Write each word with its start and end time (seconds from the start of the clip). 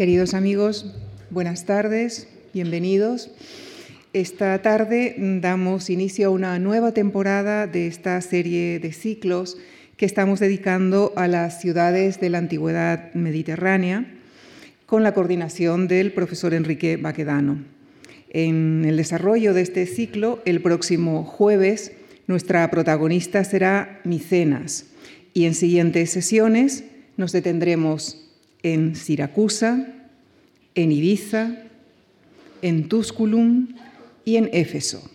Queridos 0.00 0.32
amigos, 0.32 0.86
buenas 1.28 1.66
tardes, 1.66 2.26
bienvenidos. 2.54 3.30
Esta 4.14 4.62
tarde 4.62 5.14
damos 5.42 5.90
inicio 5.90 6.28
a 6.28 6.30
una 6.30 6.58
nueva 6.58 6.92
temporada 6.92 7.66
de 7.66 7.86
esta 7.86 8.18
serie 8.22 8.78
de 8.78 8.94
ciclos 8.94 9.58
que 9.98 10.06
estamos 10.06 10.40
dedicando 10.40 11.12
a 11.16 11.28
las 11.28 11.60
ciudades 11.60 12.18
de 12.18 12.30
la 12.30 12.38
antigüedad 12.38 13.12
mediterránea 13.12 14.06
con 14.86 15.02
la 15.02 15.12
coordinación 15.12 15.86
del 15.86 16.14
profesor 16.14 16.54
Enrique 16.54 16.96
Baquedano. 16.96 17.62
En 18.30 18.86
el 18.86 18.96
desarrollo 18.96 19.52
de 19.52 19.60
este 19.60 19.84
ciclo, 19.84 20.40
el 20.46 20.62
próximo 20.62 21.24
jueves, 21.24 21.92
nuestra 22.26 22.70
protagonista 22.70 23.44
será 23.44 24.00
Micenas 24.04 24.86
y 25.34 25.44
en 25.44 25.52
siguientes 25.52 26.08
sesiones 26.08 26.84
nos 27.18 27.32
detendremos 27.32 28.29
en 28.62 28.94
Siracusa, 28.94 29.86
en 30.74 30.92
Ibiza, 30.92 31.56
en 32.62 32.88
Tusculum 32.88 33.68
y 34.24 34.36
en 34.36 34.50
Éfeso. 34.52 35.10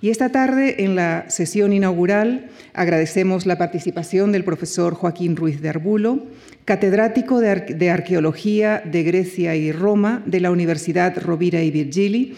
Y 0.00 0.10
esta 0.10 0.30
tarde, 0.30 0.84
en 0.84 0.94
la 0.94 1.28
sesión 1.28 1.72
inaugural, 1.72 2.50
agradecemos 2.72 3.46
la 3.46 3.58
participación 3.58 4.30
del 4.30 4.44
profesor 4.44 4.94
Joaquín 4.94 5.34
Ruiz 5.34 5.60
de 5.60 5.70
Arbulo, 5.70 6.26
catedrático 6.64 7.40
de, 7.40 7.90
Arqueología 7.90 8.80
de 8.84 9.02
Grecia 9.02 9.56
y 9.56 9.72
Roma 9.72 10.22
de 10.24 10.40
la 10.40 10.52
Universidad 10.52 11.16
Rovira 11.20 11.62
y 11.62 11.70
Virgili 11.72 12.36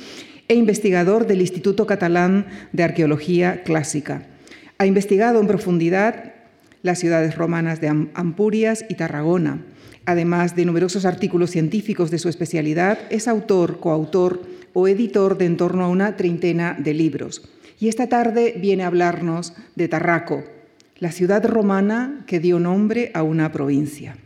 e 0.49 0.55
investigador 0.55 1.27
del 1.27 1.43
Instituto 1.43 1.87
Catalán 1.87 2.47
de 2.73 2.83
Arqueología 2.83 3.63
Clásica. 3.63 4.23
Ha 4.79 4.87
investigado 4.87 5.41
en 5.41 5.47
profundidad 5.47 6.33
las 6.83 6.99
ciudades 6.99 7.37
romanas 7.37 7.83
de 7.83 7.89
Ampurias 7.89 8.87
y 8.89 8.95
Tarragona, 8.95 9.59
Además 10.11 10.57
de 10.57 10.65
numerosos 10.65 11.05
artículos 11.05 11.53
científicos 11.53 12.11
de 12.11 12.19
su 12.19 12.29
especialidad, 12.29 12.99
es 13.11 13.29
autor, 13.29 13.79
coautor 13.79 14.43
o 14.73 14.89
editor 14.89 15.39
de 15.39 15.45
en 15.45 15.57
torno 15.57 15.85
a 15.85 15.89
una 15.89 16.17
treintena 16.17 16.77
de 16.77 16.95
libros. 16.95 17.49
Y 17.79 17.87
esta 17.87 18.09
tarde 18.09 18.57
viene 18.61 18.83
a 18.83 18.89
hablarnos 18.89 19.53
de 19.77 19.87
Tarraco, 19.87 20.43
la 20.99 21.13
ciudad 21.13 21.47
romana 21.47 22.25
que 22.27 22.41
dio 22.41 22.59
nombre 22.59 23.13
a 23.15 23.23
una 23.23 23.53
provincia. 23.53 24.17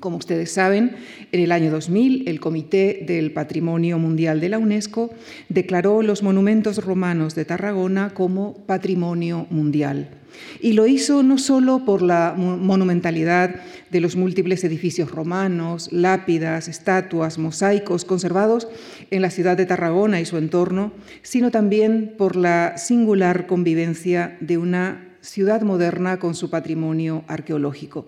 Como 0.00 0.16
ustedes 0.16 0.50
saben, 0.50 0.96
en 1.30 1.40
el 1.40 1.52
año 1.52 1.70
2000 1.70 2.24
el 2.26 2.40
Comité 2.40 3.04
del 3.06 3.30
Patrimonio 3.30 4.00
Mundial 4.00 4.40
de 4.40 4.48
la 4.48 4.58
UNESCO 4.58 5.14
declaró 5.48 6.02
los 6.02 6.24
monumentos 6.24 6.84
romanos 6.84 7.36
de 7.36 7.44
Tarragona 7.44 8.14
como 8.14 8.54
Patrimonio 8.66 9.46
Mundial. 9.48 10.21
Y 10.60 10.72
lo 10.72 10.86
hizo 10.86 11.22
no 11.22 11.38
solo 11.38 11.84
por 11.84 12.02
la 12.02 12.34
monumentalidad 12.36 13.56
de 13.90 14.00
los 14.00 14.16
múltiples 14.16 14.64
edificios 14.64 15.10
romanos, 15.10 15.88
lápidas, 15.92 16.68
estatuas, 16.68 17.38
mosaicos 17.38 18.04
conservados 18.04 18.68
en 19.10 19.22
la 19.22 19.30
ciudad 19.30 19.56
de 19.56 19.66
Tarragona 19.66 20.20
y 20.20 20.26
su 20.26 20.38
entorno, 20.38 20.92
sino 21.22 21.50
también 21.50 22.14
por 22.16 22.36
la 22.36 22.78
singular 22.78 23.46
convivencia 23.46 24.36
de 24.40 24.58
una 24.58 25.08
ciudad 25.22 25.62
moderna 25.62 26.18
con 26.18 26.34
su 26.34 26.50
patrimonio 26.50 27.24
arqueológico. 27.28 28.06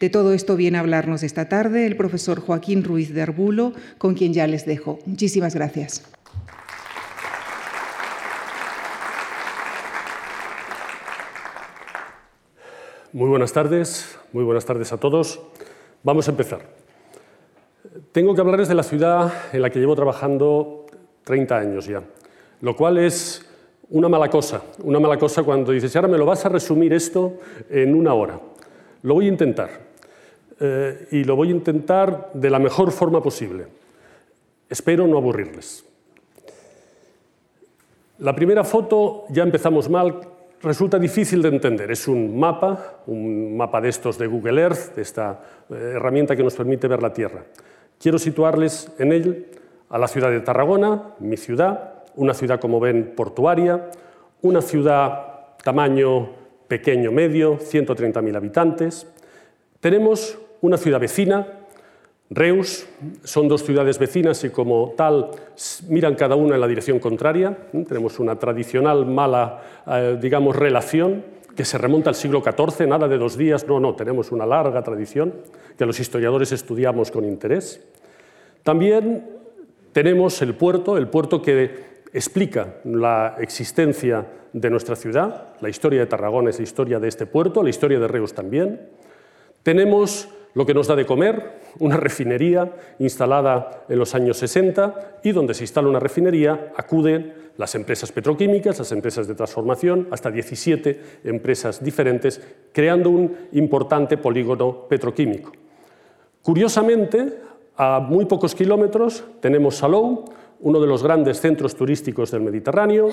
De 0.00 0.08
todo 0.10 0.32
esto 0.32 0.56
viene 0.56 0.78
a 0.78 0.80
hablarnos 0.80 1.22
esta 1.22 1.48
tarde 1.48 1.86
el 1.86 1.96
profesor 1.96 2.40
Joaquín 2.40 2.84
Ruiz 2.84 3.12
de 3.12 3.22
Arbulo, 3.22 3.74
con 3.98 4.14
quien 4.14 4.32
ya 4.32 4.46
les 4.46 4.64
dejo. 4.64 5.00
Muchísimas 5.04 5.54
gracias. 5.54 6.02
Muy 13.14 13.28
buenas 13.28 13.52
tardes, 13.52 14.18
muy 14.32 14.42
buenas 14.42 14.64
tardes 14.64 14.90
a 14.90 14.96
todos. 14.96 15.38
Vamos 16.02 16.28
a 16.28 16.30
empezar. 16.30 16.60
Tengo 18.10 18.34
que 18.34 18.40
hablarles 18.40 18.68
de 18.68 18.74
la 18.74 18.82
ciudad 18.82 19.30
en 19.52 19.60
la 19.60 19.68
que 19.68 19.80
llevo 19.80 19.94
trabajando 19.94 20.86
30 21.24 21.58
años 21.58 21.86
ya, 21.86 22.02
lo 22.62 22.74
cual 22.74 22.96
es 22.96 23.46
una 23.90 24.08
mala 24.08 24.30
cosa, 24.30 24.62
una 24.82 24.98
mala 24.98 25.18
cosa 25.18 25.42
cuando 25.42 25.72
dices, 25.72 25.94
ahora 25.94 26.08
me 26.08 26.16
lo 26.16 26.24
vas 26.24 26.46
a 26.46 26.48
resumir 26.48 26.94
esto 26.94 27.34
en 27.68 27.94
una 27.94 28.14
hora. 28.14 28.40
Lo 29.02 29.12
voy 29.12 29.26
a 29.26 29.28
intentar. 29.28 29.68
Eh, 30.58 31.08
y 31.10 31.24
lo 31.24 31.36
voy 31.36 31.48
a 31.48 31.50
intentar 31.50 32.30
de 32.32 32.48
la 32.48 32.58
mejor 32.58 32.92
forma 32.92 33.22
posible. 33.22 33.66
Espero 34.70 35.06
no 35.06 35.18
aburrirles. 35.18 35.84
La 38.20 38.34
primera 38.34 38.64
foto, 38.64 39.24
ya 39.28 39.42
empezamos 39.42 39.90
mal, 39.90 40.18
resulta 40.62 40.98
difícil 40.98 41.42
de 41.42 41.48
entender. 41.48 41.90
Es 41.90 42.08
un 42.08 42.38
mapa, 42.38 43.02
un 43.06 43.56
mapa 43.56 43.80
de 43.80 43.88
estos 43.88 44.18
de 44.18 44.26
Google 44.26 44.60
Earth, 44.60 44.94
de 44.94 45.02
esta 45.02 45.40
eh, 45.70 45.94
herramienta 45.96 46.36
que 46.36 46.44
nos 46.44 46.54
permite 46.54 46.88
ver 46.88 47.02
la 47.02 47.12
Tierra. 47.12 47.42
Quiero 47.98 48.18
situarles 48.18 48.90
en 48.98 49.12
él 49.12 49.46
a 49.90 49.98
la 49.98 50.08
ciudad 50.08 50.30
de 50.30 50.40
Tarragona, 50.40 51.14
mi 51.18 51.36
ciudad, 51.36 52.04
una 52.16 52.34
ciudad, 52.34 52.60
como 52.60 52.80
ven, 52.80 53.12
portuaria, 53.16 53.90
una 54.42 54.60
ciudad 54.60 55.56
tamaño 55.62 56.30
pequeño-medio, 56.68 57.58
130.000 57.58 58.36
habitantes. 58.36 59.06
Tenemos 59.80 60.38
una 60.60 60.76
ciudad 60.76 61.00
vecina, 61.00 61.46
Reus, 62.34 62.86
son 63.24 63.46
dos 63.46 63.62
ciudades 63.62 63.98
vecinas 63.98 64.42
y 64.44 64.50
como 64.50 64.94
tal 64.96 65.30
miran 65.88 66.14
cada 66.14 66.34
una 66.34 66.54
en 66.54 66.60
la 66.60 66.66
dirección 66.66 66.98
contraria. 66.98 67.56
Tenemos 67.86 68.18
una 68.18 68.36
tradicional 68.36 69.04
mala, 69.04 69.62
eh, 69.86 70.18
digamos, 70.20 70.56
relación 70.56 71.24
que 71.54 71.64
se 71.66 71.76
remonta 71.76 72.08
al 72.08 72.16
siglo 72.16 72.42
XIV, 72.42 72.86
nada 72.88 73.06
de 73.06 73.18
dos 73.18 73.36
días, 73.36 73.66
no, 73.68 73.78
no, 73.78 73.94
tenemos 73.94 74.32
una 74.32 74.46
larga 74.46 74.82
tradición 74.82 75.34
que 75.76 75.84
los 75.84 76.00
historiadores 76.00 76.52
estudiamos 76.52 77.10
con 77.10 77.24
interés. 77.26 77.86
También 78.62 79.26
tenemos 79.92 80.40
el 80.40 80.54
puerto, 80.54 80.96
el 80.96 81.08
puerto 81.08 81.42
que 81.42 82.02
explica 82.14 82.76
la 82.84 83.36
existencia 83.38 84.26
de 84.54 84.70
nuestra 84.70 84.96
ciudad, 84.96 85.48
la 85.60 85.68
historia 85.68 86.00
de 86.00 86.06
Tarragona 86.06 86.50
es 86.50 86.58
la 86.58 86.64
historia 86.64 86.98
de 86.98 87.08
este 87.08 87.26
puerto, 87.26 87.62
la 87.62 87.70
historia 87.70 87.98
de 87.98 88.08
Reus 88.08 88.32
también. 88.32 88.88
Tenemos 89.62 90.28
lo 90.54 90.66
que 90.66 90.74
nos 90.74 90.86
da 90.86 90.96
de 90.96 91.06
comer, 91.06 91.60
una 91.78 91.96
refinería 91.96 92.70
instalada 92.98 93.84
en 93.88 93.98
los 93.98 94.14
años 94.14 94.36
60 94.38 95.20
y 95.22 95.32
donde 95.32 95.54
se 95.54 95.64
instala 95.64 95.88
una 95.88 96.00
refinería 96.00 96.72
acuden 96.76 97.34
las 97.56 97.74
empresas 97.74 98.12
petroquímicas, 98.12 98.78
las 98.78 98.92
empresas 98.92 99.28
de 99.28 99.34
transformación, 99.34 100.08
hasta 100.10 100.30
17 100.30 101.00
empresas 101.24 101.82
diferentes, 101.82 102.40
creando 102.72 103.10
un 103.10 103.36
importante 103.52 104.16
polígono 104.16 104.86
petroquímico. 104.88 105.52
Curiosamente, 106.42 107.40
a 107.76 108.00
muy 108.00 108.24
pocos 108.24 108.54
kilómetros 108.54 109.24
tenemos 109.40 109.76
Salou, 109.76 110.24
uno 110.60 110.80
de 110.80 110.86
los 110.86 111.02
grandes 111.02 111.40
centros 111.40 111.74
turísticos 111.74 112.30
del 112.30 112.42
Mediterráneo, 112.42 113.08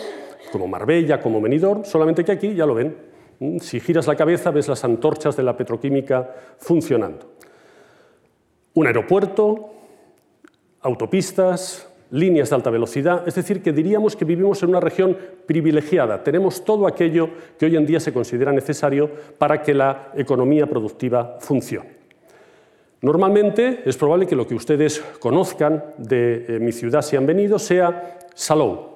como 0.52 0.68
Marbella, 0.68 1.20
como 1.20 1.42
Benidorm, 1.42 1.84
solamente 1.84 2.24
que 2.24 2.32
aquí 2.32 2.54
ya 2.54 2.66
lo 2.66 2.76
ven. 2.76 3.09
Mm, 3.40 3.58
si 3.60 3.80
giras 3.80 4.08
la 4.08 4.16
cabeza 4.16 4.52
ves 4.52 4.68
las 4.68 4.84
antorchas 4.84 5.36
de 5.36 5.44
la 5.44 5.56
petroquímica 5.56 6.30
funcionando. 6.58 7.34
Un 8.74 8.88
aeropuerto, 8.88 9.72
autopistas, 10.82 11.90
líneas 12.12 12.50
de 12.50 12.56
alta 12.56 12.70
velocidad, 12.70 13.28
es 13.28 13.36
decir, 13.36 13.62
que 13.62 13.72
diríamos 13.72 14.16
que 14.16 14.26
vivimos 14.26 14.64
en 14.64 14.70
una 14.70 14.80
región 14.80 15.18
privilegiada. 15.46 16.24
Tenemos 16.24 16.64
todo 16.66 16.88
aquello 16.88 17.30
que 17.58 17.68
hoy 17.68 17.76
en 17.76 17.86
día 17.86 18.00
se 18.00 18.14
considera 18.14 18.52
necesario 18.52 19.10
para 19.38 19.62
que 19.62 19.74
la 19.74 20.12
economía 20.16 20.68
productiva 20.68 21.38
funcione. 21.40 22.00
Normalmente 23.02 23.82
es 23.86 23.96
probable 23.96 24.28
que 24.28 24.36
lo 24.36 24.46
que 24.46 24.56
ustedes 24.56 25.02
conozcan 25.20 25.84
de 25.98 26.46
eh, 26.48 26.60
mi 26.60 26.72
ciudad 26.72 27.02
si 27.02 27.16
han 27.16 27.26
venido 27.26 27.58
sea 27.58 28.20
Salou. 28.34 28.89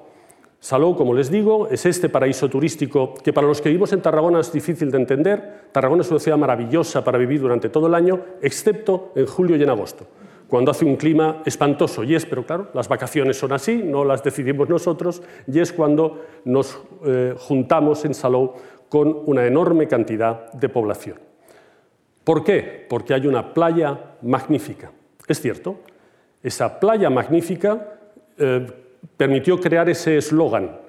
Salou, 0.64 0.96
como 0.96 1.12
les 1.12 1.28
digo, 1.28 1.68
es 1.68 1.84
este 1.84 2.08
paraíso 2.08 2.48
turístico 2.48 3.12
que 3.22 3.34
para 3.34 3.46
los 3.46 3.60
que 3.60 3.68
vivimos 3.68 3.92
en 3.92 4.00
Tarragona 4.00 4.40
es 4.40 4.50
difícil 4.50 4.90
de 4.90 4.96
entender. 4.96 5.68
Tarragona 5.72 6.00
es 6.00 6.10
una 6.10 6.18
ciudad 6.18 6.38
maravillosa 6.38 7.04
para 7.04 7.18
vivir 7.18 7.42
durante 7.42 7.68
todo 7.68 7.86
el 7.86 7.94
año, 7.94 8.18
excepto 8.40 9.12
en 9.14 9.26
julio 9.26 9.56
y 9.56 9.62
en 9.62 9.68
agosto, 9.68 10.06
cuando 10.48 10.70
hace 10.70 10.86
un 10.86 10.96
clima 10.96 11.42
espantoso. 11.44 12.02
Y 12.02 12.14
es, 12.14 12.24
pero 12.24 12.46
claro, 12.46 12.70
las 12.72 12.88
vacaciones 12.88 13.36
son 13.36 13.52
así, 13.52 13.82
no 13.84 14.06
las 14.06 14.24
decidimos 14.24 14.70
nosotros, 14.70 15.22
y 15.46 15.60
es 15.60 15.70
cuando 15.70 16.24
nos 16.46 16.80
eh, 17.04 17.34
juntamos 17.36 18.02
en 18.06 18.14
Salou 18.14 18.54
con 18.88 19.20
una 19.26 19.44
enorme 19.44 19.86
cantidad 19.86 20.50
de 20.54 20.70
población. 20.70 21.18
¿Por 22.24 22.42
qué? 22.42 22.86
Porque 22.88 23.12
hay 23.12 23.26
una 23.26 23.52
playa 23.52 24.16
magnífica. 24.22 24.92
Es 25.28 25.42
cierto, 25.42 25.80
esa 26.42 26.80
playa 26.80 27.10
magnífica 27.10 27.98
eh, 28.38 28.66
permitió 29.16 29.60
crear 29.60 29.88
ese 29.88 30.16
eslogan 30.16 30.84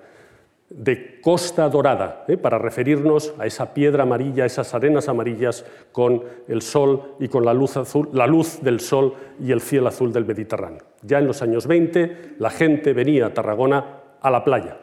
de 0.70 1.22
Costa 1.22 1.70
Dorada, 1.70 2.26
eh, 2.28 2.38
para 2.38 2.58
referirnos 2.58 3.34
a 3.38 3.46
esa 3.46 3.74
piedra 3.74 4.04
amarilla, 4.04 4.46
esas 4.46 4.74
arenas 4.74 5.08
amarillas 5.08 5.66
con 5.92 6.24
el 6.48 6.62
sol 6.62 7.16
y 7.20 7.28
con 7.28 7.46
la 7.46 7.54
luz, 7.54 7.78
azul, 7.78 8.10
la 8.14 8.26
luz 8.26 8.62
del 8.62 8.80
sol 8.80 9.14
y 9.40 9.52
el 9.52 9.62
cielo 9.62 9.88
azul 9.88 10.12
del 10.12 10.26
Mediterráneo. 10.26 10.82
Ya 11.04 11.20
en 11.20 11.28
los 11.28 11.42
años 11.42 11.68
20 11.68 12.36
la 12.40 12.50
gente 12.50 12.94
venía 12.94 13.28
a 13.28 13.34
Tarragona 13.34 14.02
a 14.22 14.32
la 14.32 14.44
playa. 14.44 14.78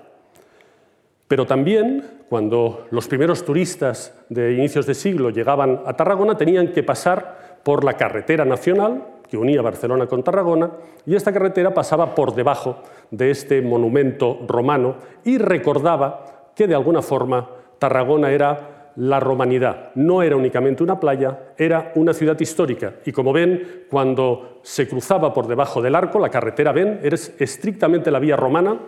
Pero 1.26 1.46
también 1.46 2.23
cuando 2.29 2.87
los 2.90 3.08
primeros 3.08 3.44
turistas 3.44 4.14
de 4.29 4.52
inicios 4.52 4.87
de 4.87 4.94
siglo 4.94 5.31
llegaban 5.31 5.82
a 5.84 5.94
Tarragona 5.94 6.37
tenían 6.37 6.73
que 6.73 6.82
pasar 6.82 7.61
por 7.62 7.84
la 7.84 7.94
carretera 7.94 8.44
nacional, 8.44 9.05
que 9.32 9.38
unía 9.38 9.62
Barcelona 9.62 10.06
con 10.06 10.23
Tarragona, 10.23 10.70
y 11.06 11.14
esta 11.14 11.32
carretera 11.32 11.73
pasaba 11.73 12.14
por 12.14 12.34
debajo 12.34 12.82
de 13.11 13.31
este 13.31 13.62
monumento 13.62 14.40
romano 14.46 14.96
y 15.25 15.38
recordaba 15.38 16.50
que 16.55 16.67
de 16.67 16.75
alguna 16.75 17.00
forma 17.00 17.49
Tarragona 17.79 18.31
era 18.31 18.93
la 18.96 19.20
romanidad. 19.20 19.93
No 19.94 20.23
era 20.23 20.37
únicamente 20.37 20.82
una 20.82 21.00
playa, 21.00 21.55
era 21.56 21.93
una 21.94 22.12
ciudad 22.12 22.38
histórica. 22.38 22.96
Y 23.06 23.12
como 23.12 23.32
ven, 23.32 23.87
cuando 23.88 24.58
se 24.61 24.87
cruzaba 24.87 25.32
por 25.32 25.46
debajo 25.46 25.81
del 25.81 25.94
arco, 25.94 26.19
la 26.19 26.29
carretera, 26.29 26.73
ven, 26.73 27.00
era 27.02 27.17
estrictamente 27.17 28.11
la 28.11 28.19
vía 28.19 28.37
romana, 28.37 28.79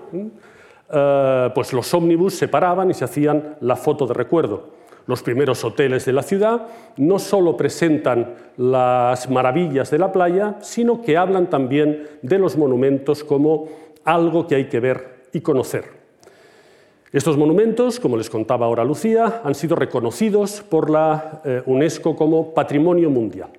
eh, 0.92 1.50
pues 1.54 1.72
los 1.72 1.94
ómnibus 1.94 2.34
se 2.34 2.48
paraban 2.48 2.90
y 2.90 2.94
se 2.94 3.06
hacían 3.06 3.56
la 3.60 3.76
foto 3.76 4.06
de 4.06 4.12
recuerdo. 4.12 4.74
Los 5.06 5.22
primeros 5.22 5.64
hoteles 5.64 6.04
de 6.06 6.12
la 6.12 6.22
ciudad 6.22 6.66
no 6.96 7.18
solo 7.18 7.56
presentan 7.56 8.34
las 8.56 9.28
maravillas 9.28 9.90
de 9.90 9.98
la 9.98 10.12
playa, 10.12 10.56
sino 10.60 11.02
que 11.02 11.16
hablan 11.16 11.50
también 11.50 12.08
de 12.22 12.38
los 12.38 12.56
monumentos 12.56 13.22
como 13.22 13.68
algo 14.04 14.46
que 14.46 14.54
hay 14.54 14.68
que 14.68 14.80
ver 14.80 15.24
y 15.32 15.40
conocer. 15.40 16.04
Estos 17.12 17.36
monumentos, 17.36 18.00
como 18.00 18.16
les 18.16 18.28
contaba 18.28 18.66
ahora 18.66 18.82
Lucía, 18.82 19.42
han 19.44 19.54
sido 19.54 19.76
reconocidos 19.76 20.62
por 20.62 20.90
la 20.90 21.42
eh, 21.44 21.62
UNESCO 21.66 22.16
como 22.16 22.52
Patrimonio 22.52 23.08
Mundial. 23.10 23.50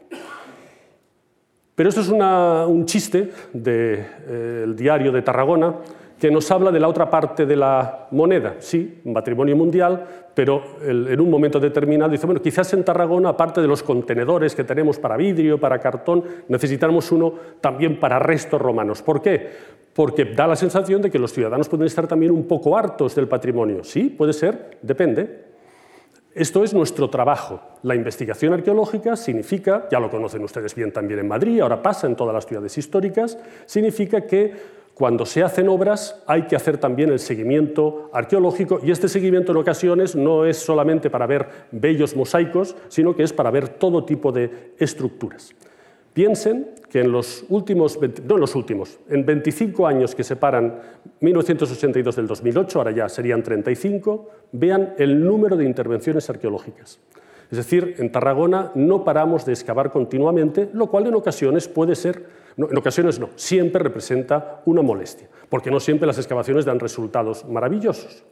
Pero 1.75 1.89
esto 1.89 2.01
es 2.01 2.09
un 2.09 2.85
chiste 2.85 3.31
del 3.53 4.05
eh, 4.27 4.65
diario 4.75 5.11
de 5.11 5.21
Tarragona 5.21 5.75
que 6.19 6.31
nos 6.31 6.49
habla 6.51 6.71
de 6.71 6.79
la 6.79 6.87
otra 6.87 7.09
parte 7.09 7.45
de 7.45 7.55
la 7.55 8.07
moneda. 8.11 8.55
Sí, 8.59 9.01
un 9.03 9.13
patrimonio 9.13 9.55
mundial, 9.55 10.05
pero 10.33 10.77
en 10.81 11.19
un 11.19 11.29
momento 11.29 11.59
determinado 11.59 12.11
dice, 12.11 12.25
bueno, 12.25 12.41
quizás 12.41 12.73
en 12.73 12.83
Tarragona, 12.83 13.29
aparte 13.29 13.61
de 13.61 13.67
los 13.67 13.83
contenedores 13.83 14.55
que 14.55 14.63
tenemos 14.63 14.97
para 14.99 15.17
vidrio, 15.17 15.59
para 15.59 15.79
cartón, 15.79 16.23
necesitamos 16.47 17.11
uno 17.11 17.33
también 17.59 17.99
para 17.99 18.19
restos 18.19 18.61
romanos. 18.61 19.01
¿Por 19.01 19.21
qué? 19.21 19.75
porque 19.95 20.25
da 20.25 20.45
la 20.45 20.57
sensación 20.57 21.01
de 21.01 21.09
que 21.09 21.17
los 21.17 21.31
ciudadanos 21.31 21.69
pueden 21.69 21.87
estar 21.87 22.05
también 22.05 22.33
un 22.33 22.45
poco 22.45 22.77
hartos 22.77 23.15
del 23.15 23.29
patrimonio. 23.29 23.81
Sí, 23.85 24.09
puede 24.09 24.33
ser, 24.33 24.77
depende. 24.81 25.45
Esto 26.33 26.65
es 26.65 26.73
nuestro 26.73 27.09
trabajo. 27.09 27.61
La 27.83 27.95
investigación 27.95 28.51
arqueológica 28.51 29.15
significa, 29.15 29.87
ya 29.89 30.01
lo 30.01 30.11
conocen 30.11 30.43
ustedes 30.43 30.75
bien 30.75 30.91
también 30.91 31.21
en 31.21 31.29
Madrid, 31.29 31.61
ahora 31.61 31.81
pasa 31.81 32.07
en 32.07 32.17
todas 32.17 32.33
las 32.33 32.45
ciudades 32.45 32.77
históricas, 32.77 33.39
significa 33.65 34.27
que 34.27 34.53
cuando 34.95 35.25
se 35.25 35.43
hacen 35.43 35.67
obras 35.67 36.23
hay 36.25 36.43
que 36.43 36.55
hacer 36.55 36.77
también 36.77 37.09
el 37.09 37.19
seguimiento 37.19 38.09
arqueológico 38.13 38.79
y 38.81 38.91
este 38.91 39.09
seguimiento 39.09 39.51
en 39.51 39.57
ocasiones 39.57 40.15
no 40.15 40.45
es 40.45 40.55
solamente 40.57 41.09
para 41.09 41.27
ver 41.27 41.47
bellos 41.71 42.15
mosaicos, 42.15 42.77
sino 42.87 43.13
que 43.13 43.23
es 43.23 43.33
para 43.33 43.51
ver 43.51 43.67
todo 43.67 44.05
tipo 44.05 44.31
de 44.31 44.73
estructuras. 44.79 45.53
Piensen 46.13 46.69
que 46.89 47.01
en 47.01 47.11
los 47.11 47.43
últimos, 47.49 47.99
no 48.25 48.35
en 48.35 48.39
los 48.39 48.55
últimos, 48.55 48.97
en 49.09 49.25
25 49.25 49.85
años 49.85 50.15
que 50.15 50.23
separan 50.23 50.79
1982 51.19 52.15
del 52.15 52.27
2008, 52.27 52.79
ahora 52.79 52.91
ya 52.91 53.09
serían 53.09 53.43
35, 53.43 54.29
vean 54.53 54.93
el 54.97 55.21
número 55.21 55.57
de 55.57 55.65
intervenciones 55.65 56.29
arqueológicas. 56.29 57.01
Es 57.51 57.57
decir, 57.57 57.95
en 57.99 58.11
Tarragona 58.11 58.71
no 58.75 59.03
paramos 59.03 59.45
de 59.45 59.53
excavar 59.53 59.91
continuamente, 59.91 60.69
lo 60.73 60.87
cual 60.87 61.07
en 61.07 61.15
ocasiones 61.15 61.67
puede 61.67 61.95
ser, 61.95 62.25
en 62.57 62.77
ocasiones 62.77 63.19
no, 63.19 63.29
siempre 63.35 63.81
representa 63.83 64.61
una 64.65 64.81
molestia, 64.81 65.27
porque 65.49 65.69
no 65.69 65.79
siempre 65.79 66.07
las 66.07 66.17
excavaciones 66.17 66.65
dan 66.65 66.79
resultados 66.79 67.45
maravillosos. 67.45 68.23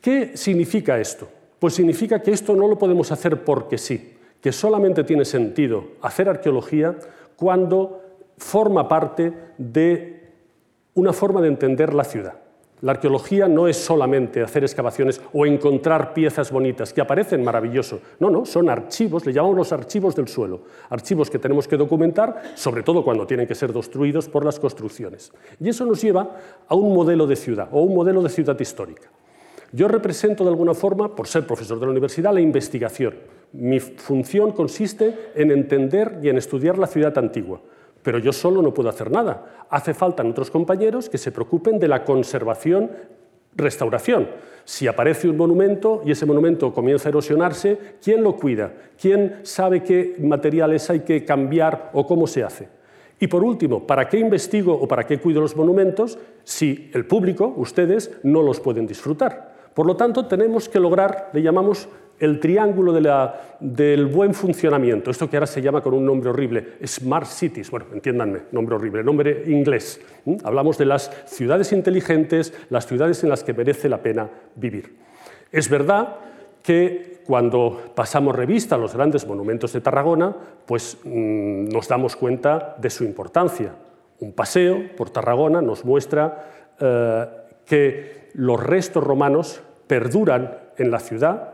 ¿Qué 0.00 0.36
significa 0.36 0.98
esto? 0.98 1.28
Pues 1.58 1.74
significa 1.74 2.20
que 2.20 2.30
esto 2.30 2.54
no 2.54 2.68
lo 2.68 2.78
podemos 2.78 3.10
hacer 3.10 3.42
porque 3.42 3.78
sí, 3.78 4.16
que 4.40 4.52
solamente 4.52 5.02
tiene 5.02 5.24
sentido 5.24 5.92
hacer 6.02 6.28
arqueología 6.28 6.94
cuando 7.36 8.02
forma 8.36 8.86
parte 8.86 9.32
de 9.58 10.30
una 10.94 11.12
forma 11.12 11.40
de 11.40 11.48
entender 11.48 11.94
la 11.94 12.04
ciudad. 12.04 12.43
La 12.84 12.92
arqueología 12.92 13.48
no 13.48 13.66
es 13.66 13.78
solamente 13.78 14.42
hacer 14.42 14.62
excavaciones 14.62 15.18
o 15.32 15.46
encontrar 15.46 16.12
piezas 16.12 16.52
bonitas 16.52 16.92
que 16.92 17.00
aparecen 17.00 17.42
maravilloso. 17.42 17.98
No, 18.20 18.28
no, 18.28 18.44
son 18.44 18.68
archivos, 18.68 19.24
le 19.24 19.32
llamamos 19.32 19.56
los 19.56 19.72
archivos 19.72 20.14
del 20.14 20.28
suelo. 20.28 20.60
Archivos 20.90 21.30
que 21.30 21.38
tenemos 21.38 21.66
que 21.66 21.78
documentar, 21.78 22.42
sobre 22.56 22.82
todo 22.82 23.02
cuando 23.02 23.26
tienen 23.26 23.46
que 23.46 23.54
ser 23.54 23.72
destruidos 23.72 24.28
por 24.28 24.44
las 24.44 24.60
construcciones. 24.60 25.32
Y 25.58 25.70
eso 25.70 25.86
nos 25.86 26.02
lleva 26.02 26.36
a 26.68 26.74
un 26.74 26.92
modelo 26.92 27.26
de 27.26 27.36
ciudad 27.36 27.68
o 27.72 27.80
un 27.80 27.94
modelo 27.94 28.20
de 28.20 28.28
ciudad 28.28 28.60
histórica. 28.60 29.08
Yo 29.72 29.88
represento 29.88 30.44
de 30.44 30.50
alguna 30.50 30.74
forma, 30.74 31.16
por 31.16 31.26
ser 31.26 31.46
profesor 31.46 31.80
de 31.80 31.86
la 31.86 31.92
universidad, 31.92 32.34
la 32.34 32.42
investigación. 32.42 33.14
Mi 33.54 33.80
función 33.80 34.52
consiste 34.52 35.30
en 35.34 35.52
entender 35.52 36.18
y 36.22 36.28
en 36.28 36.36
estudiar 36.36 36.76
la 36.76 36.86
ciudad 36.86 37.16
antigua, 37.16 37.62
pero 38.04 38.18
yo 38.18 38.32
solo 38.32 38.62
no 38.62 38.72
puedo 38.72 38.90
hacer 38.90 39.10
nada. 39.10 39.66
Hace 39.70 39.94
falta 39.94 40.22
otros 40.22 40.50
compañeros 40.50 41.08
que 41.08 41.18
se 41.18 41.32
preocupen 41.32 41.80
de 41.80 41.88
la 41.88 42.04
conservación, 42.04 42.90
restauración. 43.56 44.28
Si 44.64 44.86
aparece 44.86 45.28
un 45.28 45.38
monumento 45.38 46.02
y 46.04 46.12
ese 46.12 46.26
monumento 46.26 46.72
comienza 46.72 47.08
a 47.08 47.10
erosionarse, 47.10 47.96
¿quién 48.02 48.22
lo 48.22 48.36
cuida? 48.36 48.72
¿Quién 49.00 49.40
sabe 49.42 49.82
qué 49.82 50.16
materiales 50.20 50.88
hay 50.90 51.00
que 51.00 51.24
cambiar 51.24 51.90
o 51.94 52.06
cómo 52.06 52.26
se 52.26 52.44
hace? 52.44 52.68
Y 53.18 53.26
por 53.26 53.42
último, 53.42 53.86
¿para 53.86 54.06
qué 54.06 54.18
investigo 54.18 54.74
o 54.74 54.86
para 54.86 55.06
qué 55.06 55.18
cuido 55.18 55.40
los 55.40 55.56
monumentos 55.56 56.18
si 56.42 56.90
el 56.92 57.06
público, 57.06 57.54
ustedes, 57.56 58.18
no 58.22 58.42
los 58.42 58.60
pueden 58.60 58.86
disfrutar? 58.86 59.54
Por 59.72 59.86
lo 59.86 59.96
tanto, 59.96 60.26
tenemos 60.26 60.68
que 60.68 60.78
lograr, 60.78 61.30
le 61.32 61.40
llamamos 61.40 61.88
el 62.18 62.40
triángulo 62.40 62.92
del 63.60 64.06
buen 64.06 64.34
funcionamiento, 64.34 65.10
esto 65.10 65.28
que 65.28 65.36
ahora 65.36 65.46
se 65.46 65.60
llama 65.60 65.80
con 65.80 65.94
un 65.94 66.06
nombre 66.06 66.30
horrible, 66.30 66.74
Smart 66.86 67.26
Cities, 67.26 67.70
bueno, 67.70 67.86
entiéndanme, 67.92 68.42
nombre 68.52 68.76
horrible, 68.76 69.02
nombre 69.02 69.44
inglés. 69.46 70.00
Hablamos 70.44 70.78
de 70.78 70.84
las 70.86 71.10
ciudades 71.26 71.72
inteligentes, 71.72 72.52
las 72.70 72.86
ciudades 72.86 73.22
en 73.24 73.30
las 73.30 73.42
que 73.42 73.52
merece 73.52 73.88
la 73.88 73.98
pena 73.98 74.28
vivir. 74.54 74.96
Es 75.50 75.68
verdad 75.68 76.16
que 76.62 77.20
cuando 77.26 77.92
pasamos 77.94 78.34
revista 78.34 78.74
a 78.74 78.78
los 78.78 78.94
grandes 78.94 79.26
monumentos 79.26 79.72
de 79.72 79.80
Tarragona, 79.80 80.34
pues 80.66 80.98
mm, 81.04 81.68
nos 81.68 81.88
damos 81.88 82.16
cuenta 82.16 82.76
de 82.78 82.90
su 82.90 83.04
importancia. 83.04 83.74
Un 84.20 84.32
paseo 84.32 84.94
por 84.96 85.10
Tarragona 85.10 85.60
nos 85.60 85.84
muestra 85.84 86.74
eh, 86.80 87.26
que 87.66 88.30
los 88.34 88.62
restos 88.62 89.02
romanos 89.02 89.60
perduran 89.86 90.58
en 90.76 90.90
la 90.90 91.00
ciudad 91.00 91.53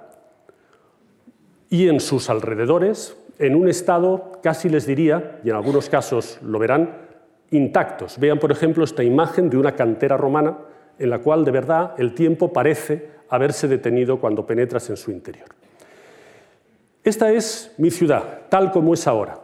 y 1.70 1.88
en 1.88 2.00
sus 2.00 2.28
alrededores 2.28 3.16
en 3.38 3.54
un 3.54 3.68
estado, 3.68 4.32
casi 4.42 4.68
les 4.68 4.84
diría, 4.84 5.40
y 5.42 5.48
en 5.48 5.56
algunos 5.56 5.88
casos 5.88 6.38
lo 6.42 6.58
verán, 6.58 6.90
intactos. 7.50 8.18
Vean, 8.18 8.38
por 8.38 8.52
ejemplo, 8.52 8.84
esta 8.84 9.02
imagen 9.02 9.48
de 9.48 9.56
una 9.56 9.74
cantera 9.74 10.18
romana 10.18 10.58
en 10.98 11.08
la 11.08 11.20
cual 11.20 11.44
de 11.44 11.50
verdad 11.50 11.94
el 11.96 12.14
tiempo 12.14 12.52
parece 12.52 13.08
haberse 13.30 13.66
detenido 13.66 14.20
cuando 14.20 14.44
penetras 14.44 14.90
en 14.90 14.98
su 14.98 15.10
interior. 15.10 15.46
Esta 17.02 17.32
es 17.32 17.72
mi 17.78 17.90
ciudad, 17.90 18.40
tal 18.50 18.70
como 18.72 18.92
es 18.92 19.06
ahora. 19.06 19.38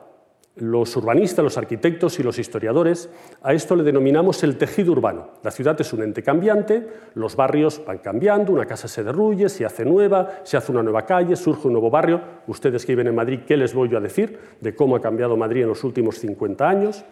Los 0.57 0.97
urbanistas, 0.97 1.45
los 1.45 1.59
arquitectos 1.59 2.19
y 2.19 2.23
los 2.23 2.39
historiadores 2.39 3.11
a 3.43 3.53
esto 3.53 3.77
le 3.77 3.83
denominamos 3.83 4.43
el 4.43 4.57
tejido 4.57 4.93
urbano. 4.93 5.33
La 5.43 5.51
ciudad 5.51 5.79
es 5.79 5.93
un 5.93 6.03
ente 6.03 6.23
cambiante, 6.23 6.89
los 7.15 7.37
barrios 7.37 7.83
van 7.87 7.99
cambiando, 7.99 8.53
una 8.53 8.65
casa 8.65 8.89
se 8.89 9.05
derruye, 9.05 9.51
se 9.51 9.67
hace 9.67 9.85
nueva, 9.85 10.41
se 10.45 10.57
hace 10.57 10.73
una 10.73 10.83
nueva 10.83 11.05
calle, 11.05 11.37
surge 11.37 11.67
un 11.67 11.75
nuevo 11.75 11.91
barrio. 11.91 12.23
Ustedes 12.47 12.87
que 12.87 12.93
viven 12.93 13.09
en 13.09 13.15
Madrid, 13.15 13.41
¿qué 13.47 13.55
les 13.59 13.75
voy 13.75 13.95
a 13.95 14.01
decir 14.01 14.39
de 14.63 14.75
cómo 14.75 14.97
ha 14.97 15.01
cambiado 15.03 15.37
Madrid 15.37 15.61
en 15.61 15.69
los 15.69 15.85
últimos 15.85 16.19
50 16.21 16.67
años? 16.67 17.05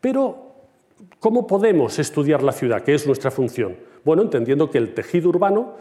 Pero, 0.00 0.54
¿cómo 1.20 1.46
podemos 1.46 1.98
estudiar 1.98 2.42
la 2.42 2.52
ciudad? 2.52 2.80
¿Qué 2.84 2.94
es 2.94 3.06
nuestra 3.06 3.30
función? 3.30 3.76
Bueno, 4.02 4.22
entendiendo 4.22 4.70
que 4.70 4.78
el 4.78 4.94
tejido 4.94 5.28
urbano 5.28 5.74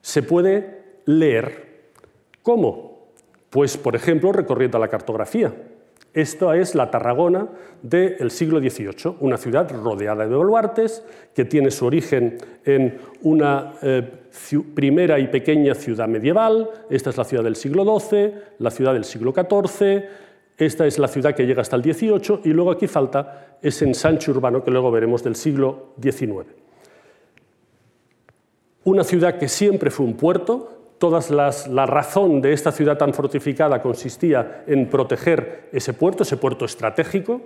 se 0.00 0.24
puede 0.24 1.02
leer. 1.04 1.92
¿Cómo? 2.42 3.10
Pues, 3.48 3.76
por 3.76 3.94
ejemplo, 3.94 4.32
recorriendo 4.32 4.80
la 4.80 4.88
cartografía. 4.88 5.54
Esta 6.12 6.56
es 6.56 6.74
la 6.74 6.90
Tarragona 6.90 7.48
del 7.82 8.30
siglo 8.30 8.58
XVIII, 8.58 9.16
una 9.20 9.36
ciudad 9.36 9.70
rodeada 9.70 10.26
de 10.26 10.34
baluartes 10.34 11.04
que 11.34 11.44
tiene 11.44 11.70
su 11.70 11.86
origen 11.86 12.38
en 12.64 12.98
una 13.22 13.74
eh, 13.82 14.10
primera 14.74 15.18
y 15.18 15.28
pequeña 15.28 15.74
ciudad 15.74 16.08
medieval. 16.08 16.68
Esta 16.90 17.10
es 17.10 17.16
la 17.16 17.24
ciudad 17.24 17.44
del 17.44 17.56
siglo 17.56 17.84
XII, 17.84 18.34
la 18.58 18.70
ciudad 18.70 18.94
del 18.94 19.04
siglo 19.04 19.32
XIV, 19.32 20.04
esta 20.58 20.86
es 20.86 20.98
la 20.98 21.06
ciudad 21.06 21.36
que 21.36 21.46
llega 21.46 21.62
hasta 21.62 21.76
el 21.76 21.84
XVIII 21.84 22.40
y 22.44 22.48
luego 22.48 22.72
aquí 22.72 22.88
falta 22.88 23.58
ese 23.62 23.84
ensanche 23.84 24.32
urbano 24.32 24.64
que 24.64 24.72
luego 24.72 24.90
veremos 24.90 25.22
del 25.22 25.36
siglo 25.36 25.94
XIX. 26.02 26.48
Una 28.82 29.04
ciudad 29.04 29.38
que 29.38 29.46
siempre 29.46 29.90
fue 29.90 30.04
un 30.04 30.16
puerto, 30.16 30.77
Todas 30.98 31.30
la 31.30 31.86
razón 31.86 32.40
de 32.40 32.52
esta 32.52 32.72
ciudad 32.72 32.98
tan 32.98 33.14
fortificada 33.14 33.80
consistía 33.80 34.64
en 34.66 34.88
proteger 34.88 35.68
ese 35.72 35.92
puerto, 35.92 36.24
ese 36.24 36.36
puerto 36.36 36.64
estratégico. 36.64 37.42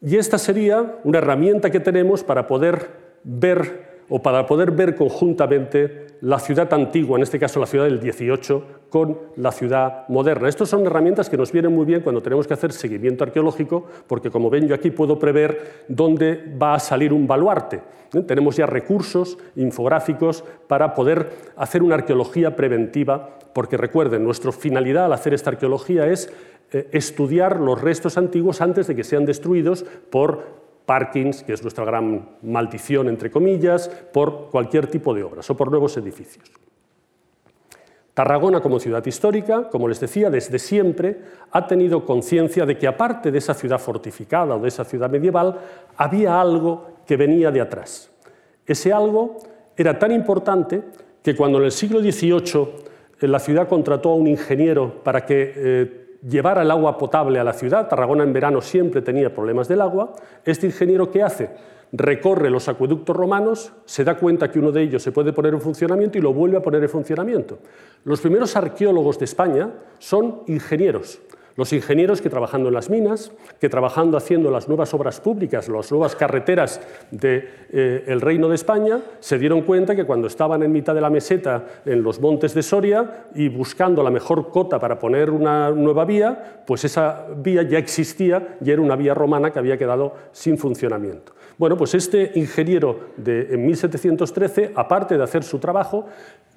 Y 0.00 0.16
esta 0.16 0.38
sería 0.38 0.96
una 1.04 1.18
herramienta 1.18 1.70
que 1.70 1.80
tenemos 1.80 2.22
para 2.24 2.46
poder 2.46 2.90
ver 3.24 3.95
o 4.08 4.22
para 4.22 4.46
poder 4.46 4.70
ver 4.70 4.94
conjuntamente 4.94 6.06
la 6.20 6.38
ciudad 6.38 6.72
antigua, 6.72 7.16
en 7.16 7.22
este 7.22 7.38
caso 7.38 7.60
la 7.60 7.66
ciudad 7.66 7.84
del 7.84 8.00
18, 8.00 8.64
con 8.88 9.18
la 9.36 9.52
ciudad 9.52 10.08
moderna. 10.08 10.48
Estas 10.48 10.68
son 10.68 10.86
herramientas 10.86 11.28
que 11.28 11.36
nos 11.36 11.52
vienen 11.52 11.74
muy 11.74 11.84
bien 11.84 12.00
cuando 12.00 12.22
tenemos 12.22 12.46
que 12.46 12.54
hacer 12.54 12.72
seguimiento 12.72 13.24
arqueológico, 13.24 13.86
porque 14.06 14.30
como 14.30 14.48
ven 14.48 14.68
yo 14.68 14.74
aquí 14.74 14.90
puedo 14.90 15.18
prever 15.18 15.84
dónde 15.88 16.54
va 16.60 16.74
a 16.74 16.78
salir 16.78 17.12
un 17.12 17.26
baluarte. 17.26 17.82
¿eh? 18.14 18.22
Tenemos 18.22 18.56
ya 18.56 18.66
recursos 18.66 19.38
infográficos 19.56 20.44
para 20.66 20.94
poder 20.94 21.30
hacer 21.56 21.82
una 21.82 21.96
arqueología 21.96 22.56
preventiva, 22.56 23.38
porque 23.52 23.76
recuerden, 23.76 24.24
nuestra 24.24 24.52
finalidad 24.52 25.06
al 25.06 25.12
hacer 25.12 25.34
esta 25.34 25.50
arqueología 25.50 26.06
es 26.06 26.32
eh, 26.72 26.88
estudiar 26.92 27.60
los 27.60 27.80
restos 27.80 28.18
antiguos 28.18 28.60
antes 28.60 28.86
de 28.86 28.96
que 28.96 29.04
sean 29.04 29.24
destruidos 29.24 29.84
por 30.10 30.65
parkings, 30.86 31.42
que 31.42 31.52
es 31.52 31.62
nuestra 31.62 31.84
gran 31.84 32.36
maldición, 32.42 33.08
entre 33.08 33.30
comillas, 33.30 33.88
por 33.88 34.48
cualquier 34.50 34.86
tipo 34.86 35.12
de 35.12 35.24
obras 35.24 35.50
o 35.50 35.56
por 35.56 35.70
nuevos 35.70 35.96
edificios. 35.96 36.50
Tarragona 38.14 38.62
como 38.62 38.80
ciudad 38.80 39.04
histórica, 39.04 39.68
como 39.68 39.88
les 39.88 40.00
decía, 40.00 40.30
desde 40.30 40.58
siempre 40.58 41.20
ha 41.50 41.66
tenido 41.66 42.06
conciencia 42.06 42.64
de 42.64 42.78
que 42.78 42.86
aparte 42.86 43.30
de 43.30 43.36
esa 43.36 43.52
ciudad 43.52 43.78
fortificada 43.78 44.56
o 44.56 44.60
de 44.60 44.68
esa 44.68 44.84
ciudad 44.84 45.10
medieval, 45.10 45.58
había 45.98 46.40
algo 46.40 46.92
que 47.06 47.18
venía 47.18 47.50
de 47.50 47.60
atrás. 47.60 48.10
Ese 48.64 48.90
algo 48.90 49.36
era 49.76 49.98
tan 49.98 50.12
importante 50.12 50.82
que 51.22 51.36
cuando 51.36 51.58
en 51.58 51.64
el 51.64 51.72
siglo 51.72 52.00
XVIII 52.00 52.68
eh, 53.20 53.28
la 53.28 53.38
ciudad 53.38 53.68
contrató 53.68 54.10
a 54.10 54.14
un 54.14 54.26
ingeniero 54.26 55.02
para 55.02 55.26
que 55.26 55.52
eh, 55.54 56.05
llevar 56.22 56.58
el 56.58 56.70
agua 56.70 56.98
potable 56.98 57.38
a 57.38 57.44
la 57.44 57.52
ciudad. 57.52 57.88
Tarragona 57.88 58.24
en 58.24 58.32
verano 58.32 58.60
siempre 58.60 59.02
tenía 59.02 59.34
problemas 59.34 59.68
del 59.68 59.80
agua. 59.80 60.12
Este 60.44 60.66
ingeniero, 60.66 61.10
¿qué 61.10 61.22
hace? 61.22 61.50
Recorre 61.92 62.50
los 62.50 62.68
acueductos 62.68 63.16
romanos, 63.16 63.72
se 63.84 64.04
da 64.04 64.16
cuenta 64.16 64.50
que 64.50 64.58
uno 64.58 64.72
de 64.72 64.82
ellos 64.82 65.02
se 65.02 65.12
puede 65.12 65.32
poner 65.32 65.54
en 65.54 65.60
funcionamiento 65.60 66.18
y 66.18 66.20
lo 66.20 66.32
vuelve 66.32 66.56
a 66.56 66.62
poner 66.62 66.82
en 66.82 66.88
funcionamiento. 66.88 67.58
Los 68.04 68.20
primeros 68.20 68.56
arqueólogos 68.56 69.18
de 69.18 69.24
España 69.24 69.70
son 69.98 70.42
ingenieros. 70.46 71.20
Los 71.56 71.72
ingenieros 71.72 72.20
que 72.20 72.28
trabajando 72.28 72.68
en 72.68 72.74
las 72.74 72.90
minas, 72.90 73.32
que 73.58 73.70
trabajando 73.70 74.18
haciendo 74.18 74.50
las 74.50 74.68
nuevas 74.68 74.92
obras 74.92 75.20
públicas, 75.20 75.68
las 75.68 75.90
nuevas 75.90 76.14
carreteras 76.14 76.82
del 77.10 77.48
eh, 77.70 78.18
Reino 78.20 78.48
de 78.48 78.54
España, 78.54 79.00
se 79.20 79.38
dieron 79.38 79.62
cuenta 79.62 79.96
que 79.96 80.04
cuando 80.04 80.26
estaban 80.26 80.62
en 80.62 80.70
mitad 80.70 80.94
de 80.94 81.00
la 81.00 81.08
meseta 81.08 81.64
en 81.86 82.02
los 82.02 82.20
montes 82.20 82.52
de 82.52 82.62
Soria 82.62 83.26
y 83.34 83.48
buscando 83.48 84.02
la 84.02 84.10
mejor 84.10 84.50
cota 84.50 84.78
para 84.78 84.98
poner 84.98 85.30
una 85.30 85.70
nueva 85.70 86.04
vía, 86.04 86.62
pues 86.66 86.84
esa 86.84 87.26
vía 87.34 87.62
ya 87.62 87.78
existía 87.78 88.58
y 88.62 88.70
era 88.70 88.82
una 88.82 88.96
vía 88.96 89.14
romana 89.14 89.50
que 89.50 89.58
había 89.58 89.78
quedado 89.78 90.14
sin 90.32 90.58
funcionamiento. 90.58 91.32
Bueno, 91.56 91.78
pues 91.78 91.94
este 91.94 92.32
ingeniero 92.34 93.12
de, 93.16 93.54
en 93.54 93.64
1713, 93.64 94.72
aparte 94.74 95.16
de 95.16 95.24
hacer 95.24 95.42
su 95.42 95.58
trabajo, 95.58 96.06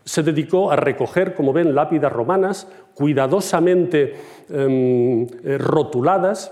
se 0.10 0.24
dedicó 0.24 0.72
a 0.72 0.76
recoger, 0.76 1.36
como 1.36 1.54
ven, 1.54 1.76
lápidas 1.76 2.12
romanas 2.12 2.68
cuidadosamente 2.96 4.16
em, 4.50 5.28
eh, 5.44 5.60
rotuladas 5.60 6.52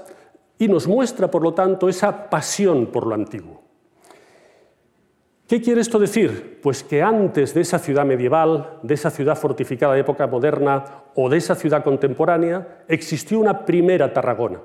y 0.59 0.67
nos 0.67 0.87
muestra, 0.87 1.31
por 1.31 1.41
lo 1.41 1.55
tanto, 1.55 1.89
esa 1.89 2.29
pasión 2.29 2.85
por 2.87 3.07
lo 3.07 3.15
antiguo. 3.15 3.63
¿Qué 5.47 5.59
quiere 5.59 5.81
esto 5.81 5.97
decir? 5.97 6.59
Pues 6.61 6.83
que 6.83 7.01
antes 7.01 7.55
de 7.55 7.61
esa 7.61 7.79
ciudad 7.79 8.05
medieval, 8.05 8.77
de 8.83 8.93
esa 8.93 9.09
ciudad 9.09 9.35
fortificada 9.35 9.95
de 9.95 10.01
época 10.01 10.27
moderna 10.27 10.83
o 11.15 11.27
de 11.27 11.37
esa 11.37 11.55
ciudad 11.55 11.83
contemporánea, 11.83 12.83
existió 12.87 13.39
una 13.39 13.65
primera 13.65 14.13
Tarragona, 14.13 14.59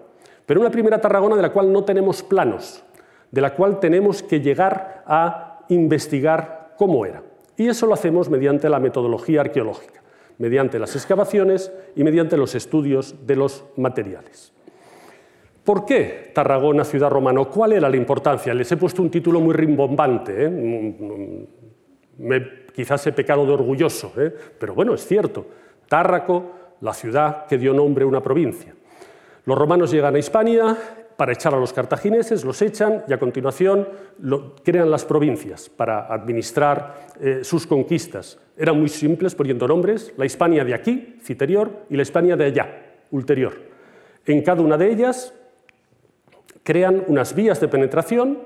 pero 0.44 0.60
una 0.60 0.70
primera 0.70 1.00
Tarragona 1.00 1.36
de 1.36 1.42
la 1.42 1.52
cual 1.52 1.72
no 1.72 1.82
tenemos 1.84 2.22
planos, 2.22 2.84
de 3.30 3.40
la 3.40 3.54
cual 3.54 3.80
tenemos 3.80 4.22
que 4.22 4.40
llegar 4.40 5.02
a 5.06 5.64
investigar 5.70 6.74
cómo 6.76 7.06
era. 7.06 7.31
Y 7.62 7.68
eso 7.68 7.86
lo 7.86 7.94
hacemos 7.94 8.28
mediante 8.28 8.68
la 8.68 8.80
metodología 8.80 9.42
arqueológica, 9.42 10.02
mediante 10.38 10.80
las 10.80 10.96
excavaciones 10.96 11.70
y 11.94 12.02
mediante 12.02 12.36
los 12.36 12.56
estudios 12.56 13.24
de 13.24 13.36
los 13.36 13.64
materiales. 13.76 14.52
¿Por 15.62 15.86
qué 15.86 16.32
Tarragona, 16.34 16.82
ciudad 16.82 17.08
romana? 17.08 17.44
¿Cuál 17.44 17.74
era 17.74 17.88
la 17.88 17.96
importancia? 17.96 18.52
Les 18.52 18.72
he 18.72 18.76
puesto 18.76 19.00
un 19.00 19.12
título 19.12 19.38
muy 19.38 19.54
rimbombante. 19.54 20.34
¿eh? 20.40 21.46
quizás 22.74 23.06
he 23.06 23.12
pecado 23.12 23.46
de 23.46 23.52
orgulloso, 23.52 24.12
¿eh? 24.16 24.34
pero 24.58 24.74
bueno, 24.74 24.92
es 24.94 25.06
cierto. 25.06 25.46
Tárraco, 25.88 26.50
la 26.80 26.92
ciudad 26.92 27.46
que 27.46 27.58
dio 27.58 27.72
nombre 27.72 28.02
a 28.02 28.08
una 28.08 28.20
provincia. 28.20 28.74
Los 29.44 29.56
romanos 29.56 29.92
llegan 29.92 30.16
a 30.16 30.18
Hispania 30.18 30.76
para 31.16 31.32
echar 31.32 31.54
a 31.54 31.58
los 31.58 31.72
cartagineses, 31.72 32.44
los 32.44 32.60
echan 32.62 33.04
y 33.08 33.12
a 33.12 33.18
continuación 33.18 33.88
crean 34.64 34.90
las 34.90 35.04
provincias 35.04 35.68
para 35.68 36.12
administrar 36.12 37.08
eh, 37.20 37.40
sus 37.42 37.66
conquistas. 37.66 38.38
Eran 38.56 38.78
muy 38.78 38.88
simples 38.88 39.34
poniendo 39.34 39.68
nombres, 39.68 40.12
la 40.16 40.24
Hispania 40.24 40.64
de 40.64 40.74
aquí, 40.74 41.16
Citerior, 41.22 41.70
y 41.90 41.96
la 41.96 42.02
Hispania 42.02 42.36
de 42.36 42.44
allá, 42.46 42.82
Ulterior. 43.10 43.52
En 44.26 44.42
cada 44.42 44.62
una 44.62 44.76
de 44.76 44.90
ellas 44.90 45.34
crean 46.62 47.04
unas 47.08 47.34
vías 47.34 47.60
de 47.60 47.68
penetración, 47.68 48.40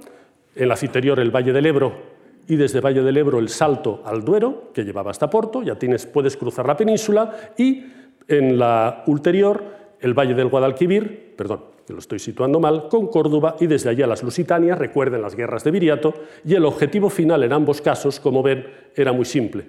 en 0.55 0.69
la 0.69 0.77
Citerior 0.77 1.21
el 1.21 1.31
Valle 1.31 1.53
del 1.53 1.67
Ebro 1.67 2.17
y 2.49 2.57
desde 2.57 2.81
Valle 2.81 3.03
del 3.03 3.17
Ebro 3.17 3.39
el 3.39 3.49
salto 3.49 4.03
al 4.05 4.25
Duero, 4.25 4.71
que 4.73 4.85
llevaba 4.85 5.11
hasta 5.11 5.29
Porto, 5.29 5.63
ya 5.63 5.75
tienes, 5.75 6.07
puedes 6.07 6.37
cruzar 6.37 6.67
la 6.67 6.77
península, 6.77 7.53
y 7.57 7.85
en 8.29 8.59
la 8.59 9.03
ulterior 9.07 9.63
el 10.01 10.15
Valle 10.15 10.35
del 10.35 10.49
Guadalquivir, 10.49 11.35
perdón, 11.37 11.76
que 11.87 11.93
lo 11.93 12.01
estoy 12.01 12.19
situando 12.19 12.59
mal, 12.59 12.89
con 12.89 13.07
Córdoba 13.07 13.57
y 13.61 13.67
desde 13.67 13.91
allí 13.91 14.03
a 14.03 14.09
las 14.09 14.23
Lusitanias, 14.23 14.79
recuerden 14.79 15.23
las 15.23 15.37
guerras 15.37 15.63
de 15.63 15.71
Viriato, 15.71 16.15
y 16.45 16.55
el 16.55 16.65
objetivo 16.65 17.09
final 17.09 17.45
en 17.45 17.53
ambos 17.53 17.81
casos, 17.81 18.19
como 18.19 18.43
ven, 18.43 18.67
era 18.95 19.13
muy 19.13 19.25
simple. 19.25 19.67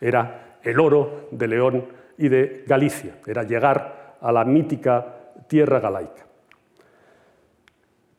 Era 0.00 0.58
el 0.62 0.80
oro 0.80 1.28
de 1.30 1.48
León 1.48 1.84
y 2.16 2.28
de 2.28 2.64
Galicia, 2.66 3.18
era 3.26 3.42
llegar 3.42 4.16
a 4.20 4.32
la 4.32 4.44
mítica 4.44 5.34
tierra 5.48 5.80
galaica. 5.80 6.26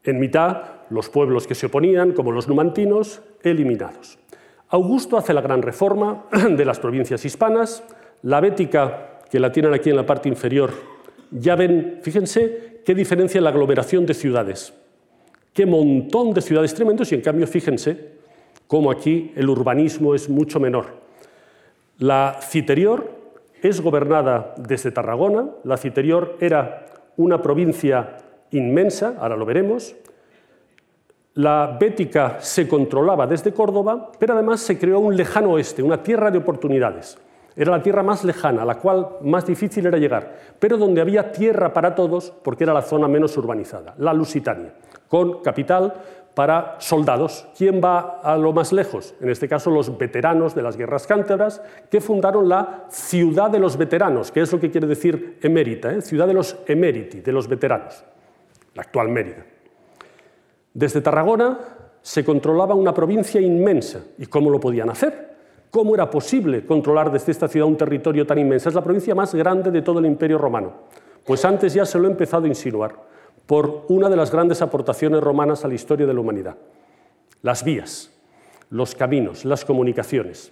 En 0.03 0.19
mitad, 0.19 0.63
los 0.89 1.09
pueblos 1.09 1.47
que 1.47 1.55
se 1.55 1.67
oponían, 1.67 2.11
como 2.11 2.31
los 2.31 2.47
numantinos, 2.47 3.21
eliminados. 3.41 4.19
Augusto 4.69 5.17
hace 5.17 5.33
la 5.33 5.41
gran 5.41 5.61
reforma 5.61 6.25
de 6.49 6.65
las 6.65 6.79
provincias 6.79 7.25
hispanas, 7.25 7.83
la 8.21 8.39
bética, 8.39 9.19
que 9.31 9.39
la 9.39 9.51
tienen 9.51 9.73
aquí 9.73 9.89
en 9.89 9.95
la 9.95 10.05
parte 10.05 10.29
inferior, 10.29 10.71
ya 11.31 11.55
ven, 11.55 11.99
fíjense 12.01 12.70
qué 12.85 12.95
diferencia 12.95 13.41
la 13.41 13.49
aglomeración 13.49 14.05
de 14.05 14.13
ciudades. 14.13 14.73
Qué 15.53 15.65
montón 15.65 16.33
de 16.33 16.41
ciudades 16.41 16.73
tremendos 16.73 17.11
y 17.11 17.15
en 17.15 17.21
cambio 17.21 17.45
fíjense 17.45 18.11
cómo 18.67 18.89
aquí 18.89 19.33
el 19.35 19.49
urbanismo 19.49 20.15
es 20.15 20.29
mucho 20.29 20.59
menor. 20.59 21.01
La 21.97 22.39
Citerior 22.41 23.11
es 23.61 23.81
gobernada 23.81 24.55
desde 24.57 24.91
Tarragona. 24.91 25.49
La 25.63 25.77
Citerior 25.77 26.37
era 26.39 26.85
una 27.17 27.41
provincia 27.41 28.17
inmensa, 28.51 29.15
ahora 29.19 29.35
lo 29.35 29.45
veremos. 29.45 29.95
La 31.33 31.77
Bética 31.79 32.37
se 32.39 32.67
controlaba 32.67 33.27
desde 33.27 33.53
Córdoba, 33.53 34.11
pero 34.19 34.33
además 34.33 34.61
se 34.61 34.77
creó 34.77 34.99
un 34.99 35.15
lejano 35.15 35.51
oeste, 35.51 35.83
una 35.83 36.01
tierra 36.01 36.31
de 36.31 36.39
oportunidades. 36.39 37.17
Era 37.55 37.71
la 37.71 37.83
tierra 37.83 38.03
más 38.03 38.23
lejana, 38.23 38.61
a 38.61 38.65
la 38.65 38.75
cual 38.75 39.17
más 39.21 39.45
difícil 39.45 39.85
era 39.85 39.97
llegar, 39.97 40.37
pero 40.59 40.77
donde 40.77 41.01
había 41.01 41.31
tierra 41.31 41.73
para 41.73 41.95
todos 41.95 42.31
porque 42.43 42.63
era 42.63 42.73
la 42.73 42.81
zona 42.81 43.07
menos 43.07 43.35
urbanizada, 43.37 43.93
la 43.97 44.13
Lusitania, 44.13 44.73
con 45.07 45.41
capital 45.41 45.93
para 46.33 46.77
soldados. 46.79 47.47
¿Quién 47.57 47.81
va 47.83 48.21
a 48.23 48.37
lo 48.37 48.53
más 48.53 48.71
lejos? 48.71 49.15
En 49.19 49.29
este 49.29 49.49
caso, 49.49 49.69
los 49.69 49.97
veteranos 49.97 50.55
de 50.55 50.61
las 50.61 50.77
guerras 50.77 51.05
cántabras, 51.07 51.61
que 51.89 51.99
fundaron 51.99 52.47
la 52.47 52.85
ciudad 52.89 53.49
de 53.49 53.59
los 53.59 53.77
veteranos, 53.77 54.31
que 54.31 54.41
es 54.41 54.51
lo 54.51 54.59
que 54.59 54.71
quiere 54.71 54.87
decir 54.87 55.39
emérita, 55.41 55.91
¿eh? 55.91 56.01
ciudad 56.01 56.27
de 56.27 56.33
los 56.33 56.57
emeriti, 56.67 57.19
de 57.19 57.31
los 57.31 57.47
veteranos, 57.47 58.03
la 58.73 58.83
actual 58.83 59.09
Mérida. 59.09 59.45
Desde 60.73 61.01
Tarragona 61.01 61.59
se 62.01 62.23
controlaba 62.23 62.75
una 62.75 62.93
provincia 62.93 63.41
inmensa. 63.41 64.01
¿Y 64.17 64.25
cómo 64.25 64.49
lo 64.49 64.59
podían 64.59 64.89
hacer? 64.89 65.30
¿Cómo 65.71 65.95
era 65.95 66.09
posible 66.09 66.65
controlar 66.65 67.11
desde 67.11 67.31
esta 67.31 67.47
ciudad 67.47 67.65
un 67.65 67.77
territorio 67.77 68.27
tan 68.27 68.37
inmenso? 68.37 68.67
Es 68.67 68.75
la 68.75 68.83
provincia 68.83 69.15
más 69.15 69.33
grande 69.33 69.71
de 69.71 69.81
todo 69.81 69.99
el 69.99 70.05
Imperio 70.05 70.37
Romano. 70.37 70.73
Pues 71.25 71.45
antes 71.45 71.73
ya 71.73 71.85
se 71.85 71.97
lo 71.97 72.07
he 72.07 72.11
empezado 72.11 72.43
a 72.43 72.49
insinuar 72.49 72.93
por 73.45 73.85
una 73.87 74.09
de 74.09 74.17
las 74.17 74.31
grandes 74.31 74.61
aportaciones 74.61 75.21
romanas 75.21 75.63
a 75.63 75.69
la 75.69 75.73
historia 75.73 76.05
de 76.05 76.13
la 76.13 76.19
humanidad. 76.19 76.57
Las 77.41 77.63
vías, 77.63 78.11
los 78.69 78.95
caminos, 78.95 79.45
las 79.45 79.63
comunicaciones. 79.63 80.51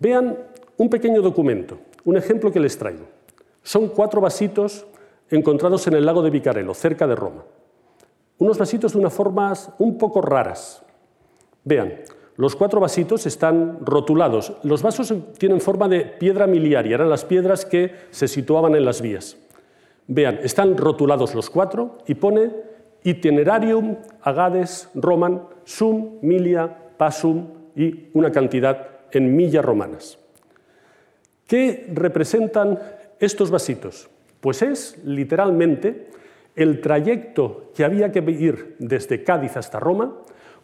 Vean 0.00 0.38
un 0.78 0.88
pequeño 0.88 1.20
documento, 1.20 1.78
un 2.04 2.16
ejemplo 2.16 2.50
que 2.50 2.60
les 2.60 2.78
traigo. 2.78 3.04
Son 3.62 3.88
cuatro 3.88 4.22
vasitos 4.22 4.86
encontrados 5.30 5.86
en 5.86 5.94
el 5.94 6.06
lago 6.06 6.22
de 6.22 6.30
Vicarelo, 6.30 6.72
cerca 6.72 7.06
de 7.06 7.14
Roma. 7.14 7.44
Unos 8.38 8.56
vasitos 8.56 8.94
de 8.94 8.98
unas 8.98 9.12
formas 9.12 9.70
un 9.78 9.98
poco 9.98 10.22
raras. 10.22 10.82
Vean, 11.64 11.92
los 12.36 12.54
cuatro 12.54 12.80
vasitos 12.80 13.26
están 13.26 13.78
rotulados. 13.84 14.52
Los 14.62 14.82
vasos 14.82 15.12
tienen 15.38 15.60
forma 15.60 15.88
de 15.88 16.00
piedra 16.00 16.46
miliaria, 16.46 16.96
eran 16.96 17.08
las 17.08 17.24
piedras 17.24 17.64
que 17.64 17.92
se 18.10 18.28
situaban 18.28 18.74
en 18.74 18.84
las 18.84 19.00
vías. 19.00 19.36
Vean, 20.06 20.40
están 20.42 20.76
rotulados 20.76 21.34
los 21.34 21.50
cuatro 21.50 21.98
y 22.06 22.14
pone 22.14 22.50
itinerarium 23.02 23.96
agades 24.22 24.88
roman 24.94 25.42
sum 25.64 26.18
milia 26.22 26.92
pasum 26.96 27.46
y 27.74 28.08
una 28.12 28.30
cantidad 28.30 28.88
en 29.10 29.34
millas 29.34 29.64
romanas. 29.64 30.18
¿Qué 31.46 31.86
representan 31.92 32.78
estos 33.18 33.50
vasitos? 33.50 34.08
Pues 34.40 34.62
es 34.62 34.98
literalmente 35.04 36.10
el 36.54 36.80
trayecto 36.80 37.70
que 37.74 37.84
había 37.84 38.12
que 38.12 38.18
ir 38.30 38.76
desde 38.78 39.22
Cádiz 39.22 39.56
hasta 39.56 39.80
Roma 39.80 40.14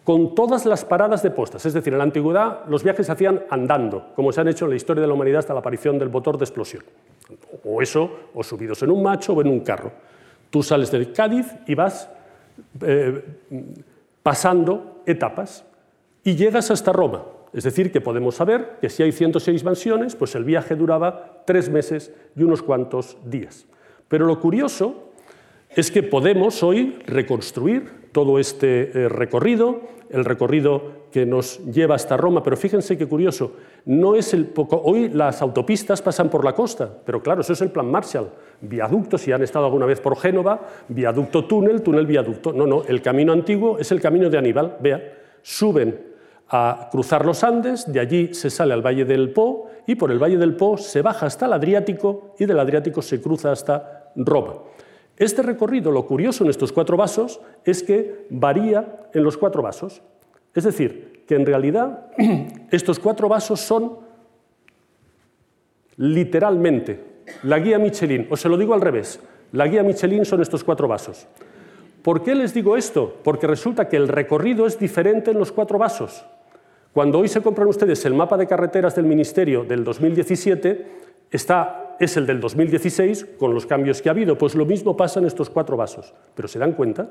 con 0.05 0.35
todas 0.35 0.67
las 0.67 0.85
paradas 0.85 1.23
de 1.23 1.31
postas. 1.31 1.65
Es 1.65 1.75
decir, 1.75 1.93
en 1.93 1.99
la 1.99 2.05
antigüedad 2.05 2.65
los 2.69 2.83
viajes 2.83 3.07
se 3.07 3.13
hacían 3.13 3.45
andando, 3.51 4.13
como 4.17 4.33
se 4.33 4.41
han 4.41 4.49
hecho 4.49 4.65
en 4.65 4.71
la 4.71 4.77
historia 4.77 5.01
de 5.01 5.07
la 5.07 5.15
humanidad 5.15 5.41
hasta 5.41 5.55
la 5.55 5.61
aparición 5.61 5.99
del 5.99 6.11
motor 6.11 6.39
de 6.39 6.45
explosión. 6.45 6.83
O 7.65 7.81
eso, 7.81 8.11
o 8.35 8.43
subidos 8.43 8.83
en 8.83 8.91
un 8.91 9.03
macho 9.03 9.33
o 9.33 9.41
en 9.41 9.49
un 9.49 9.61
carro. 9.61 9.93
Tú 10.51 10.63
sales 10.63 10.91
de 10.91 11.13
Cádiz 11.13 11.47
y 11.67 11.75
vas 11.75 12.11
eh, 12.81 13.25
pasando 14.23 15.03
etapas 15.07 15.65
y 16.25 16.35
llegas 16.35 16.71
hasta 16.71 16.93
Roma. 16.93 17.25
Es 17.53 17.65
decir, 17.65 17.93
que 17.93 18.01
podemos 18.01 18.35
saber 18.35 18.79
que 18.81 18.89
si 18.89 19.03
hay 19.03 19.13
106 19.13 19.63
mansiones, 19.63 20.17
pues 20.17 20.35
el 20.35 20.45
viaje 20.45 20.75
duraba 20.75 21.43
tres 21.47 21.69
meses 21.69 22.13
y 22.35 22.43
unos 22.43 22.63
cuantos 22.63 23.19
días. 23.25 23.67
Pero 24.09 24.27
lo 24.27 24.41
curioso 24.41 25.11
es 25.69 25.91
que 25.91 26.03
podemos 26.03 26.63
hoy 26.63 26.99
reconstruir 27.07 28.02
todo 28.13 28.39
este 28.39 28.91
eh, 28.95 29.09
recorrido, 29.09 29.81
el 30.11 30.25
recorrido 30.25 31.03
que 31.11 31.27
nos 31.27 31.59
lleva 31.67 31.95
hasta 31.95 32.17
Roma, 32.17 32.43
pero 32.43 32.57
fíjense 32.57 32.97
qué 32.97 33.07
curioso, 33.07 33.55
no 33.87 34.15
es 34.15 34.35
el 34.35 34.47
poco, 34.47 34.81
hoy 34.85 35.09
las 35.09 35.43
autopistas 35.43 36.03
pasan 36.03 36.29
por 36.29 36.45
la 36.45 36.55
costa, 36.55 36.91
pero 37.05 37.23
claro, 37.23 37.41
eso 37.41 37.55
es 37.55 37.61
el 37.63 37.71
plan 37.71 37.91
Marshall, 37.91 38.31
viaducto, 38.61 39.19
si 39.19 39.33
han 39.33 39.43
estado 39.43 39.65
alguna 39.65 39.87
vez 39.87 40.01
por 40.01 40.17
Génova, 40.17 40.61
viaducto 40.89 41.47
túnel, 41.47 41.83
túnel 41.83 42.07
viaducto, 42.07 42.53
no, 42.53 42.67
no, 42.67 42.85
el 42.85 43.03
camino 43.03 43.33
antiguo 43.33 43.79
es 43.79 43.91
el 43.91 44.01
camino 44.01 44.31
de 44.31 44.39
Aníbal, 44.39 44.77
vea, 44.81 45.03
suben 45.43 46.13
a 46.49 46.89
cruzar 46.91 47.25
los 47.25 47.43
Andes, 47.45 47.91
de 47.91 47.99
allí 47.99 48.35
se 48.35 48.51
sale 48.51 48.75
al 48.75 48.85
Valle 48.85 49.07
del 49.07 49.33
Po 49.33 49.71
y 49.87 49.95
por 49.95 50.11
el 50.11 50.23
Valle 50.23 50.37
del 50.37 50.55
Po 50.55 50.77
se 50.77 51.01
baja 51.01 51.25
hasta 51.25 51.47
el 51.47 51.55
Adriático 51.55 52.35
y 52.39 52.45
del 52.45 52.61
Adriático 52.61 53.01
se 53.01 53.23
cruza 53.23 53.51
hasta 53.51 54.13
Roma. 54.15 54.57
Este 55.23 55.41
recorrido, 55.41 55.93
lo 55.93 56.05
curioso 56.05 56.43
en 56.43 56.51
estos 56.51 56.73
cuatro 56.73 56.97
vasos 56.97 57.41
es 57.65 57.85
que 57.85 58.27
varía 58.29 59.09
en 59.15 59.23
los 59.23 59.37
cuatro 59.37 59.63
vasos. 59.63 60.03
Es 60.53 60.65
decir, 60.65 61.23
que 61.29 61.37
en 61.37 61.47
realidad 61.47 62.11
estos 62.73 62.99
cuatro 62.99 63.29
vasos 63.29 63.61
son 63.61 63.99
literalmente 65.97 67.05
la 67.45 67.61
guía 67.61 67.79
Michelin, 67.79 68.27
o 68.31 68.37
se 68.37 68.49
lo 68.49 68.59
digo 68.59 68.75
al 68.75 68.81
revés, 68.81 69.21
la 69.53 69.69
guía 69.69 69.85
Michelin 69.85 70.25
son 70.25 70.43
estos 70.43 70.65
cuatro 70.65 70.89
vasos. 70.89 71.29
¿Por 72.03 72.25
qué 72.25 72.35
les 72.35 72.53
digo 72.53 72.77
esto? 72.77 73.21
Porque 73.23 73.47
resulta 73.47 73.89
que 73.89 73.99
el 73.99 74.09
recorrido 74.09 74.67
es 74.67 74.77
diferente 74.77 75.31
en 75.31 75.39
los 75.39 75.53
cuatro 75.53 75.79
vasos. 75.79 76.25
Cuando 76.93 77.21
hoy 77.21 77.29
se 77.29 77.41
compran 77.41 77.69
ustedes 77.69 78.05
el 78.07 78.15
mapa 78.15 78.37
de 78.37 78.49
carreteras 78.49 78.97
del 78.97 79.07
Ministerio 79.07 79.63
del 79.63 79.85
2017, 79.85 80.87
está 81.31 81.82
es 81.99 82.17
el 82.17 82.27
del 82.27 82.41
2016, 82.41 83.37
con 83.39 83.55
los 83.55 83.67
cambios 83.67 84.03
que 84.03 84.09
ha 84.09 84.13
habido. 84.13 84.39
Pues 84.39 84.55
lo 84.55 84.67
mismo 84.67 84.97
pasa 84.97 85.21
en 85.21 85.27
estos 85.27 85.51
cuatro 85.51 85.77
vasos. 85.77 86.15
Pero 86.35 86.49
¿se 86.49 86.59
dan 86.59 86.73
cuenta? 86.73 87.09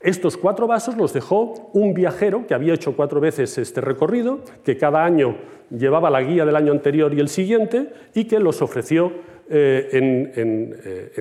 Estos 0.00 0.36
cuatro 0.36 0.66
vasos 0.66 0.96
los 0.96 1.12
dejó 1.12 1.70
un 1.72 1.94
viajero 1.94 2.46
que 2.46 2.54
había 2.54 2.74
hecho 2.74 2.94
cuatro 2.94 3.20
veces 3.20 3.56
este 3.58 3.80
recorrido, 3.80 4.40
que 4.62 4.76
cada 4.76 5.04
año 5.04 5.36
llevaba 5.70 6.10
la 6.10 6.22
guía 6.22 6.44
del 6.44 6.56
año 6.56 6.72
anterior 6.72 7.12
y 7.14 7.20
el 7.20 7.28
siguiente, 7.28 7.92
y 8.14 8.24
que 8.24 8.38
los 8.38 8.62
ofreció 8.62 9.12
eh, 9.48 9.88
eh, 9.92 11.12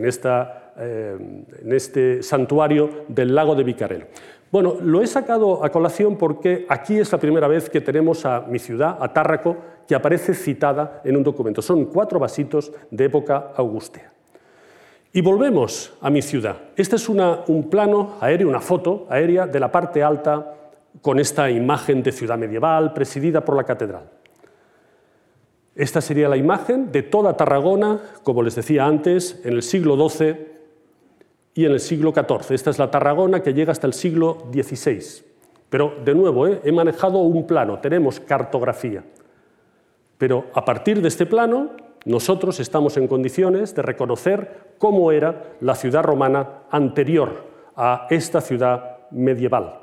eh, 0.77 1.17
en, 1.63 1.71
este 1.71 2.21
santuario 2.21 3.05
del 3.07 3.33
lago 3.33 3.55
de 3.55 3.63
Vicarel. 3.63 4.05
Bueno, 4.51 4.75
lo 4.81 5.01
he 5.01 5.07
sacado 5.07 5.65
a 5.65 5.69
colación 5.69 6.17
porque 6.17 6.65
aquí 6.69 6.97
es 6.97 7.11
la 7.11 7.17
primera 7.17 7.47
vez 7.47 7.69
que 7.69 7.81
tenemos 7.81 8.25
a 8.25 8.41
mi 8.41 8.59
ciudad, 8.59 8.97
a 9.01 9.11
Tárraco, 9.11 9.57
que 9.87 9.95
aparece 9.95 10.33
citada 10.33 11.01
en 11.03 11.17
un 11.17 11.23
documento. 11.23 11.61
Son 11.61 11.85
cuatro 11.85 12.19
vasitos 12.19 12.71
de 12.89 13.05
época 13.05 13.51
augustea. 13.55 14.11
Y 15.11 15.21
volvemos 15.21 15.93
a 16.01 16.09
mi 16.09 16.21
ciudad. 16.21 16.57
Este 16.75 16.97
es 16.97 17.07
un 17.09 17.69
plano 17.69 18.15
aéreo, 18.19 18.49
una 18.49 18.59
foto 18.59 19.07
aérea 19.09 19.47
de 19.47 19.59
la 19.59 19.71
parte 19.71 20.03
alta 20.03 20.53
con 21.01 21.19
esta 21.19 21.49
imagen 21.49 22.03
de 22.03 22.11
ciudad 22.11 22.37
medieval 22.37 22.93
presidida 22.93 23.43
por 23.43 23.55
la 23.55 23.63
catedral. 23.63 24.09
Esta 25.75 25.99
sería 25.99 26.29
la 26.29 26.37
imagen 26.37 26.91
de 26.91 27.03
toda 27.03 27.35
Tarragona, 27.35 27.99
como 28.23 28.43
les 28.43 28.55
decía 28.55 28.85
antes, 28.85 29.41
en 29.43 29.53
el 29.53 29.61
siglo 29.63 29.97
XII 30.09 30.54
y 31.55 31.65
en 31.65 31.71
el 31.71 31.79
siglo 31.79 32.13
XIV. 32.13 32.53
Esta 32.53 32.69
es 32.69 32.77
la 32.77 32.91
Tarragona 32.91 33.41
que 33.41 33.53
llega 33.53 33.71
hasta 33.71 33.87
el 33.87 33.93
siglo 33.93 34.37
XVI. 34.51 35.23
Pero, 35.69 35.95
de 36.03 36.13
nuevo, 36.13 36.47
¿eh? 36.47 36.59
he 36.63 36.71
manejado 36.71 37.19
un 37.19 37.47
plano, 37.47 37.79
tenemos 37.79 38.19
cartografía. 38.19 39.03
Pero 40.17 40.45
a 40.53 40.63
partir 40.63 41.01
de 41.01 41.07
este 41.07 41.25
plano, 41.25 41.71
nosotros 42.03 42.59
estamos 42.59 42.97
en 42.97 43.07
condiciones 43.07 43.73
de 43.73 43.81
reconocer 43.81 44.75
cómo 44.77 45.11
era 45.11 45.55
la 45.61 45.75
ciudad 45.75 46.03
romana 46.03 46.63
anterior 46.69 47.45
a 47.75 48.05
esta 48.09 48.41
ciudad 48.41 48.97
medieval. 49.11 49.79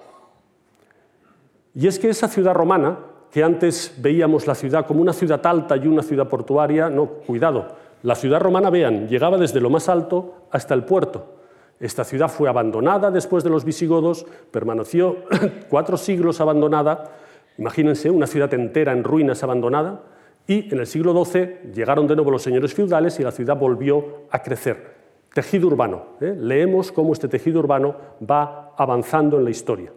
Y 1.74 1.86
es 1.86 1.98
que 1.98 2.10
esa 2.10 2.28
ciudad 2.28 2.54
romana, 2.54 2.98
que 3.30 3.42
antes 3.42 3.94
veíamos 3.98 4.46
la 4.46 4.54
ciudad 4.54 4.86
como 4.86 5.00
una 5.00 5.14
ciudad 5.14 5.44
alta 5.46 5.76
y 5.76 5.86
una 5.86 6.02
ciudad 6.02 6.28
portuaria, 6.28 6.90
no, 6.90 7.06
cuidado, 7.06 7.76
la 8.02 8.14
ciudad 8.14 8.40
romana, 8.40 8.68
vean, 8.68 9.08
llegaba 9.08 9.38
desde 9.38 9.60
lo 9.60 9.70
más 9.70 9.88
alto 9.88 10.46
hasta 10.50 10.74
el 10.74 10.84
puerto. 10.84 11.41
Esta 11.82 12.04
ciudad 12.04 12.28
fue 12.28 12.48
abandonada 12.48 13.10
después 13.10 13.42
de 13.42 13.50
los 13.50 13.64
visigodos, 13.64 14.24
permaneció 14.52 15.24
cuatro 15.68 15.96
siglos 15.96 16.40
abandonada. 16.40 17.10
Imagínense 17.58 18.08
una 18.08 18.28
ciudad 18.28 18.54
entera 18.54 18.92
en 18.92 19.02
ruinas 19.02 19.42
abandonada. 19.42 20.00
Y 20.46 20.72
en 20.72 20.78
el 20.78 20.86
siglo 20.86 21.12
XII 21.24 21.72
llegaron 21.74 22.06
de 22.06 22.14
nuevo 22.14 22.30
los 22.30 22.42
señores 22.42 22.72
feudales 22.72 23.18
y 23.18 23.24
la 23.24 23.32
ciudad 23.32 23.56
volvió 23.56 24.26
a 24.30 24.40
crecer. 24.44 24.94
Tejido 25.34 25.66
urbano. 25.66 26.04
¿eh? 26.20 26.36
Leemos 26.38 26.92
cómo 26.92 27.14
este 27.14 27.26
tejido 27.26 27.58
urbano 27.58 27.96
va 28.30 28.74
avanzando 28.76 29.38
en 29.38 29.44
la 29.44 29.50
historia. 29.50 29.92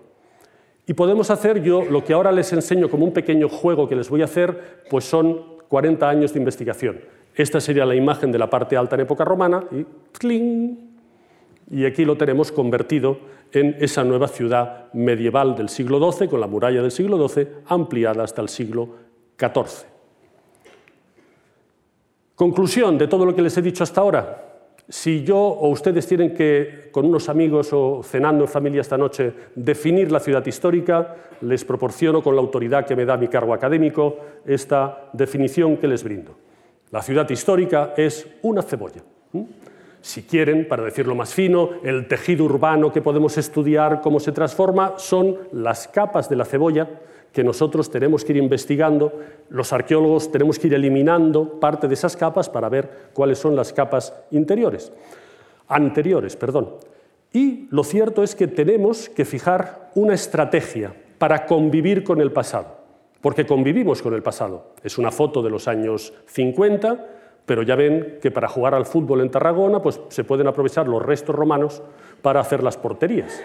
Y 0.88 0.96
podemos 0.96 1.30
hacer 1.30 1.62
yo 1.62 1.86
lo 1.86 2.04
que 2.04 2.14
ahora 2.14 2.32
les 2.32 2.52
enseño 2.52 2.90
como 2.90 3.06
un 3.06 3.14
pequeño 3.14 3.48
juego 3.48 3.88
que 3.88 3.96
les 3.96 4.10
voy 4.10 4.24
a 4.24 4.26
hacer, 4.26 4.84
pues 4.90 5.06
son 5.06 5.60
40 5.68 6.10
años 6.10 6.34
de 6.34 6.40
investigación. 6.40 7.00
Esta 7.36 7.62
sería 7.62 7.86
la 7.86 7.94
imagen 7.94 8.32
de 8.32 8.40
la 8.40 8.50
parte 8.50 8.76
alta 8.76 8.96
en 8.96 9.02
época 9.02 9.24
romana 9.24 9.66
y 9.72 9.86
Y 11.70 11.86
aquí 11.86 12.06
lo 12.06 12.18
tenemos 12.18 12.52
convertido 12.52 13.18
en 13.52 13.76
esa 13.80 14.04
nueva 14.04 14.28
ciudad 14.28 14.92
medieval 14.94 15.56
del 15.56 15.70
siglo 15.70 16.12
XII, 16.12 16.28
con 16.28 16.40
la 16.40 16.48
muralla 16.48 16.82
del 16.82 16.92
siglo 16.92 17.28
XII, 17.28 17.48
ampliada 17.68 18.24
hasta 18.24 18.42
el 18.42 18.50
siglo 18.50 18.90
XIV. 19.38 19.88
Conclusión 22.36 22.98
de 22.98 23.08
todo 23.08 23.26
lo 23.26 23.34
que 23.34 23.42
les 23.42 23.58
he 23.58 23.62
dicho 23.62 23.84
hasta 23.84 24.02
ahora. 24.02 24.42
Si 24.88 25.24
yo 25.24 25.38
o 25.38 25.70
ustedes 25.70 26.06
tienen 26.06 26.34
que, 26.34 26.90
con 26.92 27.06
unos 27.06 27.30
amigos 27.30 27.72
o 27.74 28.04
cenando 28.04 28.44
en 28.44 28.50
familia 28.50 28.82
esta 28.82 28.98
noche, 28.98 29.34
definir 29.56 30.12
la 30.12 30.20
ciudad 30.20 30.46
histórica, 30.46 31.16
les 31.42 31.66
proporciono 31.66 32.22
con 32.22 32.36
la 32.36 32.42
autoridad 32.42 32.86
que 32.86 32.96
me 32.96 33.06
da 33.06 33.18
mi 33.18 33.28
cargo 33.28 33.54
académico 33.54 34.18
esta 34.46 35.10
definición 35.14 35.78
que 35.78 35.88
les 35.88 36.04
brindo. 36.04 36.36
La 36.92 37.02
ciudad 37.02 37.28
histórica 37.30 37.94
es 37.98 38.28
una 38.44 38.62
cebolla. 38.62 39.02
Si 40.06 40.22
quieren, 40.22 40.68
para 40.68 40.84
decirlo 40.84 41.16
más 41.16 41.34
fino, 41.34 41.82
el 41.84 42.08
tejido 42.08 42.44
urbano 42.44 42.94
que 42.94 43.02
podemos 43.02 43.40
estudiar, 43.40 44.02
cómo 44.02 44.20
se 44.20 44.32
transforma, 44.32 44.94
son 44.98 45.36
las 45.52 45.88
capas 45.88 46.30
de 46.30 46.36
la 46.36 46.46
cebolla 46.46 46.88
que 47.34 47.44
nosotros 47.44 47.90
tenemos 47.90 48.24
que 48.24 48.34
ir 48.34 48.38
investigando, 48.38 49.12
los 49.50 49.74
arqueólogos 49.74 50.32
tenemos 50.32 50.60
que 50.60 50.68
ir 50.68 50.76
eliminando 50.76 51.60
parte 51.60 51.88
de 51.88 51.96
esas 51.96 52.16
capas 52.16 52.50
para 52.50 52.70
ver 52.70 53.10
cuáles 53.14 53.40
son 53.40 53.56
las 53.56 53.74
capas 53.74 54.14
interiores, 54.30 54.94
anteriores, 55.70 56.36
perdón. 56.36 56.76
Y 57.34 57.68
lo 57.72 57.84
cierto 57.84 58.22
es 58.22 58.36
que 58.36 58.46
tenemos 58.46 59.10
que 59.10 59.26
fijar 59.26 59.90
una 59.96 60.14
estrategia 60.14 60.94
para 61.18 61.48
convivir 61.48 62.04
con 62.04 62.22
el 62.22 62.32
pasado, 62.32 62.78
porque 63.22 63.48
convivimos 63.48 64.04
con 64.04 64.14
el 64.14 64.22
pasado. 64.22 64.76
Es 64.84 65.00
una 65.00 65.10
foto 65.10 65.42
de 65.42 65.50
los 65.50 65.68
años 65.68 66.14
50, 66.28 67.15
pero 67.46 67.64
ya 67.64 67.76
ven 67.76 68.20
que 68.22 68.32
para 68.32 68.48
jugar 68.48 68.74
al 68.74 68.86
fútbol 68.86 69.22
en 69.22 69.30
Tarragona 69.30 69.82
pues, 69.82 70.02
se 70.10 70.24
pueden 70.24 70.48
aprovechar 70.48 70.88
los 70.88 71.02
restos 71.02 71.36
romanos 71.36 71.82
para 72.22 72.40
hacer 72.40 72.64
las 72.64 72.78
porterías. 72.78 73.42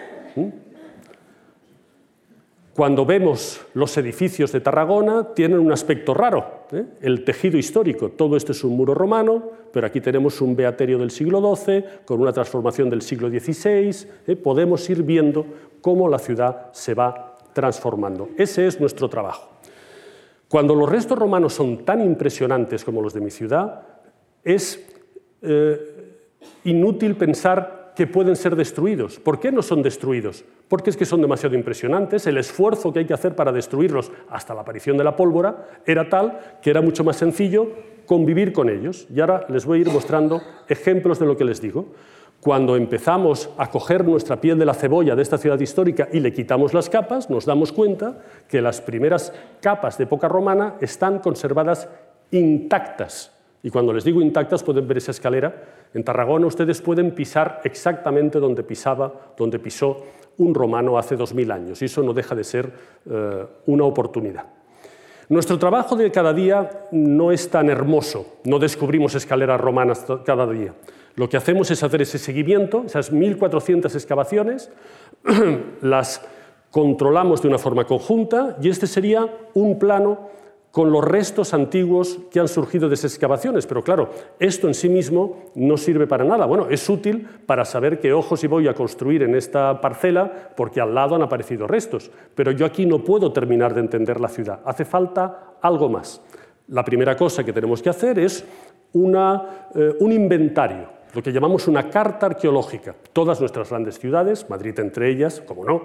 Cuando 2.73 3.05
vemos 3.05 3.61
los 3.73 3.97
edificios 3.97 4.51
de 4.53 4.61
Tarragona, 4.61 5.33
tienen 5.35 5.59
un 5.59 5.73
aspecto 5.73 6.13
raro, 6.13 6.65
¿eh? 6.71 6.85
el 7.01 7.25
tejido 7.25 7.57
histórico. 7.57 8.09
Todo 8.09 8.37
esto 8.37 8.53
es 8.53 8.63
un 8.63 8.77
muro 8.77 8.93
romano, 8.93 9.43
pero 9.73 9.85
aquí 9.85 9.99
tenemos 9.99 10.39
un 10.39 10.55
beaterio 10.55 10.97
del 10.97 11.11
siglo 11.11 11.55
XII, 11.55 11.83
con 12.05 12.21
una 12.21 12.31
transformación 12.31 12.89
del 12.89 13.01
siglo 13.01 13.29
XVI. 13.29 14.07
¿eh? 14.25 14.35
Podemos 14.37 14.89
ir 14.89 15.03
viendo 15.03 15.45
cómo 15.81 16.07
la 16.07 16.17
ciudad 16.17 16.71
se 16.71 16.93
va 16.93 17.37
transformando. 17.51 18.29
Ese 18.37 18.65
es 18.65 18.79
nuestro 18.79 19.09
trabajo. 19.09 19.49
Cuando 20.47 20.73
los 20.73 20.89
restos 20.89 21.19
romanos 21.19 21.53
son 21.53 21.83
tan 21.83 22.01
impresionantes 22.01 22.85
como 22.85 23.01
los 23.01 23.13
de 23.13 23.21
mi 23.21 23.31
ciudad, 23.31 23.83
es 24.43 24.83
eh, 25.41 26.15
inútil 26.63 27.15
pensar 27.15 27.93
que 27.95 28.07
pueden 28.07 28.35
ser 28.35 28.55
destruidos. 28.55 29.19
¿Por 29.19 29.39
qué 29.39 29.51
no 29.51 29.61
son 29.61 29.81
destruidos? 29.83 30.45
Porque 30.67 30.89
es 30.89 30.97
que 30.97 31.05
son 31.05 31.21
demasiado 31.21 31.55
impresionantes, 31.55 32.25
el 32.25 32.37
esfuerzo 32.37 32.93
que 32.93 32.99
hay 32.99 33.05
que 33.05 33.13
hacer 33.13 33.35
para 33.35 33.51
destruirlos 33.51 34.11
hasta 34.29 34.53
la 34.53 34.61
aparición 34.61 34.97
de 34.97 35.03
la 35.03 35.15
pólvora 35.15 35.67
era 35.85 36.09
tal 36.09 36.39
que 36.61 36.69
era 36.69 36.81
mucho 36.81 37.03
más 37.03 37.17
sencillo 37.17 37.69
convivir 38.05 38.53
con 38.53 38.69
ellos. 38.69 39.07
Y 39.13 39.19
ahora 39.19 39.45
les 39.49 39.65
voy 39.65 39.79
a 39.79 39.81
ir 39.81 39.89
mostrando 39.89 40.41
ejemplos 40.67 41.19
de 41.19 41.25
lo 41.25 41.37
que 41.37 41.45
les 41.45 41.61
digo. 41.61 41.87
Cuando 42.39 42.75
empezamos 42.75 43.51
a 43.57 43.69
coger 43.69 44.03
nuestra 44.03 44.41
piel 44.41 44.57
de 44.57 44.65
la 44.65 44.73
cebolla 44.73 45.15
de 45.15 45.21
esta 45.21 45.37
ciudad 45.37 45.59
histórica 45.59 46.09
y 46.11 46.21
le 46.21 46.33
quitamos 46.33 46.73
las 46.73 46.89
capas, 46.89 47.29
nos 47.29 47.45
damos 47.45 47.71
cuenta 47.71 48.17
que 48.47 48.61
las 48.61 48.81
primeras 48.81 49.31
capas 49.61 49.97
de 49.97 50.05
época 50.05 50.27
romana 50.27 50.75
están 50.81 51.19
conservadas 51.19 51.87
intactas. 52.31 53.31
Y 53.63 53.69
cuando 53.69 53.93
les 53.93 54.03
digo 54.03 54.21
intactas, 54.21 54.63
pueden 54.63 54.87
ver 54.87 54.97
esa 54.97 55.11
escalera. 55.11 55.89
En 55.93 56.03
Tarragona 56.03 56.47
ustedes 56.47 56.81
pueden 56.81 57.11
pisar 57.11 57.61
exactamente 57.63 58.39
donde 58.39 58.63
pisaba, 58.63 59.33
donde 59.37 59.59
pisó 59.59 60.03
un 60.37 60.53
romano 60.55 60.97
hace 60.97 61.15
dos 61.15 61.33
mil 61.33 61.51
años. 61.51 61.81
Y 61.81 61.85
eso 61.85 62.01
no 62.01 62.13
deja 62.13 62.33
de 62.33 62.43
ser 62.43 62.71
eh, 63.09 63.45
una 63.67 63.83
oportunidad. 63.83 64.45
Nuestro 65.29 65.57
trabajo 65.57 65.95
de 65.95 66.11
cada 66.11 66.33
día 66.33 66.87
no 66.91 67.31
es 67.31 67.49
tan 67.49 67.69
hermoso, 67.69 68.39
no 68.43 68.59
descubrimos 68.59 69.15
escaleras 69.15 69.61
romanas 69.61 70.05
cada 70.25 70.45
día. 70.45 70.73
Lo 71.15 71.29
que 71.29 71.37
hacemos 71.37 71.71
es 71.71 71.83
hacer 71.83 72.01
ese 72.01 72.17
seguimiento, 72.17 72.83
esas 72.85 73.13
1.400 73.13 73.93
excavaciones, 73.93 74.71
las 75.81 76.21
controlamos 76.69 77.41
de 77.41 77.49
una 77.49 77.57
forma 77.57 77.85
conjunta 77.85 78.57
y 78.61 78.69
este 78.69 78.87
sería 78.87 79.29
un 79.53 79.77
plano 79.77 80.29
con 80.71 80.91
los 80.91 81.03
restos 81.03 81.53
antiguos 81.53 82.19
que 82.31 82.39
han 82.39 82.47
surgido 82.47 82.87
de 82.87 82.95
esas 82.95 83.13
excavaciones. 83.13 83.67
Pero 83.67 83.83
claro, 83.83 84.09
esto 84.39 84.67
en 84.67 84.73
sí 84.73 84.89
mismo 84.89 85.51
no 85.55 85.77
sirve 85.77 86.07
para 86.07 86.23
nada. 86.23 86.45
Bueno, 86.45 86.67
es 86.69 86.89
útil 86.89 87.27
para 87.45 87.65
saber 87.65 87.99
qué 87.99 88.13
ojos 88.13 88.39
si 88.39 88.47
voy 88.47 88.67
a 88.67 88.73
construir 88.73 89.23
en 89.23 89.35
esta 89.35 89.81
parcela 89.81 90.51
porque 90.55 90.79
al 90.79 90.95
lado 90.95 91.15
han 91.15 91.21
aparecido 91.21 91.67
restos. 91.67 92.09
Pero 92.35 92.51
yo 92.51 92.65
aquí 92.65 92.85
no 92.85 93.03
puedo 93.03 93.33
terminar 93.33 93.73
de 93.73 93.81
entender 93.81 94.19
la 94.19 94.29
ciudad. 94.29 94.61
Hace 94.65 94.85
falta 94.85 95.57
algo 95.61 95.89
más. 95.89 96.21
La 96.69 96.85
primera 96.85 97.17
cosa 97.17 97.43
que 97.43 97.51
tenemos 97.51 97.81
que 97.81 97.89
hacer 97.89 98.17
es 98.17 98.41
eh, 98.93 99.95
un 99.99 100.11
inventario 100.11 101.01
lo 101.13 101.21
que 101.21 101.31
llamamos 101.31 101.67
una 101.67 101.89
carta 101.89 102.27
arqueológica. 102.27 102.95
Todas 103.13 103.39
nuestras 103.39 103.69
grandes 103.69 103.99
ciudades, 103.99 104.49
Madrid 104.49 104.79
entre 104.79 105.09
ellas, 105.09 105.41
como 105.41 105.65
no, 105.65 105.83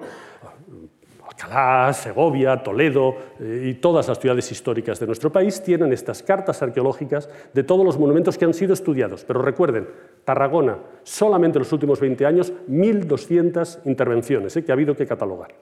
Alcalá, 1.37 1.93
Segovia, 1.93 2.63
Toledo 2.63 3.15
eh, 3.39 3.69
y 3.69 3.75
todas 3.75 4.09
las 4.09 4.19
ciudades 4.19 4.51
históricas 4.51 4.99
de 4.99 5.07
nuestro 5.07 5.31
país 5.31 5.63
tienen 5.63 5.93
estas 5.93 6.23
cartas 6.23 6.63
arqueológicas 6.63 7.29
de 7.53 7.63
todos 7.63 7.85
los 7.85 7.99
monumentos 7.99 8.39
que 8.39 8.47
han 8.47 8.55
sido 8.55 8.73
estudiados. 8.73 9.23
Pero 9.25 9.43
recuerden, 9.43 9.87
Tarragona, 10.25 10.79
solamente 11.03 11.59
en 11.59 11.65
los 11.65 11.73
últimos 11.73 12.01
20 12.01 12.25
años, 12.25 12.53
1.200 12.71 13.81
intervenciones 13.85 14.57
eh, 14.57 14.65
que 14.65 14.73
ha 14.73 14.75
habido 14.75 14.97
que 14.97 15.07
catalogar. 15.07 15.55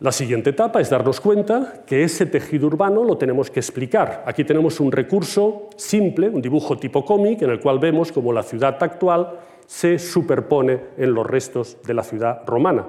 La 0.00 0.12
siguiente 0.12 0.50
etapa 0.50 0.82
es 0.82 0.90
darnos 0.90 1.18
cuenta 1.18 1.84
que 1.86 2.02
ese 2.02 2.26
tejido 2.26 2.66
urbano 2.66 3.04
lo 3.04 3.16
tenemos 3.16 3.50
que 3.50 3.60
explicar. 3.60 4.24
Aquí 4.26 4.44
tenemos 4.44 4.80
un 4.80 4.92
recurso 4.92 5.70
simple, 5.76 6.28
un 6.28 6.42
dibujo 6.42 6.76
tipo 6.76 7.06
cómic, 7.06 7.40
en 7.40 7.50
el 7.50 7.60
cual 7.60 7.78
vemos 7.78 8.12
cómo 8.12 8.34
la 8.34 8.42
ciudad 8.42 8.76
actual 8.82 9.38
se 9.64 9.98
superpone 9.98 10.78
en 10.98 11.14
los 11.14 11.26
restos 11.26 11.78
de 11.86 11.94
la 11.94 12.02
ciudad 12.02 12.42
romana. 12.44 12.86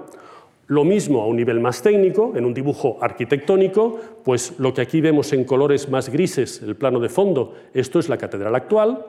Lo 0.68 0.84
mismo 0.84 1.22
a 1.22 1.28
un 1.28 1.36
nivel 1.36 1.60
más 1.60 1.84
técnico, 1.84 2.34
en 2.36 2.44
un 2.44 2.54
dibujo 2.54 2.98
arquitectónico, 3.00 4.00
pues 4.24 4.58
lo 4.58 4.74
que 4.74 4.82
aquí 4.82 5.00
vemos 5.00 5.32
en 5.34 5.44
colores 5.44 5.90
más 5.90 6.10
grises, 6.10 6.62
el 6.64 6.76
plano 6.76 7.00
de 7.00 7.10
fondo, 7.10 7.54
esto 7.74 8.00
es 8.00 8.10
la 8.10 8.18
catedral 8.18 8.56
actual, 8.56 9.06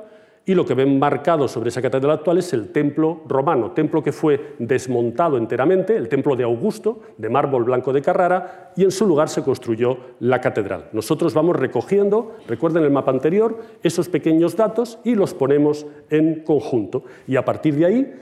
y 0.49 0.55
lo 0.55 0.65
que 0.65 0.75
ven 0.75 0.99
marcado 0.99 1.49
sobre 1.49 1.71
esa 1.71 1.83
catedral 1.83 2.19
actual 2.19 2.39
es 2.39 2.53
el 2.53 2.69
templo 2.69 3.23
romano, 3.27 3.73
templo 3.73 4.01
que 4.03 4.13
fue 4.13 4.55
desmontado 4.61 5.39
enteramente, 5.39 5.97
el 5.97 6.09
templo 6.09 6.37
de 6.37 6.45
Augusto, 6.45 7.01
de 7.19 7.29
mármol 7.29 7.65
blanco 7.65 7.93
de 7.93 8.03
Carrara, 8.03 8.73
y 8.77 8.85
en 8.85 8.93
su 8.93 9.07
lugar 9.07 9.29
se 9.29 9.43
construyó 9.43 9.97
la 10.21 10.41
catedral. 10.41 10.91
Nosotros 10.93 11.35
vamos 11.35 11.57
recogiendo, 11.57 12.37
recuerden 12.47 12.85
el 12.85 12.91
mapa 12.91 13.11
anterior, 13.11 13.59
esos 13.83 14.09
pequeños 14.09 14.55
datos 14.57 14.99
y 15.03 15.17
los 15.17 15.35
ponemos 15.35 15.87
en 16.11 16.45
conjunto. 16.45 17.03
Y 17.27 17.35
a 17.35 17.45
partir 17.45 17.75
de 17.75 17.87
ahí 17.87 18.15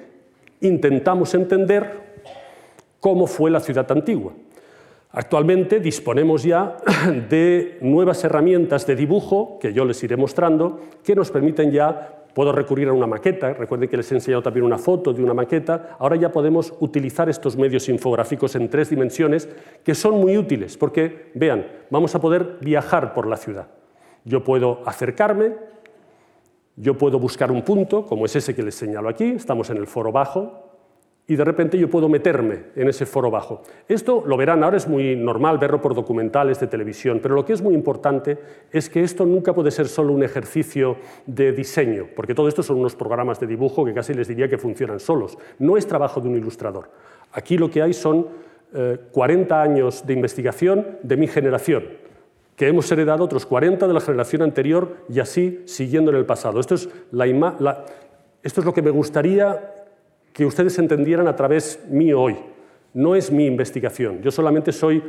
intentamos 0.63 1.35
entender 1.35 2.04
cómo 3.05 3.27
fue 3.27 3.51
la 3.51 3.61
ciudad 3.61 3.93
antigua. 3.93 4.33
Actualmente 5.11 5.79
disponemos 5.79 6.43
ya 6.43 6.79
de 7.29 7.77
nuevas 7.83 8.25
herramientas 8.25 8.87
de 8.87 8.97
dibujo, 8.97 9.59
que 9.61 9.75
yo 9.75 9.85
les 9.85 10.03
iré 10.03 10.17
mostrando, 10.17 10.81
que 11.05 11.15
nos 11.15 11.31
permiten 11.31 11.71
ya, 11.71 12.25
puedo 12.33 12.51
recurrir 12.51 12.89
a 12.89 12.95
una 12.95 13.07
maqueta, 13.07 13.53
recuerden 13.53 13.91
que 13.91 13.99
les 13.99 14.11
he 14.11 14.15
enseñado 14.15 14.43
también 14.43 14.65
una 14.65 14.79
foto 14.79 15.13
de 15.13 15.23
una 15.23 15.35
maqueta, 15.35 15.99
ahora 15.99 16.17
ya 16.17 16.33
podemos 16.33 16.73
utilizar 16.81 17.29
estos 17.29 17.59
medios 17.59 17.91
infográficos 17.91 18.55
en 18.55 18.71
tres 18.71 18.89
dimensiones 18.89 19.51
que 19.85 19.95
son 19.95 20.19
muy 20.19 20.39
útiles, 20.39 20.79
porque, 20.79 21.31
vean, 21.35 21.67
vamos 21.91 22.15
a 22.15 22.23
poder 22.23 22.57
viajar 22.63 23.13
por 23.13 23.27
la 23.27 23.37
ciudad. 23.37 23.67
Yo 24.25 24.43
puedo 24.45 24.81
acercarme, 24.87 25.57
yo 26.77 26.97
puedo 26.97 27.19
buscar 27.19 27.53
un 27.53 27.61
punto, 27.61 28.07
como 28.07 28.25
es 28.25 28.35
ese 28.35 28.55
que 28.55 28.63
les 28.63 28.75
señalo 28.75 29.11
aquí, 29.11 29.25
estamos 29.25 29.69
en 29.69 29.77
el 29.77 29.87
foro 29.87 30.11
bajo, 30.11 30.64
y 31.27 31.37
de 31.37 31.45
repente 31.45 31.79
yo 31.79 31.89
puedo 31.89 32.09
meterme 32.09 32.65
en 32.77 32.89
ese 32.89 33.07
foro 33.07 33.31
bajo. 33.31 33.63
Esto 33.89 34.23
lo 34.27 34.37
verán, 34.37 34.63
ahora 34.63 34.77
es 34.77 34.87
muy 34.87 35.17
normal 35.17 35.57
verlo 35.59 35.81
por 35.81 35.95
documentales 35.95 36.61
de 36.61 36.67
televisión, 36.67 37.21
pero 37.23 37.35
lo 37.35 37.47
que 37.47 37.55
es 37.55 37.63
muy 37.63 37.75
importante 37.75 38.39
es 38.71 38.91
que 38.91 39.03
esto 39.03 39.25
nunca 39.25 39.55
puede 39.55 39.71
ser 39.71 39.89
solo 39.89 40.13
un 40.13 40.23
ejercicio 40.23 40.97
de 41.25 41.53
diseño, 41.53 42.09
porque 42.15 42.35
todo 42.35 42.49
esto 42.49 42.63
son 42.63 42.79
unos 42.79 42.95
programas 42.95 43.41
de 43.41 43.47
dibujo 43.47 43.85
que 43.87 43.95
casi 43.95 44.13
les 44.13 44.29
diría 44.29 44.49
que 44.49 44.59
funcionan 44.59 45.01
solos. 45.01 45.39
No 45.59 45.79
es 45.79 45.87
trabajo 45.87 46.21
de 46.21 46.29
un 46.29 46.37
ilustrador. 46.37 46.91
Aquí 47.33 47.57
lo 47.57 47.71
que 47.71 47.81
hay 47.81 47.95
son 47.95 48.29
40 49.13 49.55
eh, 49.55 49.59
años 49.59 50.07
de 50.07 50.13
investigación 50.13 50.99
de 51.03 51.17
mi 51.17 51.27
generación, 51.27 51.85
que 52.55 52.69
hemos 52.69 52.91
heredado 52.93 53.25
otros 53.25 53.47
40 53.47 53.87
de 53.89 53.95
la 53.95 54.01
generación 54.01 54.43
anterior 54.43 54.97
y 55.09 55.21
así 55.21 55.63
siguiendo 55.65 56.11
en 56.11 56.19
el 56.19 56.27
pasado. 56.27 56.61
Esto 56.61 56.75
es 56.75 56.89
lo 58.65 58.75
que 58.75 58.83
me 58.83 58.91
gustaría 58.91 59.71
que 60.35 60.45
ustedes 60.45 60.79
entendieran 60.79 61.29
a 61.29 61.37
través 61.37 61.81
mío 61.89 62.21
hoy. 62.21 62.37
No 62.93 63.15
es 63.15 63.31
mi 63.31 63.47
investigación, 63.47 64.21
yo 64.21 64.31
solamente 64.31 64.73
soy 64.73 65.03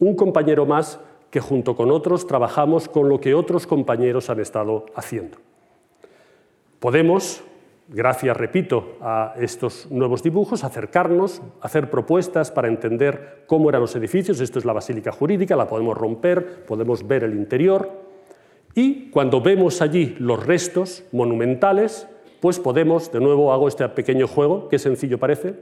un 0.00 0.16
compañero 0.16 0.66
más 0.66 0.98
que 1.30 1.40
junto 1.40 1.76
con 1.76 1.90
otros 1.90 2.26
trabajamos 2.26 2.88
con 2.88 3.08
lo 3.08 3.20
que 3.20 3.34
otros 3.34 3.66
compañeros 3.66 4.30
han 4.30 4.40
estado 4.40 4.86
haciendo. 4.94 5.38
Podemos, 6.78 7.42
gracias, 7.88 8.36
repito, 8.36 8.96
a 9.00 9.34
estos 9.38 9.90
nuevos 9.90 10.22
dibujos, 10.22 10.64
acercarnos, 10.64 11.42
hacer 11.60 11.90
propuestas 11.90 12.50
para 12.50 12.68
entender 12.68 13.44
cómo 13.46 13.68
eran 13.68 13.82
los 13.82 13.96
edificios. 13.96 14.40
Esto 14.40 14.58
es 14.58 14.64
la 14.64 14.72
basílica 14.72 15.12
jurídica, 15.12 15.56
la 15.56 15.68
podemos 15.68 15.96
romper, 15.96 16.64
podemos 16.64 17.06
ver 17.06 17.24
el 17.24 17.34
interior. 17.34 17.90
Y 18.74 19.10
cuando 19.10 19.40
vemos 19.40 19.80
allí 19.80 20.16
los 20.18 20.46
restos 20.46 21.04
monumentales, 21.12 22.08
pues 22.40 22.58
podemos, 22.58 23.10
de 23.12 23.20
nuevo 23.20 23.52
hago 23.52 23.68
este 23.68 23.88
pequeño 23.88 24.26
juego, 24.26 24.68
que 24.68 24.78
sencillo 24.78 25.18
parece, 25.18 25.54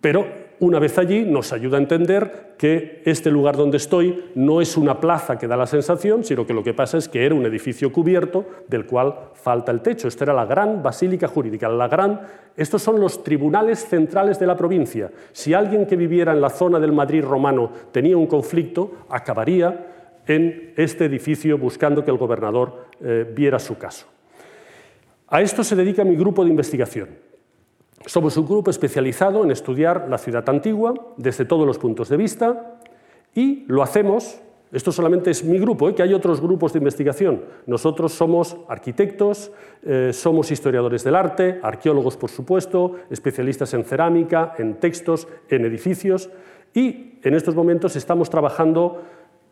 pero 0.00 0.26
una 0.58 0.78
vez 0.78 0.96
allí 0.98 1.22
nos 1.22 1.52
ayuda 1.52 1.76
a 1.76 1.80
entender 1.80 2.54
que 2.56 3.02
este 3.04 3.30
lugar 3.30 3.56
donde 3.56 3.78
estoy 3.78 4.30
no 4.36 4.60
es 4.60 4.76
una 4.76 5.00
plaza 5.00 5.36
que 5.36 5.48
da 5.48 5.56
la 5.56 5.66
sensación, 5.66 6.22
sino 6.22 6.46
que 6.46 6.54
lo 6.54 6.62
que 6.62 6.74
pasa 6.74 6.98
es 6.98 7.08
que 7.08 7.26
era 7.26 7.34
un 7.34 7.46
edificio 7.46 7.92
cubierto 7.92 8.46
del 8.68 8.86
cual 8.86 9.12
falta 9.34 9.72
el 9.72 9.80
techo. 9.80 10.06
Esta 10.06 10.22
era 10.22 10.34
la 10.34 10.46
gran 10.46 10.82
basílica 10.82 11.26
jurídica, 11.26 11.68
la 11.68 11.88
gran... 11.88 12.20
Estos 12.56 12.82
son 12.82 13.00
los 13.00 13.24
tribunales 13.24 13.84
centrales 13.88 14.38
de 14.38 14.46
la 14.46 14.56
provincia. 14.56 15.10
Si 15.32 15.52
alguien 15.52 15.86
que 15.86 15.96
viviera 15.96 16.32
en 16.32 16.40
la 16.40 16.50
zona 16.50 16.78
del 16.78 16.92
Madrid 16.92 17.24
romano 17.24 17.70
tenía 17.90 18.16
un 18.16 18.26
conflicto, 18.26 19.06
acabaría 19.08 20.20
en 20.28 20.74
este 20.76 21.06
edificio 21.06 21.58
buscando 21.58 22.04
que 22.04 22.12
el 22.12 22.18
gobernador 22.18 22.86
eh, 23.00 23.28
viera 23.34 23.58
su 23.58 23.76
caso. 23.76 24.11
A 25.32 25.40
esto 25.40 25.64
se 25.64 25.74
dedica 25.74 26.04
mi 26.04 26.14
grupo 26.14 26.44
de 26.44 26.50
investigación. 26.50 27.08
Somos 28.04 28.36
un 28.36 28.44
grupo 28.44 28.70
especializado 28.70 29.42
en 29.42 29.50
estudiar 29.50 30.06
la 30.10 30.18
ciudad 30.18 30.46
antigua 30.50 30.92
desde 31.16 31.46
todos 31.46 31.66
los 31.66 31.78
puntos 31.78 32.10
de 32.10 32.18
vista 32.18 32.76
y 33.34 33.64
lo 33.66 33.82
hacemos, 33.82 34.42
esto 34.72 34.92
solamente 34.92 35.30
es 35.30 35.42
mi 35.42 35.58
grupo, 35.58 35.88
¿eh? 35.88 35.94
que 35.94 36.02
hay 36.02 36.12
otros 36.12 36.38
grupos 36.38 36.74
de 36.74 36.80
investigación. 36.80 37.44
Nosotros 37.64 38.12
somos 38.12 38.58
arquitectos, 38.68 39.52
eh, 39.84 40.10
somos 40.12 40.50
historiadores 40.50 41.02
del 41.02 41.14
arte, 41.14 41.60
arqueólogos 41.62 42.18
por 42.18 42.28
supuesto, 42.28 42.96
especialistas 43.08 43.72
en 43.72 43.84
cerámica, 43.84 44.52
en 44.58 44.80
textos, 44.80 45.28
en 45.48 45.64
edificios 45.64 46.28
y 46.74 47.14
en 47.22 47.32
estos 47.32 47.54
momentos 47.54 47.96
estamos 47.96 48.28
trabajando 48.28 49.00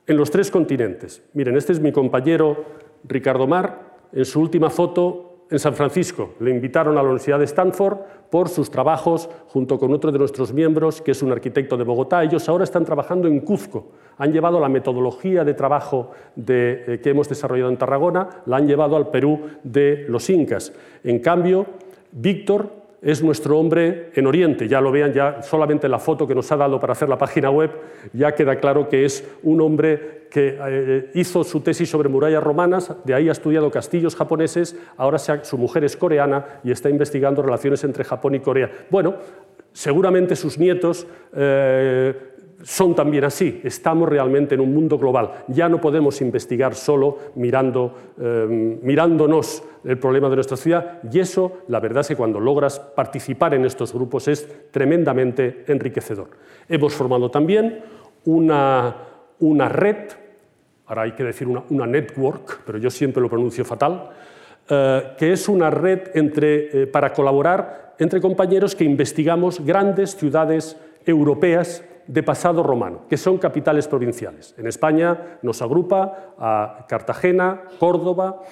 en 0.06 0.18
los 0.18 0.30
tres 0.30 0.50
continentes. 0.50 1.22
Miren, 1.32 1.56
este 1.56 1.72
es 1.72 1.80
mi 1.80 1.90
compañero 1.90 2.66
Ricardo 3.04 3.46
Mar, 3.46 3.96
en 4.12 4.26
su 4.26 4.42
última 4.42 4.68
foto 4.68 5.29
en 5.50 5.58
San 5.58 5.74
Francisco. 5.74 6.34
Le 6.40 6.50
invitaron 6.50 6.96
a 6.96 7.02
la 7.02 7.08
Universidad 7.08 7.38
de 7.38 7.44
Stanford 7.44 7.98
por 8.30 8.48
sus 8.48 8.70
trabajos 8.70 9.28
junto 9.48 9.78
con 9.78 9.92
otro 9.92 10.12
de 10.12 10.18
nuestros 10.18 10.52
miembros, 10.52 11.02
que 11.02 11.10
es 11.10 11.22
un 11.22 11.32
arquitecto 11.32 11.76
de 11.76 11.84
Bogotá. 11.84 12.22
Ellos 12.22 12.48
ahora 12.48 12.64
están 12.64 12.84
trabajando 12.84 13.26
en 13.26 13.40
Cuzco. 13.40 13.88
Han 14.18 14.32
llevado 14.32 14.60
la 14.60 14.68
metodología 14.68 15.44
de 15.44 15.54
trabajo 15.54 16.12
eh, 16.46 17.00
que 17.02 17.10
hemos 17.10 17.28
desarrollado 17.28 17.70
en 17.70 17.78
Tarragona, 17.78 18.28
la 18.46 18.58
han 18.58 18.68
llevado 18.68 18.96
al 18.96 19.08
Perú 19.08 19.40
de 19.64 20.04
los 20.08 20.30
incas. 20.30 20.72
En 21.02 21.18
cambio, 21.18 21.66
Víctor 22.12 22.79
es 23.02 23.22
nuestro 23.22 23.58
hombre 23.58 24.10
en 24.14 24.26
Oriente. 24.26 24.68
Ya 24.68 24.80
lo 24.80 24.92
vean, 24.92 25.12
ya 25.12 25.42
solamente 25.42 25.88
la 25.88 25.98
foto 25.98 26.26
que 26.26 26.34
nos 26.34 26.50
ha 26.52 26.56
dado 26.56 26.78
para 26.78 26.92
hacer 26.92 27.08
la 27.08 27.18
página 27.18 27.50
web, 27.50 27.70
ya 28.12 28.34
queda 28.34 28.56
claro 28.56 28.88
que 28.88 29.04
es 29.04 29.26
un 29.42 29.60
hombre 29.60 30.20
que 30.30 30.58
eh, 30.60 31.10
hizo 31.14 31.42
su 31.42 31.60
tesis 31.60 31.90
sobre 31.90 32.08
murallas 32.08 32.42
romanas, 32.42 32.94
de 33.04 33.14
ahí 33.14 33.28
ha 33.28 33.32
estudiado 33.32 33.70
castillos 33.70 34.14
japoneses, 34.14 34.76
ahora 34.96 35.18
su 35.18 35.58
mujer 35.58 35.84
es 35.84 35.96
coreana 35.96 36.60
y 36.62 36.70
está 36.70 36.88
investigando 36.88 37.42
relaciones 37.42 37.82
entre 37.84 38.04
Japón 38.04 38.36
y 38.36 38.40
Corea. 38.40 38.70
Bueno, 38.90 39.16
seguramente 39.72 40.36
sus 40.36 40.58
nietos 40.58 41.06
eh, 41.34 42.29
son 42.62 42.94
también 42.94 43.24
así. 43.24 43.60
Estamos 43.64 44.08
realmente 44.08 44.54
en 44.54 44.60
un 44.60 44.74
mundo 44.74 44.98
global. 44.98 45.44
Ya 45.48 45.68
no 45.68 45.80
podemos 45.80 46.20
investigar 46.20 46.74
solo 46.74 47.18
mirando, 47.34 47.94
eh, 48.20 48.78
mirándonos 48.82 49.62
el 49.84 49.98
problema 49.98 50.28
de 50.28 50.36
nuestra 50.36 50.56
ciudad 50.56 51.00
y 51.10 51.20
eso, 51.20 51.60
la 51.68 51.80
verdad 51.80 52.02
es 52.02 52.08
que 52.08 52.16
cuando 52.16 52.38
logras 52.38 52.78
participar 52.78 53.54
en 53.54 53.64
estos 53.64 53.94
grupos 53.94 54.28
es 54.28 54.70
tremendamente 54.70 55.64
enriquecedor. 55.68 56.28
Hemos 56.68 56.94
formado 56.94 57.30
también 57.30 57.80
una, 58.24 58.96
una 59.38 59.68
red, 59.68 60.10
ahora 60.86 61.02
hay 61.02 61.12
que 61.12 61.24
decir 61.24 61.48
una, 61.48 61.86
network, 61.86 62.60
pero 62.66 62.78
yo 62.78 62.90
siempre 62.90 63.22
lo 63.22 63.30
pronuncio 63.30 63.64
fatal, 63.64 64.10
eh, 64.68 65.02
que 65.16 65.32
es 65.32 65.48
una 65.48 65.70
red 65.70 66.10
entre, 66.14 66.82
eh, 66.82 66.86
para 66.86 67.12
colaborar 67.12 67.94
entre 67.98 68.20
compañeros 68.20 68.74
que 68.74 68.84
investigamos 68.84 69.64
grandes 69.64 70.16
ciudades 70.16 70.76
europeas 71.06 71.84
de 72.10 72.24
pasado 72.24 72.64
romano, 72.64 73.02
que 73.08 73.16
son 73.16 73.38
capitales 73.38 73.86
provinciales. 73.86 74.52
En 74.58 74.66
España 74.66 75.38
nos 75.42 75.62
agrupa 75.62 76.34
a 76.38 76.84
Cartagena, 76.88 77.62
Córdoba, 77.78 78.42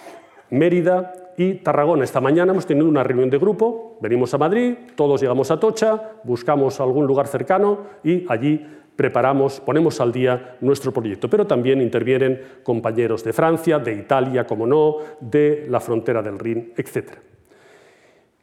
Mérida 0.51 1.13
y 1.37 1.55
Tarragona. 1.55 2.05
Esta 2.05 2.21
mañana 2.21 2.53
hemos 2.53 2.67
tenido 2.67 2.87
una 2.87 3.03
reunión 3.03 3.31
de 3.31 3.39
grupo, 3.39 3.99
venimos 4.01 4.33
a 4.33 4.39
Madrid, 4.39 4.77
todos 4.95 5.21
llegamos 5.21 5.51
a 5.51 5.59
Tocha, 5.59 6.13
buscamos 6.23 6.79
algún 6.79 7.07
lugar 7.07 7.27
cercano 7.27 7.79
y 8.05 8.25
allí 8.29 8.65
preparamos, 8.95 9.59
ponemos 9.61 10.01
al 10.01 10.13
día 10.13 10.57
nuestro 10.61 10.93
proyecto. 10.93 11.29
Pero 11.29 11.45
también 11.45 11.83
intervienen 11.83 12.41
compañeros 12.63 13.25
de 13.25 13.33
Francia, 13.33 13.81
de 13.81 13.93
Italia, 13.93 14.47
como 14.47 14.69
no, 14.69 14.99
de 15.21 15.67
la 15.69 15.81
frontera 15.81 16.23
del 16.23 16.39
Rin, 16.39 16.75
etc. 16.77 17.11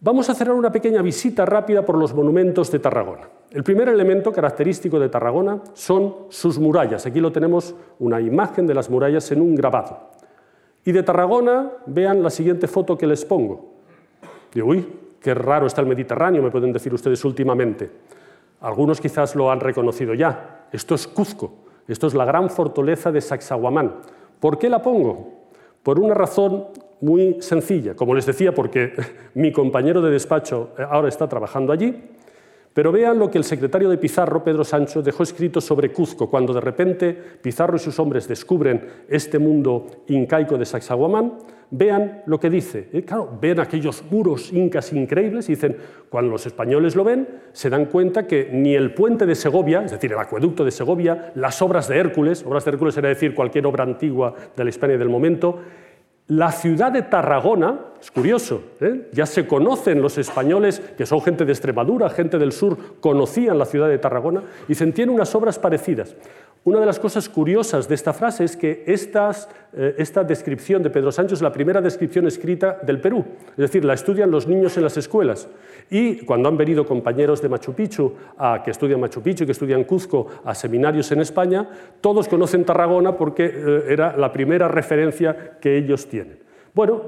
Vamos 0.05 0.29
a 0.29 0.33
hacer 0.33 0.51
una 0.51 0.71
pequeña 0.71 1.01
visita 1.01 1.47
rápida 1.47 1.83
por 1.83 1.97
los 1.97 2.13
monumentos 2.13 2.71
de 2.71 2.77
Tarragona. 2.77 3.27
El 3.49 3.63
primer 3.63 3.89
elemento 3.89 4.31
característico 4.31 4.99
de 4.99 5.09
Tarragona 5.09 5.63
son 5.73 6.27
sus 6.29 6.59
murallas. 6.59 7.07
Aquí 7.07 7.19
lo 7.19 7.31
tenemos 7.31 7.73
una 7.97 8.21
imagen 8.21 8.67
de 8.67 8.75
las 8.75 8.87
murallas 8.87 9.31
en 9.31 9.41
un 9.41 9.55
grabado. 9.55 10.11
Y 10.83 10.91
de 10.91 11.01
Tarragona, 11.01 11.71
vean 11.87 12.21
la 12.21 12.29
siguiente 12.29 12.67
foto 12.67 12.95
que 12.95 13.07
les 13.07 13.25
pongo. 13.25 13.73
Digo, 14.53 14.67
uy, 14.67 14.87
qué 15.19 15.33
raro 15.33 15.65
está 15.65 15.81
el 15.81 15.87
Mediterráneo, 15.87 16.43
me 16.43 16.51
pueden 16.51 16.71
decir 16.71 16.93
ustedes 16.93 17.25
últimamente. 17.25 17.89
Algunos 18.61 19.01
quizás 19.01 19.35
lo 19.35 19.49
han 19.49 19.59
reconocido 19.59 20.13
ya. 20.13 20.67
Esto 20.71 20.93
es 20.93 21.07
Cuzco, 21.07 21.51
esto 21.87 22.05
es 22.05 22.13
la 22.13 22.25
gran 22.25 22.51
fortaleza 22.51 23.11
de 23.11 23.21
Sacsayhuamán. 23.21 23.95
¿Por 24.39 24.59
qué 24.59 24.69
la 24.69 24.83
pongo? 24.83 25.33
Por 25.81 25.99
una 25.99 26.13
razón 26.13 26.67
muy 27.01 27.37
sencilla. 27.41 27.95
Como 27.95 28.13
les 28.13 28.25
decía, 28.25 28.53
porque 28.53 28.93
mi 29.33 29.51
compañero 29.51 30.01
de 30.01 30.11
despacho 30.11 30.71
eh, 30.77 30.83
ahora 30.89 31.09
está 31.09 31.27
trabajando 31.27 31.71
allí, 31.73 31.93
pero 32.75 32.91
vean 32.91 33.17
lo 33.17 33.31
que 33.31 33.37
el 33.37 33.45
secretario 33.45 33.89
de 33.89 33.97
Pizarro, 33.97 34.43
Pedro 34.43 34.65
Sancho, 34.65 35.01
dejó 35.01 35.23
escrito 35.23 35.61
sobre 35.61 35.93
Cuzco, 35.93 36.29
cuando 36.29 36.53
de 36.53 36.59
repente 36.59 37.13
Pizarro 37.13 37.77
y 37.77 37.79
sus 37.79 37.97
hombres 37.99 38.27
descubren 38.27 38.85
este 39.07 39.39
mundo 39.39 40.03
incaico 40.07 40.57
de 40.57 40.65
Sacsayhuamán. 40.65 41.37
Vean 41.71 42.23
lo 42.25 42.37
que 42.37 42.49
dice. 42.49 42.89
Claro, 43.05 43.29
ven 43.41 43.61
aquellos 43.61 44.03
muros 44.11 44.51
incas 44.51 44.91
increíbles 44.91 45.47
y 45.47 45.53
dicen, 45.53 45.77
cuando 46.09 46.31
los 46.31 46.45
españoles 46.45 46.97
lo 46.97 47.05
ven, 47.05 47.27
se 47.53 47.69
dan 47.69 47.85
cuenta 47.85 48.27
que 48.27 48.49
ni 48.51 48.75
el 48.75 48.93
puente 48.93 49.25
de 49.25 49.35
Segovia, 49.35 49.83
es 49.85 49.91
decir, 49.91 50.11
el 50.11 50.19
acueducto 50.19 50.65
de 50.65 50.71
Segovia, 50.71 51.31
las 51.35 51.61
obras 51.61 51.87
de 51.87 51.97
Hércules, 51.97 52.43
obras 52.45 52.65
de 52.65 52.71
Hércules 52.71 52.97
era 52.97 53.07
decir 53.07 53.33
cualquier 53.33 53.65
obra 53.67 53.85
antigua 53.85 54.35
de 54.53 54.63
la 54.65 54.69
Hispania 54.69 54.97
del 54.97 55.09
momento, 55.09 55.61
la 56.27 56.51
ciudad 56.51 56.91
de 56.91 57.03
Tarragona, 57.03 57.79
es 58.01 58.09
curioso, 58.09 58.63
¿eh? 58.81 59.09
ya 59.11 59.27
se 59.27 59.45
conocen 59.45 60.01
los 60.01 60.17
españoles, 60.17 60.81
que 60.97 61.05
son 61.05 61.21
gente 61.21 61.45
de 61.45 61.51
Extremadura, 61.51 62.09
gente 62.09 62.39
del 62.39 62.51
sur, 62.51 62.99
conocían 62.99 63.59
la 63.59 63.65
ciudad 63.65 63.89
de 63.89 63.99
Tarragona, 63.99 64.41
y 64.63 64.69
dicen, 64.69 64.91
tiene 64.91 65.11
unas 65.11 65.35
obras 65.35 65.59
parecidas. 65.59 66.15
Una 66.65 66.79
de 66.79 66.87
las 66.87 66.99
cosas 66.99 67.29
curiosas 67.29 67.87
de 67.87 67.93
esta 67.93 68.11
frase 68.11 68.43
es 68.43 68.57
que 68.57 68.83
eh, 68.87 69.95
esta 69.99 70.23
descripción 70.23 70.81
de 70.81 70.89
Pedro 70.89 71.11
Sánchez 71.11 71.33
es 71.33 71.41
la 71.43 71.51
primera 71.51 71.79
descripción 71.79 72.25
escrita 72.25 72.79
del 72.81 72.99
Perú, 72.99 73.23
es 73.51 73.57
decir, 73.57 73.85
la 73.85 73.93
estudian 73.93 74.31
los 74.31 74.47
niños 74.47 74.75
en 74.75 74.81
las 74.81 74.97
escuelas. 74.97 75.47
Y 75.91 76.25
cuando 76.25 76.49
han 76.49 76.57
venido 76.57 76.83
compañeros 76.87 77.39
de 77.43 77.49
Machu 77.49 77.73
Picchu 77.73 78.13
a, 78.35 78.63
que 78.63 78.71
estudian 78.71 78.99
Machu 78.99 79.21
Picchu, 79.21 79.45
que 79.45 79.51
estudian 79.51 79.83
Cuzco, 79.83 80.25
a 80.43 80.55
seminarios 80.55 81.11
en 81.11 81.21
España, 81.21 81.69
todos 82.01 82.27
conocen 82.27 82.65
Tarragona 82.65 83.15
porque 83.15 83.45
eh, 83.45 83.83
era 83.89 84.17
la 84.17 84.33
primera 84.33 84.67
referencia 84.67 85.59
que 85.61 85.77
ellos 85.77 86.07
tienen. 86.07 86.14
Bueno, 86.73 87.01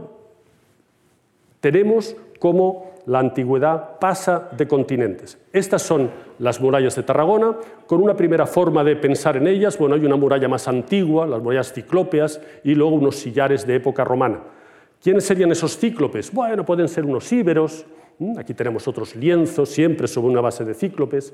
tenemos 1.60 2.16
cómo 2.40 2.92
la 3.08 3.20
antigüedad 3.20 4.00
pasa 4.00 4.50
de 4.56 4.68
continentes. 4.68 5.38
Estas 5.54 5.82
son 5.82 6.12
las 6.40 6.60
murallas 6.60 6.96
de 6.96 7.04
Tarragona, 7.04 7.56
con 7.86 8.02
una 8.02 8.16
primera 8.16 8.46
forma 8.46 8.84
de 8.84 8.98
pensar 8.98 9.38
en 9.38 9.48
ellas. 9.48 9.78
Bueno, 9.78 9.96
hay 9.96 10.06
una 10.06 10.18
muralla 10.18 10.48
más 10.48 10.68
antigua, 10.68 11.26
las 11.26 11.42
murallas 11.42 11.72
ciclópeas, 11.72 12.42
y 12.64 12.76
luego 12.76 12.96
unos 12.96 13.16
sillares 13.16 13.66
de 13.66 13.76
época 13.76 14.04
romana. 14.04 14.42
¿Quiénes 15.02 15.26
serían 15.26 15.52
esos 15.52 15.78
cíclopes? 15.78 16.34
Bueno, 16.34 16.66
pueden 16.66 16.90
ser 16.90 17.06
unos 17.06 17.32
íberos, 17.32 17.86
aquí 18.38 18.54
tenemos 18.54 18.88
otros 18.88 19.16
lienzos, 19.16 19.70
siempre 19.70 20.08
sobre 20.08 20.30
una 20.30 20.42
base 20.42 20.66
de 20.66 20.74
cíclopes, 20.74 21.34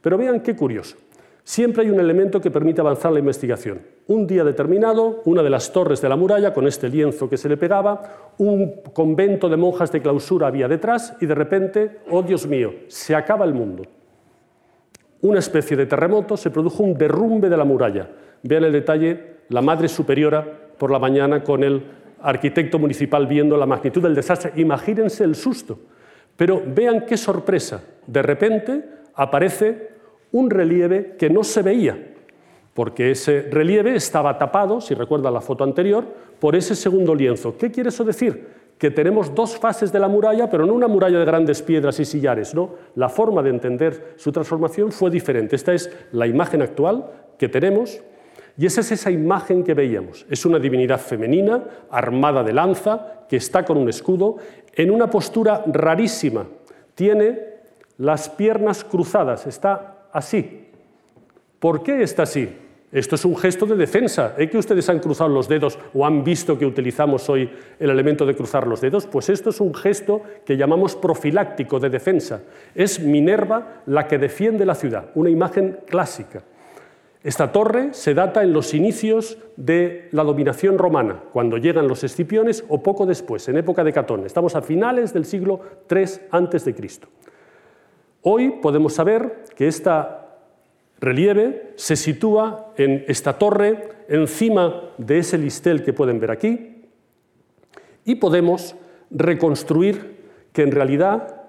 pero 0.00 0.18
vean 0.18 0.40
qué 0.40 0.56
curioso. 0.56 0.96
Siempre 1.44 1.82
hay 1.82 1.90
un 1.90 1.98
elemento 1.98 2.40
que 2.40 2.52
permite 2.52 2.80
avanzar 2.80 3.12
la 3.12 3.18
investigación. 3.18 3.80
Un 4.06 4.26
día 4.26 4.44
determinado, 4.44 5.22
una 5.24 5.42
de 5.42 5.50
las 5.50 5.72
torres 5.72 6.00
de 6.00 6.08
la 6.08 6.16
muralla, 6.16 6.54
con 6.54 6.68
este 6.68 6.88
lienzo 6.88 7.28
que 7.28 7.36
se 7.36 7.48
le 7.48 7.56
pegaba, 7.56 8.32
un 8.38 8.82
convento 8.92 9.48
de 9.48 9.56
monjas 9.56 9.90
de 9.90 10.00
clausura 10.00 10.46
había 10.46 10.68
detrás 10.68 11.16
y 11.20 11.26
de 11.26 11.34
repente, 11.34 11.98
oh 12.10 12.22
Dios 12.22 12.46
mío, 12.46 12.72
se 12.86 13.16
acaba 13.16 13.44
el 13.44 13.54
mundo. 13.54 13.82
Una 15.22 15.40
especie 15.40 15.76
de 15.76 15.86
terremoto, 15.86 16.36
se 16.36 16.50
produjo 16.50 16.84
un 16.84 16.94
derrumbe 16.94 17.48
de 17.48 17.56
la 17.56 17.64
muralla. 17.64 18.08
Vean 18.42 18.64
el 18.64 18.72
detalle, 18.72 19.36
la 19.48 19.62
Madre 19.62 19.88
Superiora 19.88 20.46
por 20.78 20.90
la 20.90 20.98
mañana 20.98 21.42
con 21.42 21.62
el 21.64 21.82
arquitecto 22.20 22.78
municipal 22.78 23.26
viendo 23.26 23.56
la 23.56 23.66
magnitud 23.66 24.02
del 24.02 24.14
desastre. 24.14 24.52
Imagínense 24.56 25.24
el 25.24 25.34
susto. 25.34 25.78
Pero 26.36 26.62
vean 26.66 27.04
qué 27.06 27.16
sorpresa. 27.16 27.82
De 28.06 28.22
repente 28.22 28.84
aparece 29.14 29.91
un 30.32 30.50
relieve 30.50 31.16
que 31.18 31.30
no 31.30 31.44
se 31.44 31.62
veía, 31.62 32.14
porque 32.74 33.10
ese 33.10 33.42
relieve 33.42 33.94
estaba 33.94 34.38
tapado, 34.38 34.80
si 34.80 34.94
recuerdan 34.94 35.34
la 35.34 35.40
foto 35.40 35.62
anterior, 35.62 36.04
por 36.40 36.56
ese 36.56 36.74
segundo 36.74 37.14
lienzo. 37.14 37.56
¿Qué 37.56 37.70
quiere 37.70 37.90
eso 37.90 38.02
decir? 38.02 38.62
Que 38.78 38.90
tenemos 38.90 39.34
dos 39.34 39.56
fases 39.56 39.92
de 39.92 40.00
la 40.00 40.08
muralla, 40.08 40.50
pero 40.50 40.66
no 40.66 40.72
una 40.72 40.88
muralla 40.88 41.18
de 41.18 41.24
grandes 41.24 41.62
piedras 41.62 42.00
y 42.00 42.04
sillares, 42.04 42.54
no. 42.54 42.70
La 42.96 43.08
forma 43.08 43.42
de 43.42 43.50
entender 43.50 44.14
su 44.16 44.32
transformación 44.32 44.90
fue 44.90 45.10
diferente. 45.10 45.54
Esta 45.54 45.72
es 45.72 45.90
la 46.12 46.26
imagen 46.26 46.62
actual 46.62 47.06
que 47.38 47.48
tenemos, 47.48 48.02
y 48.56 48.66
esa 48.66 48.80
es 48.80 48.92
esa 48.92 49.10
imagen 49.10 49.64
que 49.64 49.74
veíamos. 49.74 50.26
Es 50.28 50.44
una 50.44 50.58
divinidad 50.58 50.98
femenina, 50.98 51.62
armada 51.90 52.42
de 52.42 52.52
lanza, 52.52 53.26
que 53.28 53.36
está 53.36 53.64
con 53.64 53.78
un 53.78 53.88
escudo, 53.88 54.36
en 54.74 54.90
una 54.90 55.08
postura 55.08 55.62
rarísima. 55.66 56.46
Tiene 56.94 57.52
las 57.98 58.28
piernas 58.28 58.84
cruzadas, 58.84 59.46
está 59.46 59.91
así. 60.12 60.68
¿Por 61.58 61.82
qué 61.82 62.02
está 62.02 62.24
así? 62.24 62.48
Esto 62.92 63.14
es 63.14 63.24
un 63.24 63.36
gesto 63.38 63.64
de 63.64 63.74
defensa. 63.74 64.34
¿Es 64.36 64.50
que 64.50 64.58
ustedes 64.58 64.86
han 64.90 64.98
cruzado 64.98 65.30
los 65.30 65.48
dedos 65.48 65.78
o 65.94 66.04
han 66.04 66.22
visto 66.22 66.58
que 66.58 66.66
utilizamos 66.66 67.26
hoy 67.30 67.50
el 67.78 67.88
elemento 67.88 68.26
de 68.26 68.36
cruzar 68.36 68.66
los 68.66 68.82
dedos? 68.82 69.06
Pues 69.06 69.30
esto 69.30 69.48
es 69.48 69.60
un 69.60 69.74
gesto 69.74 70.22
que 70.44 70.58
llamamos 70.58 70.94
profiláctico 70.94 71.80
de 71.80 71.88
defensa. 71.88 72.42
Es 72.74 73.00
Minerva 73.00 73.82
la 73.86 74.06
que 74.06 74.18
defiende 74.18 74.66
la 74.66 74.74
ciudad, 74.74 75.10
una 75.14 75.30
imagen 75.30 75.78
clásica. 75.86 76.42
Esta 77.24 77.50
torre 77.50 77.94
se 77.94 78.12
data 78.12 78.42
en 78.42 78.52
los 78.52 78.74
inicios 78.74 79.38
de 79.56 80.08
la 80.10 80.24
dominación 80.24 80.76
romana, 80.76 81.22
cuando 81.32 81.56
llegan 81.56 81.88
los 81.88 82.04
escipiones 82.04 82.64
o 82.68 82.82
poco 82.82 83.06
después, 83.06 83.48
en 83.48 83.56
época 83.56 83.84
de 83.84 83.92
Catón. 83.92 84.26
Estamos 84.26 84.54
a 84.54 84.60
finales 84.60 85.14
del 85.14 85.24
siglo 85.24 85.60
III 85.88 86.04
a.C. 86.30 86.74
Hoy 88.22 88.60
podemos 88.62 88.94
saber 88.94 89.44
que 89.56 89.66
este 89.66 89.90
relieve 91.00 91.72
se 91.74 91.96
sitúa 91.96 92.72
en 92.76 93.04
esta 93.08 93.36
torre, 93.36 93.88
encima 94.08 94.90
de 94.96 95.18
ese 95.18 95.38
listel 95.38 95.82
que 95.82 95.92
pueden 95.92 96.20
ver 96.20 96.30
aquí, 96.30 96.84
y 98.04 98.14
podemos 98.14 98.76
reconstruir 99.10 100.22
que 100.52 100.62
en 100.62 100.70
realidad 100.70 101.42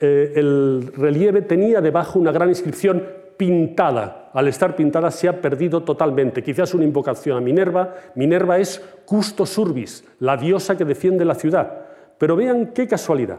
eh, 0.00 0.32
el 0.34 0.92
relieve 0.96 1.42
tenía 1.42 1.80
debajo 1.80 2.18
una 2.18 2.32
gran 2.32 2.48
inscripción 2.48 3.04
pintada. 3.36 4.30
Al 4.34 4.48
estar 4.48 4.74
pintada 4.74 5.12
se 5.12 5.28
ha 5.28 5.40
perdido 5.40 5.84
totalmente. 5.84 6.42
Quizás 6.42 6.74
una 6.74 6.84
invocación 6.84 7.36
a 7.36 7.40
Minerva. 7.40 7.94
Minerva 8.16 8.58
es 8.58 8.82
Custo 9.04 9.46
Surbis, 9.46 10.04
la 10.18 10.36
diosa 10.36 10.76
que 10.76 10.84
defiende 10.84 11.24
la 11.24 11.36
ciudad. 11.36 11.86
Pero 12.18 12.34
vean 12.34 12.72
qué 12.74 12.88
casualidad. 12.88 13.38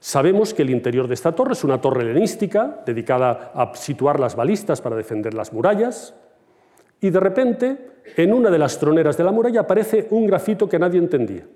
Sabemos 0.00 0.54
que 0.54 0.62
el 0.62 0.70
interior 0.70 1.06
de 1.06 1.14
esta 1.14 1.32
torre 1.32 1.52
es 1.52 1.62
una 1.62 1.80
torre 1.80 2.02
helenística 2.02 2.80
dedicada 2.86 3.52
a 3.54 3.74
situar 3.74 4.18
las 4.18 4.34
balistas 4.34 4.80
para 4.80 4.96
defender 4.96 5.34
las 5.34 5.52
murallas 5.52 6.14
y 7.02 7.10
de 7.10 7.20
repente 7.20 7.90
en 8.16 8.32
una 8.32 8.50
de 8.50 8.58
las 8.58 8.78
troneras 8.78 9.18
de 9.18 9.24
la 9.24 9.30
muralla 9.30 9.60
aparece 9.60 10.08
un 10.10 10.26
grafito 10.26 10.68
que 10.68 10.78
nadie 10.78 10.98
entendía. 10.98 11.46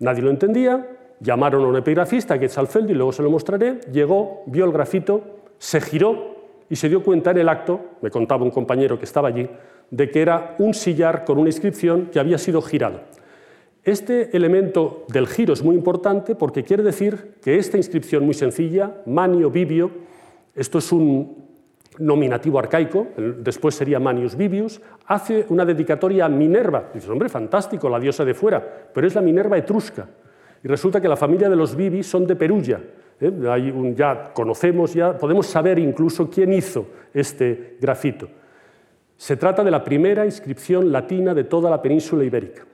Nadie 0.00 0.22
lo 0.22 0.30
entendía, 0.30 0.86
llamaron 1.20 1.64
a 1.64 1.68
un 1.68 1.76
epigrafista, 1.76 2.36
que 2.36 2.46
es 2.46 2.58
y 2.58 2.94
luego 2.94 3.12
se 3.12 3.22
lo 3.22 3.30
mostraré, 3.30 3.80
llegó, 3.92 4.42
vio 4.46 4.64
el 4.64 4.72
grafito, 4.72 5.22
se 5.58 5.80
giró 5.80 6.34
y 6.68 6.74
se 6.74 6.88
dio 6.88 7.02
cuenta 7.02 7.30
en 7.30 7.38
el 7.38 7.48
acto, 7.48 7.80
me 8.00 8.10
contaba 8.10 8.42
un 8.42 8.50
compañero 8.50 8.98
que 8.98 9.04
estaba 9.04 9.28
allí, 9.28 9.48
de 9.90 10.10
que 10.10 10.20
era 10.20 10.56
un 10.58 10.74
sillar 10.74 11.24
con 11.24 11.38
una 11.38 11.48
inscripción 11.48 12.06
que 12.06 12.18
había 12.18 12.38
sido 12.38 12.60
girado. 12.60 13.02
Este 13.84 14.34
elemento 14.34 15.04
del 15.08 15.26
giro 15.26 15.52
es 15.52 15.62
muy 15.62 15.76
importante 15.76 16.34
porque 16.34 16.64
quiere 16.64 16.82
decir 16.82 17.34
que 17.42 17.58
esta 17.58 17.76
inscripción 17.76 18.24
muy 18.24 18.32
sencilla, 18.32 19.02
Manio 19.04 19.50
Vivio, 19.50 19.90
esto 20.54 20.78
es 20.78 20.90
un 20.90 21.44
nominativo 21.98 22.58
arcaico, 22.58 23.08
después 23.40 23.74
sería 23.74 24.00
Manius 24.00 24.36
Vivius, 24.36 24.80
hace 25.06 25.44
una 25.50 25.66
dedicatoria 25.66 26.24
a 26.24 26.28
Minerva. 26.30 26.90
Dices, 26.94 27.10
hombre, 27.10 27.28
fantástico, 27.28 27.90
la 27.90 28.00
diosa 28.00 28.24
de 28.24 28.32
fuera, 28.32 28.88
pero 28.92 29.06
es 29.06 29.14
la 29.14 29.20
Minerva 29.20 29.58
etrusca. 29.58 30.08
Y 30.62 30.66
resulta 30.66 30.98
que 30.98 31.06
la 31.08 31.16
familia 31.16 31.50
de 31.50 31.56
los 31.56 31.76
Vivi 31.76 32.02
son 32.02 32.26
de 32.26 32.36
Perugia. 32.36 32.80
¿eh? 33.20 33.94
ya 33.94 34.32
conocemos, 34.32 34.94
ya 34.94 35.18
podemos 35.18 35.46
saber 35.46 35.78
incluso 35.78 36.30
quién 36.30 36.54
hizo 36.54 36.86
este 37.12 37.76
grafito. 37.78 38.28
Se 39.18 39.36
trata 39.36 39.62
de 39.62 39.70
la 39.70 39.84
primera 39.84 40.24
inscripción 40.24 40.90
latina 40.90 41.34
de 41.34 41.44
toda 41.44 41.70
la 41.70 41.82
península 41.82 42.24
ibérica 42.24 42.64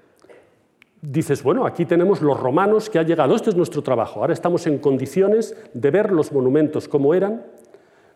dices, 1.02 1.42
bueno, 1.42 1.66
aquí 1.66 1.84
tenemos 1.84 2.20
los 2.20 2.38
romanos 2.38 2.90
que 2.90 2.98
ha 2.98 3.02
llegado, 3.02 3.34
este 3.34 3.50
es 3.50 3.56
nuestro 3.56 3.82
trabajo, 3.82 4.20
ahora 4.20 4.32
estamos 4.32 4.66
en 4.66 4.78
condiciones 4.78 5.56
de 5.72 5.90
ver 5.90 6.12
los 6.12 6.32
monumentos 6.32 6.88
como 6.88 7.14
eran, 7.14 7.44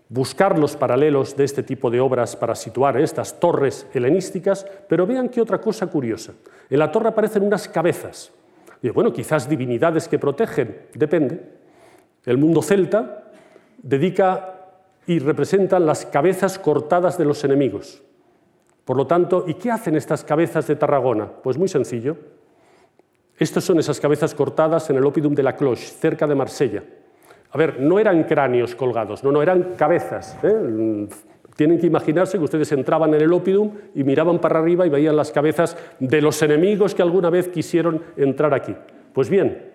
buscar 0.08 0.58
los 0.58 0.76
paralelos 0.76 1.36
de 1.36 1.44
este 1.44 1.62
tipo 1.62 1.90
de 1.90 2.00
obras 2.00 2.36
para 2.36 2.54
situar 2.54 3.00
estas 3.00 3.40
torres 3.40 3.86
helenísticas, 3.94 4.66
pero 4.88 5.06
vean 5.06 5.28
qué 5.28 5.40
otra 5.40 5.60
cosa 5.60 5.86
curiosa. 5.86 6.34
En 6.68 6.78
la 6.78 6.92
torre 6.92 7.08
aparecen 7.08 7.42
unas 7.42 7.68
cabezas. 7.68 8.30
Y 8.82 8.90
bueno, 8.90 9.12
quizás 9.12 9.48
divinidades 9.48 10.08
que 10.08 10.18
protegen, 10.18 10.88
depende. 10.94 11.40
El 12.24 12.36
mundo 12.36 12.60
celta 12.60 13.30
dedica 13.82 14.54
y 15.06 15.18
representa 15.18 15.78
las 15.78 16.06
cabezas 16.06 16.58
cortadas 16.58 17.16
de 17.16 17.24
los 17.24 17.42
enemigos. 17.44 18.02
Por 18.84 18.96
lo 18.96 19.06
tanto, 19.06 19.44
¿y 19.46 19.54
qué 19.54 19.70
hacen 19.70 19.96
estas 19.96 20.22
cabezas 20.24 20.66
de 20.66 20.76
Tarragona? 20.76 21.30
Pues 21.42 21.56
muy 21.56 21.68
sencillo, 21.68 22.16
estas 23.38 23.64
son 23.64 23.78
esas 23.78 23.98
cabezas 23.98 24.34
cortadas 24.34 24.88
en 24.90 24.96
el 24.96 25.04
Opidum 25.04 25.34
de 25.34 25.42
la 25.42 25.56
Cloche, 25.56 25.86
cerca 25.86 26.26
de 26.26 26.34
Marsella. 26.34 26.82
A 27.50 27.58
ver, 27.58 27.80
no 27.80 27.98
eran 27.98 28.24
cráneos 28.24 28.74
colgados, 28.74 29.22
no, 29.24 29.32
no, 29.32 29.42
eran 29.42 29.74
cabezas. 29.76 30.38
¿eh? 30.42 31.08
Tienen 31.56 31.78
que 31.78 31.86
imaginarse 31.86 32.36
que 32.38 32.44
ustedes 32.44 32.72
entraban 32.72 33.14
en 33.14 33.20
el 33.20 33.32
Opidum 33.32 33.72
y 33.94 34.02
miraban 34.02 34.40
para 34.40 34.58
arriba 34.58 34.86
y 34.86 34.90
veían 34.90 35.16
las 35.16 35.30
cabezas 35.30 35.76
de 36.00 36.20
los 36.20 36.42
enemigos 36.42 36.94
que 36.94 37.02
alguna 37.02 37.30
vez 37.30 37.48
quisieron 37.48 38.02
entrar 38.16 38.54
aquí. 38.54 38.74
Pues 39.12 39.30
bien, 39.30 39.70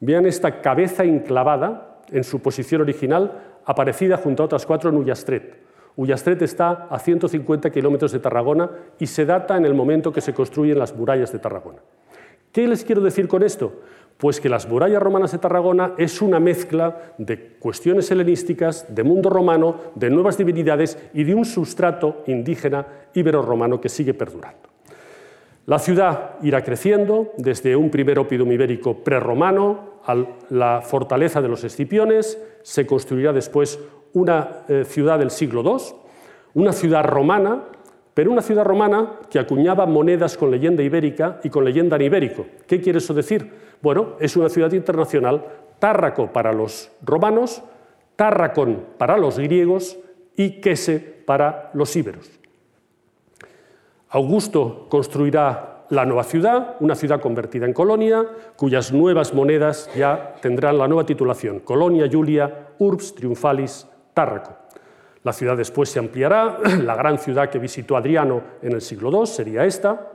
vean 0.00 0.26
esta 0.26 0.60
cabeza 0.60 1.04
enclavada 1.04 2.02
en 2.10 2.24
su 2.24 2.40
posición 2.40 2.82
original, 2.82 3.40
aparecida 3.64 4.18
junto 4.18 4.42
a 4.42 4.46
otras 4.46 4.66
cuatro 4.66 4.90
en 4.90 4.96
Ullastret. 4.96 5.62
Ullastret 5.96 6.42
está 6.42 6.88
a 6.90 6.98
150 6.98 7.70
kilómetros 7.70 8.12
de 8.12 8.18
Tarragona 8.18 8.70
y 8.98 9.06
se 9.06 9.24
data 9.24 9.56
en 9.56 9.64
el 9.64 9.74
momento 9.74 10.12
que 10.12 10.20
se 10.20 10.34
construyen 10.34 10.78
las 10.78 10.94
murallas 10.94 11.32
de 11.32 11.38
Tarragona. 11.38 11.78
¿Qué 12.54 12.68
les 12.68 12.84
quiero 12.84 13.00
decir 13.00 13.26
con 13.26 13.42
esto? 13.42 13.80
Pues 14.16 14.40
que 14.40 14.48
las 14.48 14.68
murallas 14.68 15.02
romanas 15.02 15.32
de 15.32 15.38
Tarragona 15.38 15.94
es 15.98 16.22
una 16.22 16.38
mezcla 16.38 17.14
de 17.18 17.56
cuestiones 17.58 18.08
helenísticas, 18.12 18.94
de 18.94 19.02
mundo 19.02 19.28
romano, 19.28 19.74
de 19.96 20.08
nuevas 20.08 20.38
divinidades 20.38 20.96
y 21.12 21.24
de 21.24 21.34
un 21.34 21.44
sustrato 21.44 22.22
indígena 22.28 22.86
ibero-romano 23.12 23.80
que 23.80 23.88
sigue 23.88 24.14
perdurando. 24.14 24.68
La 25.66 25.80
ciudad 25.80 26.36
irá 26.42 26.62
creciendo 26.62 27.32
desde 27.38 27.74
un 27.74 27.90
primer 27.90 28.20
ópidum 28.20 28.52
ibérico 28.52 29.02
prerromano 29.02 29.94
a 30.06 30.14
la 30.50 30.80
fortaleza 30.80 31.42
de 31.42 31.48
los 31.48 31.64
Escipiones, 31.64 32.40
se 32.62 32.86
construirá 32.86 33.32
después 33.32 33.80
una 34.12 34.62
eh, 34.68 34.84
ciudad 34.84 35.18
del 35.18 35.32
siglo 35.32 35.62
II, 35.62 35.96
una 36.54 36.72
ciudad 36.72 37.04
romana 37.04 37.64
pero 38.14 38.30
una 38.30 38.42
ciudad 38.42 38.64
romana 38.64 39.18
que 39.28 39.40
acuñaba 39.40 39.86
monedas 39.86 40.36
con 40.38 40.50
leyenda 40.50 40.82
ibérica 40.82 41.40
y 41.42 41.50
con 41.50 41.64
leyenda 41.64 41.96
en 41.96 42.02
ibérico. 42.02 42.46
¿Qué 42.66 42.80
quiere 42.80 42.98
eso 42.98 43.12
decir? 43.12 43.52
Bueno, 43.82 44.14
es 44.20 44.36
una 44.36 44.48
ciudad 44.48 44.72
internacional, 44.72 45.44
Tárraco 45.80 46.32
para 46.32 46.52
los 46.52 46.90
romanos, 47.02 47.62
Tárracon 48.16 48.84
para 48.96 49.18
los 49.18 49.38
griegos 49.38 49.98
y 50.36 50.60
Quese 50.60 51.00
para 51.00 51.70
los 51.74 51.94
íberos. 51.96 52.30
Augusto 54.08 54.86
construirá 54.88 55.86
la 55.90 56.06
nueva 56.06 56.22
ciudad, 56.22 56.76
una 56.80 56.94
ciudad 56.94 57.20
convertida 57.20 57.66
en 57.66 57.72
colonia, 57.72 58.24
cuyas 58.56 58.92
nuevas 58.92 59.34
monedas 59.34 59.90
ya 59.96 60.36
tendrán 60.40 60.78
la 60.78 60.88
nueva 60.88 61.04
titulación, 61.04 61.60
Colonia 61.60 62.08
Julia 62.10 62.68
Urbs 62.78 63.14
Triumphalis 63.14 63.86
Tárraco. 64.14 64.63
La 65.24 65.32
ciudad 65.32 65.56
después 65.56 65.88
se 65.88 65.98
ampliará, 65.98 66.58
la 66.82 66.94
gran 66.94 67.18
ciudad 67.18 67.48
que 67.48 67.58
visitó 67.58 67.96
Adriano 67.96 68.42
en 68.60 68.72
el 68.72 68.82
siglo 68.82 69.10
II 69.10 69.26
sería 69.26 69.64
esta, 69.64 70.12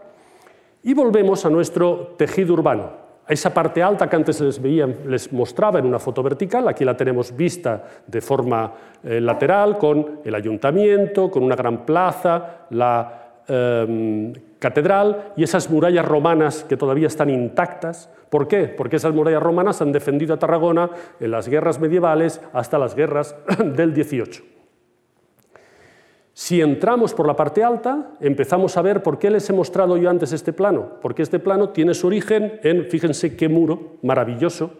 y 0.83 0.93
volvemos 0.93 1.45
a 1.45 1.49
nuestro 1.49 2.13
tejido 2.15 2.53
urbano, 2.53 2.91
a 3.25 3.33
esa 3.33 3.51
parte 3.51 3.81
alta 3.81 4.07
que 4.07 4.15
antes 4.15 4.39
les, 4.39 4.61
veía, 4.61 4.85
les 4.85 5.33
mostraba 5.33 5.79
en 5.79 5.87
una 5.87 5.97
foto 5.97 6.21
vertical, 6.21 6.67
aquí 6.67 6.85
la 6.85 6.95
tenemos 6.95 7.35
vista 7.35 7.83
de 8.05 8.21
forma 8.21 8.71
eh, 9.03 9.19
lateral, 9.19 9.79
con 9.79 10.19
el 10.23 10.35
ayuntamiento, 10.35 11.31
con 11.31 11.43
una 11.43 11.55
gran 11.55 11.85
plaza, 11.87 12.67
la 12.69 13.41
em, 13.47 14.31
catedral 14.59 15.33
y 15.35 15.43
esas 15.43 15.71
murallas 15.71 16.05
romanas 16.05 16.63
que 16.63 16.77
todavía 16.77 17.07
están 17.07 17.31
intactas. 17.31 18.11
¿Por 18.29 18.47
qué? 18.47 18.65
Porque 18.65 18.97
esas 18.97 19.13
murallas 19.13 19.41
romanas 19.41 19.81
han 19.81 19.91
defendido 19.91 20.35
a 20.35 20.39
Tarragona 20.39 20.91
en 21.19 21.31
las 21.31 21.47
guerras 21.47 21.79
medievales 21.79 22.41
hasta 22.53 22.77
las 22.77 22.93
guerras 22.93 23.35
del 23.75 23.93
18. 23.93 24.58
Si 26.39 26.61
entramos 26.61 27.13
por 27.13 27.27
la 27.27 27.35
parte 27.35 27.65
alta, 27.65 28.11
empezamos 28.21 28.77
a 28.77 28.81
ver 28.81 29.03
por 29.03 29.19
qué 29.19 29.29
les 29.29 29.49
he 29.49 29.51
mostrado 29.51 29.97
yo 29.97 30.09
antes 30.09 30.31
este 30.31 30.53
plano, 30.53 30.93
porque 31.01 31.21
este 31.21 31.37
plano 31.37 31.71
tiene 31.71 31.93
su 31.93 32.07
origen 32.07 32.61
en, 32.63 32.85
fíjense 32.85 33.35
qué 33.35 33.49
muro 33.49 33.97
maravilloso, 34.03 34.71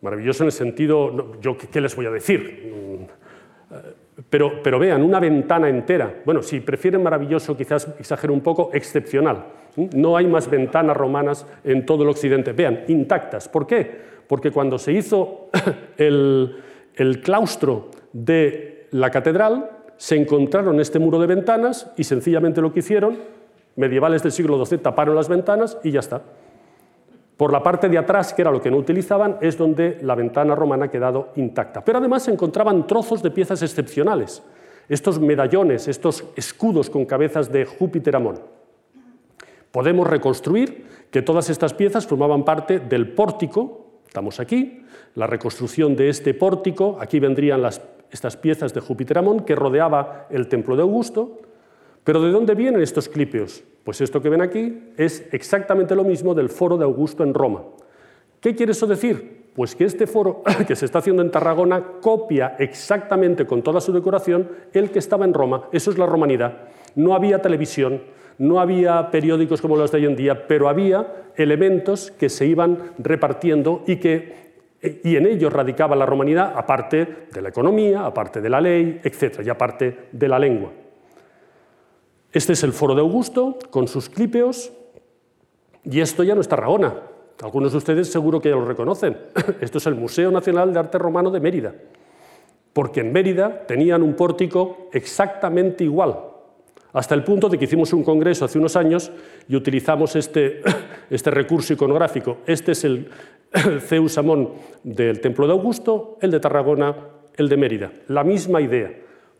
maravilloso 0.00 0.44
en 0.44 0.46
el 0.46 0.52
sentido, 0.52 1.40
yo 1.40 1.56
qué 1.58 1.80
les 1.80 1.96
voy 1.96 2.06
a 2.06 2.12
decir, 2.12 2.72
mm, 2.72 3.74
pero, 4.30 4.62
pero 4.62 4.78
vean, 4.78 5.02
una 5.02 5.18
ventana 5.18 5.68
entera, 5.68 6.22
bueno, 6.24 6.40
si 6.40 6.60
prefieren 6.60 7.02
maravilloso, 7.02 7.56
quizás 7.56 7.88
exagero 7.98 8.32
un 8.32 8.42
poco, 8.42 8.70
excepcional. 8.72 9.44
No 9.92 10.16
hay 10.16 10.28
más 10.28 10.48
ventanas 10.48 10.96
romanas 10.96 11.44
en 11.64 11.84
todo 11.84 12.04
el 12.04 12.10
occidente, 12.10 12.52
vean, 12.52 12.84
intactas. 12.86 13.48
¿Por 13.48 13.66
qué? 13.66 13.90
Porque 14.28 14.52
cuando 14.52 14.78
se 14.78 14.92
hizo 14.92 15.48
el, 15.96 16.62
el 16.94 17.20
claustro 17.20 17.90
de 18.12 18.77
la 18.90 19.10
catedral, 19.10 19.70
se 19.96 20.16
encontraron 20.16 20.80
este 20.80 20.98
muro 20.98 21.18
de 21.18 21.26
ventanas 21.26 21.90
y 21.96 22.04
sencillamente 22.04 22.60
lo 22.60 22.72
que 22.72 22.80
hicieron, 22.80 23.18
medievales 23.76 24.22
del 24.22 24.32
siglo 24.32 24.64
XII 24.64 24.78
taparon 24.78 25.14
las 25.14 25.28
ventanas 25.28 25.78
y 25.82 25.90
ya 25.90 26.00
está. 26.00 26.22
Por 27.36 27.52
la 27.52 27.62
parte 27.62 27.88
de 27.88 27.98
atrás, 27.98 28.34
que 28.34 28.42
era 28.42 28.50
lo 28.50 28.60
que 28.60 28.70
no 28.70 28.76
utilizaban, 28.76 29.38
es 29.40 29.56
donde 29.56 29.98
la 30.02 30.16
ventana 30.16 30.56
romana 30.56 30.86
ha 30.86 30.90
quedado 30.90 31.28
intacta. 31.36 31.84
Pero 31.84 31.98
además 31.98 32.24
se 32.24 32.32
encontraban 32.32 32.86
trozos 32.86 33.22
de 33.22 33.30
piezas 33.30 33.62
excepcionales, 33.62 34.42
estos 34.88 35.20
medallones, 35.20 35.86
estos 35.86 36.24
escudos 36.34 36.90
con 36.90 37.04
cabezas 37.04 37.52
de 37.52 37.64
Júpiter 37.64 38.16
Amón. 38.16 38.40
Podemos 39.70 40.08
reconstruir 40.08 40.86
que 41.10 41.22
todas 41.22 41.50
estas 41.50 41.74
piezas 41.74 42.06
formaban 42.06 42.44
parte 42.44 42.80
del 42.80 43.12
pórtico, 43.12 43.86
estamos 44.06 44.40
aquí, 44.40 44.84
la 45.14 45.26
reconstrucción 45.26 45.94
de 45.94 46.08
este 46.08 46.34
pórtico, 46.34 46.98
aquí 47.00 47.20
vendrían 47.20 47.62
las 47.62 47.80
estas 48.10 48.36
piezas 48.36 48.74
de 48.74 48.80
Júpiter 48.80 49.18
Amón 49.18 49.40
que 49.40 49.54
rodeaba 49.54 50.26
el 50.30 50.48
templo 50.48 50.76
de 50.76 50.82
Augusto. 50.82 51.38
Pero 52.04 52.22
¿de 52.22 52.30
dónde 52.30 52.54
vienen 52.54 52.80
estos 52.80 53.08
clipeos? 53.08 53.64
Pues 53.84 54.00
esto 54.00 54.20
que 54.22 54.28
ven 54.28 54.40
aquí 54.40 54.92
es 54.96 55.26
exactamente 55.32 55.94
lo 55.94 56.04
mismo 56.04 56.34
del 56.34 56.48
foro 56.48 56.76
de 56.76 56.84
Augusto 56.84 57.22
en 57.22 57.34
Roma. 57.34 57.62
¿Qué 58.40 58.54
quiere 58.54 58.72
eso 58.72 58.86
decir? 58.86 59.50
Pues 59.54 59.74
que 59.74 59.84
este 59.84 60.06
foro 60.06 60.42
que 60.66 60.76
se 60.76 60.84
está 60.84 61.00
haciendo 61.00 61.22
en 61.22 61.30
Tarragona 61.30 61.82
copia 62.00 62.56
exactamente 62.58 63.46
con 63.46 63.62
toda 63.62 63.80
su 63.80 63.92
decoración 63.92 64.48
el 64.72 64.90
que 64.90 64.98
estaba 64.98 65.24
en 65.24 65.34
Roma. 65.34 65.68
Eso 65.72 65.90
es 65.90 65.98
la 65.98 66.06
romanidad. 66.06 66.68
No 66.94 67.14
había 67.14 67.42
televisión, 67.42 68.02
no 68.38 68.60
había 68.60 69.10
periódicos 69.10 69.60
como 69.60 69.76
los 69.76 69.90
de 69.90 69.98
hoy 69.98 70.06
en 70.06 70.16
día, 70.16 70.46
pero 70.46 70.68
había 70.68 71.30
elementos 71.36 72.10
que 72.12 72.28
se 72.28 72.46
iban 72.46 72.78
repartiendo 72.98 73.82
y 73.86 73.96
que 73.96 74.47
y 74.80 75.16
en 75.16 75.26
ellos 75.26 75.52
radicaba 75.52 75.96
la 75.96 76.06
romanidad, 76.06 76.52
aparte 76.56 77.26
de 77.32 77.42
la 77.42 77.48
economía, 77.48 78.06
aparte 78.06 78.40
de 78.40 78.48
la 78.48 78.60
ley, 78.60 79.00
etc., 79.02 79.40
y 79.44 79.48
aparte 79.48 80.08
de 80.12 80.28
la 80.28 80.38
lengua. 80.38 80.70
Este 82.32 82.52
es 82.52 82.62
el 82.62 82.72
foro 82.72 82.94
de 82.94 83.00
Augusto, 83.00 83.58
con 83.70 83.88
sus 83.88 84.08
clípeos, 84.08 84.72
y 85.84 86.00
esto 86.00 86.22
ya 86.22 86.34
no 86.34 86.40
es 86.40 86.48
Tarragona. 86.48 86.94
Algunos 87.42 87.72
de 87.72 87.78
ustedes 87.78 88.10
seguro 88.10 88.40
que 88.40 88.50
ya 88.50 88.56
lo 88.56 88.64
reconocen. 88.64 89.16
Esto 89.60 89.78
es 89.78 89.86
el 89.86 89.94
Museo 89.94 90.30
Nacional 90.30 90.72
de 90.72 90.80
Arte 90.80 90.98
Romano 90.98 91.30
de 91.30 91.38
Mérida, 91.38 91.72
porque 92.72 93.00
en 93.00 93.12
Mérida 93.12 93.64
tenían 93.66 94.02
un 94.02 94.14
pórtico 94.14 94.88
exactamente 94.92 95.84
igual, 95.84 96.18
hasta 96.92 97.14
el 97.14 97.22
punto 97.22 97.48
de 97.48 97.58
que 97.58 97.66
hicimos 97.66 97.92
un 97.92 98.02
congreso 98.02 98.44
hace 98.44 98.58
unos 98.58 98.74
años 98.74 99.12
y 99.48 99.54
utilizamos 99.54 100.16
este, 100.16 100.62
este 101.10 101.30
recurso 101.30 101.72
iconográfico. 101.72 102.38
Este 102.46 102.72
es 102.72 102.84
el, 102.84 103.08
Zeus 103.80 104.18
Amón 104.18 104.52
del 104.82 105.20
Templo 105.20 105.46
de 105.46 105.52
Augusto, 105.52 106.18
el 106.20 106.30
de 106.30 106.40
Tarragona, 106.40 106.94
el 107.36 107.48
de 107.48 107.56
Mérida. 107.56 107.92
La 108.08 108.24
misma 108.24 108.60
idea. 108.60 108.92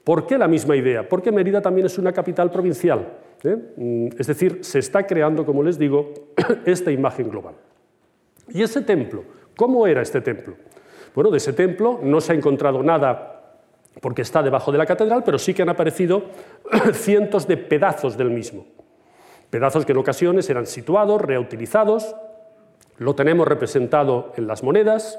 ¿Por 0.05 0.27
qué 0.27 0.39
la 0.39 0.49
misma 0.49 0.77
idea? 0.77 1.09
Porque 1.09 1.33
Mérida 1.33 1.61
también 1.61 1.87
es 1.87 1.99
una 1.99 2.13
capital 2.13 2.51
provincial. 2.51 3.07
¿eh? 3.45 3.57
Mm, 3.77 4.09
es 4.19 4.27
decir, 4.27 4.59
se 4.63 4.79
está 4.79 5.07
creando, 5.07 5.45
como 5.45 5.63
les 5.63 5.79
digo, 5.79 6.15
esta 6.65 6.91
imagen 6.91 7.29
global. 7.29 7.55
¿Y 8.49 8.63
ese 8.63 8.83
templo? 8.83 9.25
¿Cómo 9.57 9.87
era 9.87 10.01
este 10.01 10.21
templo? 10.21 10.55
Bueno, 11.15 11.31
de 11.31 11.39
ese 11.39 11.53
templo 11.53 12.01
no 12.03 12.21
se 12.21 12.33
ha 12.33 12.37
encontrado 12.37 12.83
nada 12.83 13.35
porque 14.01 14.23
está 14.23 14.43
debajo 14.43 14.71
de 14.71 14.79
la 14.79 14.87
catedral, 14.87 15.23
pero 15.25 15.39
sí 15.39 15.53
que 15.53 15.63
han 15.63 15.69
aparecido 15.69 16.25
cientos 16.93 17.47
de 17.47 17.57
pedazos 17.57 18.17
del 18.17 18.31
mismo. 18.31 18.67
Pedazos 19.51 19.85
que 19.85 19.93
en 19.93 19.99
ocasiones 19.99 20.49
eran 20.49 20.67
situados, 20.67 21.21
reutilizados, 21.21 22.15
lo 22.99 23.15
tenemos 23.15 23.47
representado 23.47 24.33
en 24.37 24.47
las 24.47 24.63
monedas, 24.63 25.19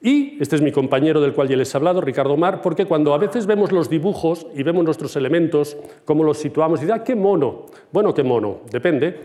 y 0.00 0.40
este 0.40 0.54
es 0.54 0.62
mi 0.62 0.70
compañero 0.70 1.20
del 1.20 1.32
cual 1.32 1.48
ya 1.48 1.56
les 1.56 1.74
he 1.74 1.76
hablado, 1.76 2.00
Ricardo 2.00 2.36
Mar, 2.36 2.62
porque 2.62 2.86
cuando 2.86 3.14
a 3.14 3.18
veces 3.18 3.46
vemos 3.46 3.72
los 3.72 3.90
dibujos 3.90 4.46
y 4.54 4.62
vemos 4.62 4.84
nuestros 4.84 5.16
elementos, 5.16 5.76
cómo 6.04 6.22
los 6.22 6.38
situamos, 6.38 6.78
y 6.78 6.82
dice, 6.82 6.92
ah, 6.94 7.02
qué 7.02 7.16
mono. 7.16 7.66
Bueno, 7.90 8.14
qué 8.14 8.22
mono, 8.22 8.60
depende. 8.70 9.18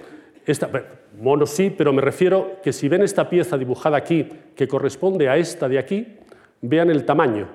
Mono 1.21 1.45
sí, 1.45 1.69
pero 1.69 1.93
me 1.93 2.01
refiero 2.01 2.59
que 2.63 2.73
si 2.73 2.89
ven 2.89 3.03
esta 3.03 3.29
pieza 3.29 3.57
dibujada 3.57 3.97
aquí, 3.97 4.27
que 4.55 4.67
corresponde 4.67 5.29
a 5.29 5.37
esta 5.37 5.69
de 5.69 5.77
aquí, 5.77 6.17
vean 6.61 6.89
el 6.89 7.05
tamaño. 7.05 7.47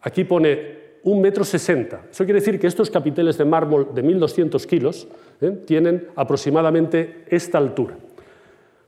Aquí 0.00 0.24
pone 0.24 0.82
un 1.04 1.20
metro 1.20 1.44
sesenta. 1.44 2.02
Eso 2.10 2.24
quiere 2.24 2.40
decir 2.40 2.58
que 2.58 2.66
estos 2.66 2.90
capiteles 2.90 3.38
de 3.38 3.44
mármol 3.44 3.94
de 3.94 4.04
1.200 4.04 4.66
kilos 4.66 5.08
¿eh? 5.40 5.50
tienen 5.66 6.08
aproximadamente 6.16 7.24
esta 7.28 7.58
altura. 7.58 7.96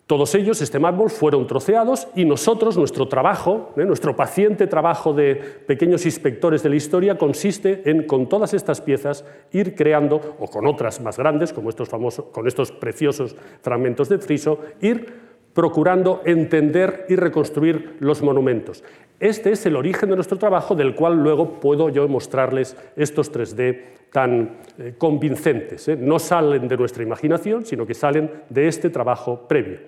Todos 0.06 0.34
ellos, 0.34 0.60
este 0.60 0.78
mármol, 0.78 1.08
fueron 1.08 1.46
troceados 1.46 2.08
y 2.14 2.26
nosotros, 2.26 2.76
nuestro 2.76 3.08
trabajo, 3.08 3.72
¿eh? 3.78 3.86
nuestro 3.86 4.14
paciente 4.14 4.66
trabajo 4.66 5.14
de 5.14 5.34
pequeños 5.34 6.04
inspectores 6.04 6.62
de 6.62 6.68
la 6.68 6.76
historia, 6.76 7.16
consiste 7.16 7.88
en, 7.90 8.06
con 8.06 8.28
todas 8.28 8.52
estas 8.52 8.82
piezas, 8.82 9.24
ir 9.50 9.74
creando, 9.74 10.36
o 10.38 10.46
con 10.46 10.66
otras 10.66 11.00
más 11.00 11.16
grandes, 11.16 11.54
como 11.54 11.70
estos, 11.70 11.88
famosos, 11.88 12.26
con 12.26 12.46
estos 12.46 12.70
preciosos 12.70 13.34
fragmentos 13.62 14.10
de 14.10 14.18
friso, 14.18 14.58
ir 14.82 15.23
procurando 15.54 16.20
entender 16.24 17.06
y 17.08 17.16
reconstruir 17.16 17.96
los 18.00 18.22
monumentos. 18.22 18.82
Este 19.20 19.52
es 19.52 19.64
el 19.64 19.76
origen 19.76 20.10
de 20.10 20.16
nuestro 20.16 20.36
trabajo, 20.36 20.74
del 20.74 20.94
cual 20.94 21.22
luego 21.22 21.60
puedo 21.60 21.88
yo 21.88 22.06
mostrarles 22.08 22.76
estos 22.96 23.32
3D 23.32 23.80
tan 24.12 24.58
eh, 24.78 24.94
convincentes. 24.98 25.88
¿eh? 25.88 25.96
No 25.96 26.18
salen 26.18 26.68
de 26.68 26.76
nuestra 26.76 27.04
imaginación, 27.04 27.64
sino 27.64 27.86
que 27.86 27.94
salen 27.94 28.30
de 28.50 28.68
este 28.68 28.90
trabajo 28.90 29.46
previo. 29.48 29.78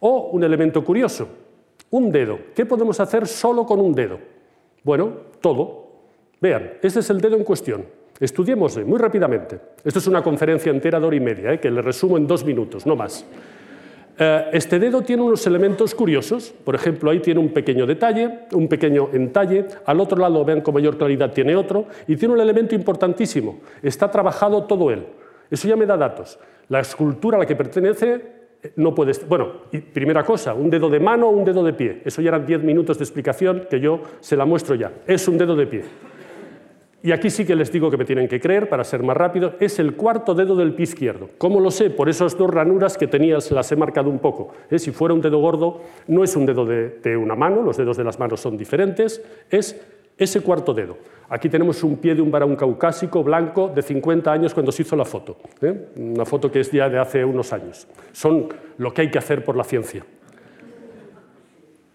O 0.00 0.30
un 0.30 0.44
elemento 0.44 0.84
curioso, 0.84 1.28
un 1.90 2.12
dedo. 2.12 2.38
¿Qué 2.54 2.64
podemos 2.64 3.00
hacer 3.00 3.26
solo 3.26 3.66
con 3.66 3.80
un 3.80 3.92
dedo? 3.92 4.18
Bueno, 4.84 5.12
todo. 5.40 5.86
Vean, 6.40 6.74
este 6.82 7.00
es 7.00 7.10
el 7.10 7.20
dedo 7.20 7.36
en 7.36 7.44
cuestión. 7.44 7.84
Estudiémosle 8.20 8.84
muy 8.84 8.98
rápidamente. 8.98 9.58
Esto 9.84 9.98
es 9.98 10.06
una 10.06 10.22
conferencia 10.22 10.70
entera 10.70 11.00
de 11.00 11.06
hora 11.06 11.16
y 11.16 11.20
media, 11.20 11.52
¿eh? 11.52 11.60
que 11.60 11.70
le 11.70 11.82
resumo 11.82 12.16
en 12.16 12.26
dos 12.26 12.44
minutos, 12.44 12.86
no 12.86 12.94
más. 12.94 13.26
Eh, 14.18 14.48
este 14.52 14.78
dedo 14.78 15.02
tiene 15.02 15.22
unos 15.22 15.46
elementos 15.46 15.94
curiosos, 15.94 16.54
por 16.64 16.74
ejemplo, 16.74 17.10
ahí 17.10 17.20
tiene 17.20 17.38
un 17.38 17.50
pequeño 17.50 17.86
detalle, 17.86 18.46
un 18.52 18.66
pequeño 18.66 19.10
entalle, 19.12 19.66
al 19.84 20.00
otro 20.00 20.16
lado, 20.16 20.42
vean 20.44 20.62
con 20.62 20.72
mayor 20.72 20.96
claridad, 20.96 21.32
tiene 21.32 21.54
otro, 21.54 21.86
y 22.06 22.16
tiene 22.16 22.34
un 22.34 22.40
elemento 22.40 22.74
importantísimo, 22.74 23.60
está 23.82 24.10
trabajado 24.10 24.64
todo 24.64 24.90
él. 24.90 25.06
Eso 25.50 25.68
ya 25.68 25.76
me 25.76 25.84
da 25.84 25.96
datos. 25.96 26.38
La 26.68 26.80
escultura 26.80 27.36
a 27.36 27.40
la 27.40 27.46
que 27.46 27.56
pertenece 27.56 28.22
eh, 28.62 28.72
no 28.76 28.94
puede... 28.94 29.12
Bueno, 29.28 29.52
y 29.70 29.78
primera 29.78 30.24
cosa, 30.24 30.54
un 30.54 30.70
dedo 30.70 30.88
de 30.88 30.98
mano 30.98 31.28
o 31.28 31.30
un 31.30 31.44
dedo 31.44 31.62
de 31.62 31.74
pie. 31.74 32.02
Eso 32.04 32.22
ya 32.22 32.28
eran 32.28 32.46
10 32.46 32.62
minutos 32.62 32.98
de 32.98 33.04
explicación 33.04 33.66
que 33.68 33.80
yo 33.80 34.00
se 34.20 34.34
la 34.34 34.46
muestro 34.46 34.74
ya. 34.74 34.92
Es 35.06 35.28
un 35.28 35.36
dedo 35.36 35.54
de 35.54 35.66
pie. 35.66 35.84
Y 37.06 37.12
aquí 37.12 37.30
sí 37.30 37.44
que 37.44 37.54
les 37.54 37.70
digo 37.70 37.88
que 37.88 37.96
me 37.96 38.04
tienen 38.04 38.26
que 38.26 38.40
creer 38.40 38.68
para 38.68 38.82
ser 38.82 39.04
más 39.04 39.16
rápido, 39.16 39.54
es 39.60 39.78
el 39.78 39.94
cuarto 39.94 40.34
dedo 40.34 40.56
del 40.56 40.74
pie 40.74 40.82
izquierdo. 40.82 41.30
¿Cómo 41.38 41.60
lo 41.60 41.70
sé? 41.70 41.88
Por 41.88 42.08
esas 42.08 42.36
dos 42.36 42.50
ranuras 42.50 42.98
que 42.98 43.06
tenía, 43.06 43.38
las 43.48 43.70
he 43.70 43.76
marcado 43.76 44.10
un 44.10 44.18
poco. 44.18 44.52
¿Eh? 44.68 44.80
Si 44.80 44.90
fuera 44.90 45.14
un 45.14 45.20
dedo 45.20 45.38
gordo, 45.38 45.82
no 46.08 46.24
es 46.24 46.34
un 46.34 46.44
dedo 46.46 46.66
de, 46.66 47.16
una 47.16 47.36
mano, 47.36 47.62
los 47.62 47.76
dedos 47.76 47.96
de 47.96 48.02
las 48.02 48.18
manos 48.18 48.40
son 48.40 48.56
diferentes, 48.56 49.22
es 49.48 49.80
ese 50.18 50.40
cuarto 50.40 50.74
dedo. 50.74 50.98
Aquí 51.28 51.48
tenemos 51.48 51.84
un 51.84 51.96
pie 51.98 52.16
de 52.16 52.22
un 52.22 52.32
varón 52.32 52.56
caucásico 52.56 53.22
blanco 53.22 53.70
de 53.72 53.82
50 53.82 54.32
años 54.32 54.52
cuando 54.52 54.72
se 54.72 54.82
hizo 54.82 54.96
la 54.96 55.04
foto. 55.04 55.36
¿eh? 55.62 55.90
Una 55.94 56.24
foto 56.24 56.50
que 56.50 56.58
es 56.58 56.72
ya 56.72 56.88
de 56.88 56.98
hace 56.98 57.24
unos 57.24 57.52
años. 57.52 57.86
Son 58.10 58.48
lo 58.78 58.92
que 58.92 59.02
hay 59.02 59.10
que 59.12 59.18
hacer 59.18 59.44
por 59.44 59.56
la 59.56 59.62
ciencia. 59.62 60.04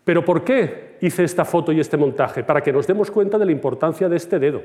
Pero 0.06 0.24
¿por 0.24 0.46
qué 0.46 0.96
hice 1.02 1.26
esta 1.26 1.44
foto 1.44 1.74
y 1.74 1.82
este 1.82 1.98
montaje? 1.98 2.46
Para 2.46 2.62
que 2.62 2.72
nos 2.72 2.88
demos 2.88 3.12
cuenta 3.12 3.38
de 3.38 3.46
la 3.46 3.52
importancia 3.52 4.08
de 4.08 4.16
este 4.16 4.40
dedo. 4.40 4.62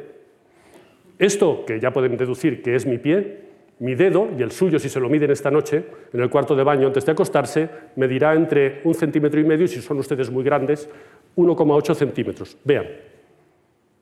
Esto, 1.19 1.65
que 1.67 1.81
ya 1.81 1.93
pueden 1.93 2.17
deducir 2.17 2.63
que 2.63 2.75
es 2.75 2.87
mi 2.87 2.99
pie, 2.99 3.47
mi 3.79 3.95
dedo 3.95 4.29
y 4.37 4.43
el 4.43 4.53
suyo, 4.53 4.79
si 4.79 4.89
se 4.89 5.01
lo 5.01 5.09
miden 5.09 5.31
esta 5.31 5.51
noche 5.51 5.85
en 6.13 6.21
el 6.21 6.31
cuarto 6.31 6.57
de 6.57 6.63
baño 6.63 6.87
antes 6.87 7.05
de 7.05 7.13
acostarse, 7.13 7.69
medirá 7.97 8.35
entre 8.35 8.81
un 8.85 8.95
centímetro 8.95 9.39
y 9.39 9.45
medio 9.45 9.65
y 9.65 9.69
si 9.69 9.83
son 9.83 9.99
ustedes 9.99 10.31
muy 10.31 10.43
grandes, 10.45 10.89
1,8 11.37 11.95
centímetros. 11.95 12.57
Vean. 12.65 12.87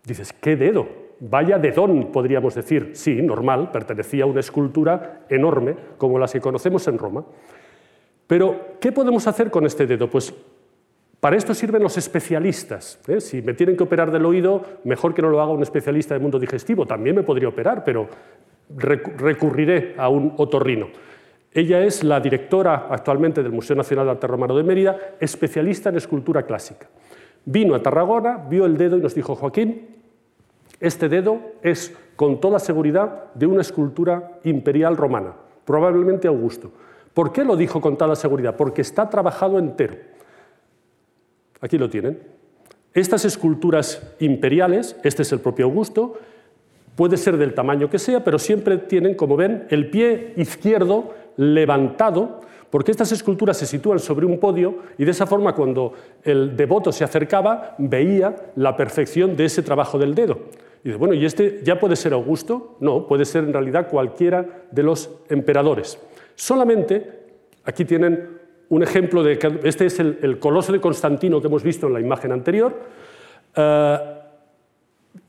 Dices, 0.05 0.33
¿qué 0.33 0.55
dedo? 0.55 0.87
Vaya 1.21 1.59
dedón, 1.59 2.13
podríamos 2.13 2.55
decir. 2.55 2.91
Sí, 2.95 3.21
normal, 3.23 3.71
pertenecía 3.73 4.25
a 4.25 4.27
una 4.27 4.41
escultura 4.41 5.25
enorme 5.29 5.75
como 5.99 6.19
las 6.19 6.33
que 6.33 6.41
conocemos 6.41 6.87
en 6.87 6.99
Roma. 6.99 7.25
Pero, 8.27 8.77
¿qué 8.81 8.93
podemos 8.93 9.27
hacer 9.27 9.51
con 9.51 9.67
este 9.67 9.87
dedo? 9.87 10.09
Pues 10.09 10.33
para 11.25 11.39
esto 11.39 11.55
sirven 11.55 11.83
los 11.83 11.97
especialistas. 11.97 12.99
¿eh? 13.09 13.19
Si 13.19 13.41
me 13.41 13.55
tienen 13.55 13.79
que 13.79 13.83
operar 13.83 14.11
del 14.11 14.27
oído, 14.27 14.63
mejor 14.85 15.15
que 15.15 15.23
no 15.23 15.31
lo 15.31 15.41
haga 15.41 15.53
un 15.53 15.63
especialista 15.63 16.13
de 16.13 16.21
mundo 16.21 16.39
digestivo. 16.39 16.85
También 16.85 17.17
me 17.17 17.23
podría 17.23 17.49
operar, 17.49 17.83
pero 17.83 18.07
recurriré 18.69 19.95
a 19.97 20.11
un 20.11 20.35
otorrino. 20.37 20.89
Ella 21.51 21.83
es 21.83 22.05
la 22.05 22.21
directora 22.21 22.89
actualmente 22.91 23.43
del 23.43 23.53
Museo 23.53 23.75
Nacional 23.75 24.05
de 24.05 24.11
Arte 24.11 24.27
Romano 24.27 24.55
de 24.55 24.65
Mérida, 24.65 24.99
especialista 25.19 25.89
en 25.89 25.97
escultura 25.97 26.43
clásica. 26.43 26.91
Vino 27.47 27.75
a 27.75 27.81
Tarragona, 27.81 28.45
vio 28.47 28.67
el 28.67 28.77
dedo 28.77 28.99
y 28.99 29.01
nos 29.01 29.15
dijo, 29.15 29.35
Joaquín, 29.35 29.97
este 30.79 31.09
dedo 31.09 31.39
es 31.63 31.97
con 32.17 32.39
toda 32.39 32.59
seguridad 32.59 33.33
de 33.33 33.47
una 33.47 33.63
escultura 33.63 34.41
imperial 34.45 34.95
romana, 34.95 35.33
probablemente 35.65 36.29
Augusto. 36.29 36.71
¿Por 37.15 37.33
qué 37.33 37.45
lo 37.45 37.57
dijo 37.57 37.81
con 37.81 37.97
toda 37.97 38.15
seguridad? 38.15 38.57
Porque 38.57 38.83
está 38.83 39.09
trabajado 39.09 39.59
entero. 39.59 40.13
Aquí 41.65 41.79
lo 41.79 41.89
tienen. 41.89 42.19
Estas 42.93 43.25
esculturas 43.25 44.15
imperiales, 44.21 44.97
este 45.03 45.23
es 45.23 45.33
el 45.33 45.41
propio 45.41 45.65
Augusto, 45.65 46.19
puede 46.95 47.17
ser 47.17 47.39
del 47.39 47.55
tamaño 47.55 47.89
que 47.89 47.99
sea, 47.99 48.23
pero 48.23 48.39
siempre 48.39 48.77
tienen, 48.77 49.15
como 49.15 49.35
ven, 49.35 49.65
el 49.71 49.89
pie 49.89 50.35
izquierdo 50.37 51.15
levantado, 51.39 52.43
porque 52.69 52.91
estas 52.91 53.13
esculturas 53.13 53.57
se 53.57 53.65
sitúan 53.65 53.99
sobre 53.99 54.27
un 54.27 54.39
podio 54.39 54.81
y 54.99 55.07
de 55.07 55.13
esa 55.13 55.27
forma 55.27 55.55
cuando 55.55 55.95
el 56.23 56.55
devoto 56.55 56.93
se 56.93 57.03
acercaba 57.03 57.77
veía 57.79 58.37
la 58.57 58.77
perfección 58.77 59.35
de 59.35 59.47
ese 59.47 59.63
trabajo 59.63 59.99
del 59.99 60.15
dedo. 60.15 60.41
Y 60.85 60.89
dice, 60.89 60.99
bueno, 60.99 61.15
¿y 61.15 61.25
este 61.25 61.63
ya 61.65 61.81
puede 61.81 61.97
ser 61.97 62.13
Augusto? 62.13 62.77
No, 62.81 63.07
puede 63.07 63.25
ser 63.25 63.43
en 63.45 63.55
realidad 63.55 63.89
cualquiera 63.89 64.67
de 64.71 64.83
los 64.83 65.09
emperadores. 65.31 65.99
Solamente 66.35 67.11
aquí 67.65 67.87
tienen 67.87 68.44
un 68.69 68.83
ejemplo 68.83 69.23
de 69.23 69.39
que 69.39 69.61
este 69.65 69.87
es 69.87 69.99
el, 70.01 70.39
coloso 70.39 70.73
de 70.73 70.81
Constantino 70.81 71.41
que 71.41 71.47
hemos 71.49 71.63
visto 71.63 71.87
en 71.87 71.93
la 71.93 72.01
imagen 72.01 72.33
anterior. 72.33 72.75
Eh, 73.55 73.99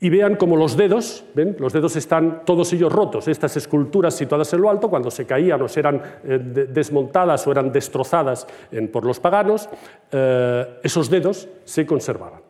y 0.00 0.10
vean 0.10 0.34
cómo 0.34 0.56
los 0.56 0.76
dedos, 0.76 1.24
¿ven? 1.34 1.56
los 1.58 1.72
dedos 1.72 1.94
están 1.96 2.42
todos 2.44 2.72
ellos 2.72 2.92
rotos. 2.92 3.28
Estas 3.28 3.56
esculturas 3.56 4.14
situadas 4.14 4.52
en 4.52 4.60
lo 4.60 4.68
alto, 4.68 4.90
cuando 4.90 5.10
se 5.10 5.26
caían 5.26 5.62
o 5.62 5.68
se 5.68 5.80
eran 5.80 6.02
eh, 6.24 6.38
desmontadas 6.68 7.46
o 7.46 7.52
eran 7.52 7.70
destrozadas 7.70 8.46
por 8.92 9.06
los 9.06 9.20
paganos, 9.20 9.68
eh, 10.10 10.80
esos 10.82 11.08
dedos 11.08 11.48
se 11.64 11.86
conservaban. 11.86 12.40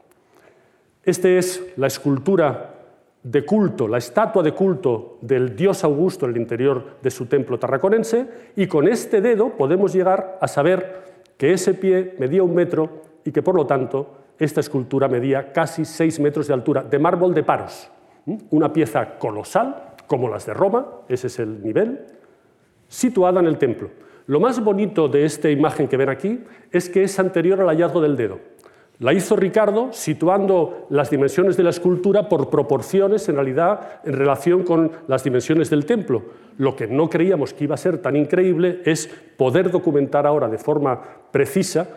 Esta 1.05 1.28
es 1.28 1.62
la 1.76 1.87
escultura 1.87 2.76
de 3.27 3.45
culto, 3.45 3.89
la 3.89 3.99
estatua 3.99 4.41
de 4.41 4.53
culto 4.53 5.18
del 5.20 5.57
dios 5.57 5.83
Augusto 5.83 6.27
en 6.27 6.33
el 6.33 6.41
interior 6.41 6.99
de 7.03 7.11
su 7.11 7.27
templo 7.27 7.59
tarraconense, 7.59 8.29
y 8.55 8.68
con 8.68 8.87
este 8.87 9.20
dedo 9.20 9.51
podemos 9.57 9.93
llegar 9.93 10.39
a 10.41 10.47
saber 10.47 11.03
que 11.37 11.53
ese 11.53 11.74
pie 11.74 12.14
medía 12.20 12.45
un 12.45 12.55
metro 12.55 13.03
y 13.24 13.33
que 13.33 13.43
por 13.43 13.57
lo 13.57 13.66
tanto 13.66 14.12
esta 14.39 14.61
escultura 14.61 15.09
medía 15.09 15.53
casi 15.53 15.85
seis 15.85 16.20
metros 16.20 16.47
de 16.47 16.55
altura, 16.55 16.85
de 16.85 16.99
mármol 17.01 17.35
de 17.35 17.43
Paros, 17.43 17.91
una 18.51 18.72
pieza 18.72 19.18
colosal, 19.18 19.95
como 20.07 20.29
las 20.29 20.47
de 20.47 20.55
Roma, 20.55 20.87
ese 21.09 21.27
es 21.27 21.41
el 21.41 21.64
nivel, 21.64 22.07
situada 22.87 23.41
en 23.41 23.47
el 23.47 23.59
templo. 23.59 23.91
Lo 24.29 24.39
más 24.39 24.62
bonito 24.62 25.09
de 25.09 25.24
esta 25.24 25.51
imagen 25.51 25.89
que 25.89 25.97
ven 25.97 26.11
aquí 26.11 26.45
es 26.70 26.89
que 26.89 27.03
es 27.03 27.18
anterior 27.18 27.61
al 27.61 27.66
hallazgo 27.66 28.01
del 28.01 28.16
dedo. 28.16 28.39
La 28.99 29.13
hizo 29.13 29.37
Ricardo 29.37 29.91
situando 29.93 30.87
las 30.89 31.11
dimensiones 31.11 31.57
de 31.57 31.63
la 31.63 31.71
escultura 31.71 32.31
por 32.31 32.49
proporciones, 32.49 33.29
en 33.29 33.35
realidad, 33.35 34.01
en 34.05 34.15
relación 34.15 34.63
con 34.63 34.91
las 35.07 35.23
dimensiones 35.23 35.69
del 35.69 35.85
templo. 35.85 36.23
Lo 36.57 36.75
que 36.77 36.87
no 36.87 37.11
creíamos 37.11 37.53
que 37.53 37.65
iba 37.65 37.75
a 37.75 37.79
ser 37.79 37.99
tan 37.99 38.17
increíble 38.17 38.81
es 38.87 39.07
poder 39.37 39.71
documentar 39.71 40.27
ahora 40.27 40.49
de 40.49 40.57
forma 40.57 41.03
precisa 41.31 41.89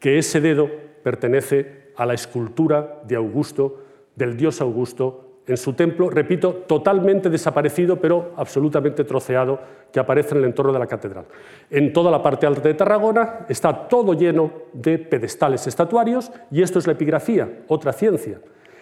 que 0.00 0.18
ese 0.18 0.40
dedo 0.40 0.68
pertenece 1.04 1.92
a 1.96 2.04
la 2.06 2.14
escultura 2.14 3.02
de 3.06 3.14
Augusto, 3.14 3.84
del 4.16 4.36
dios 4.36 4.60
Augusto, 4.60 5.28
en 5.46 5.56
su 5.56 5.72
templo, 5.72 6.10
repito, 6.10 6.52
totalmente 6.66 7.30
desaparecido, 7.30 7.96
pero 7.96 8.32
absolutamente 8.36 9.04
troceado, 9.04 9.60
que 9.92 10.00
aparece 10.00 10.32
en 10.32 10.38
el 10.38 10.44
entorno 10.46 10.72
de 10.72 10.78
la 10.78 10.86
catedral. 10.86 11.24
En 11.70 11.92
toda 11.92 12.10
la 12.10 12.22
parte 12.22 12.46
alta 12.46 12.60
de 12.60 12.74
Tarragona 12.74 13.46
está 13.48 13.88
todo 13.88 14.14
lleno 14.14 14.50
de 14.72 14.98
pedestales 14.98 15.66
estatuarios 15.66 16.30
y 16.50 16.62
esto 16.62 16.78
es 16.78 16.86
la 16.86 16.92
epigrafía, 16.92 17.62
otra 17.68 17.92
ciencia. 17.92 18.40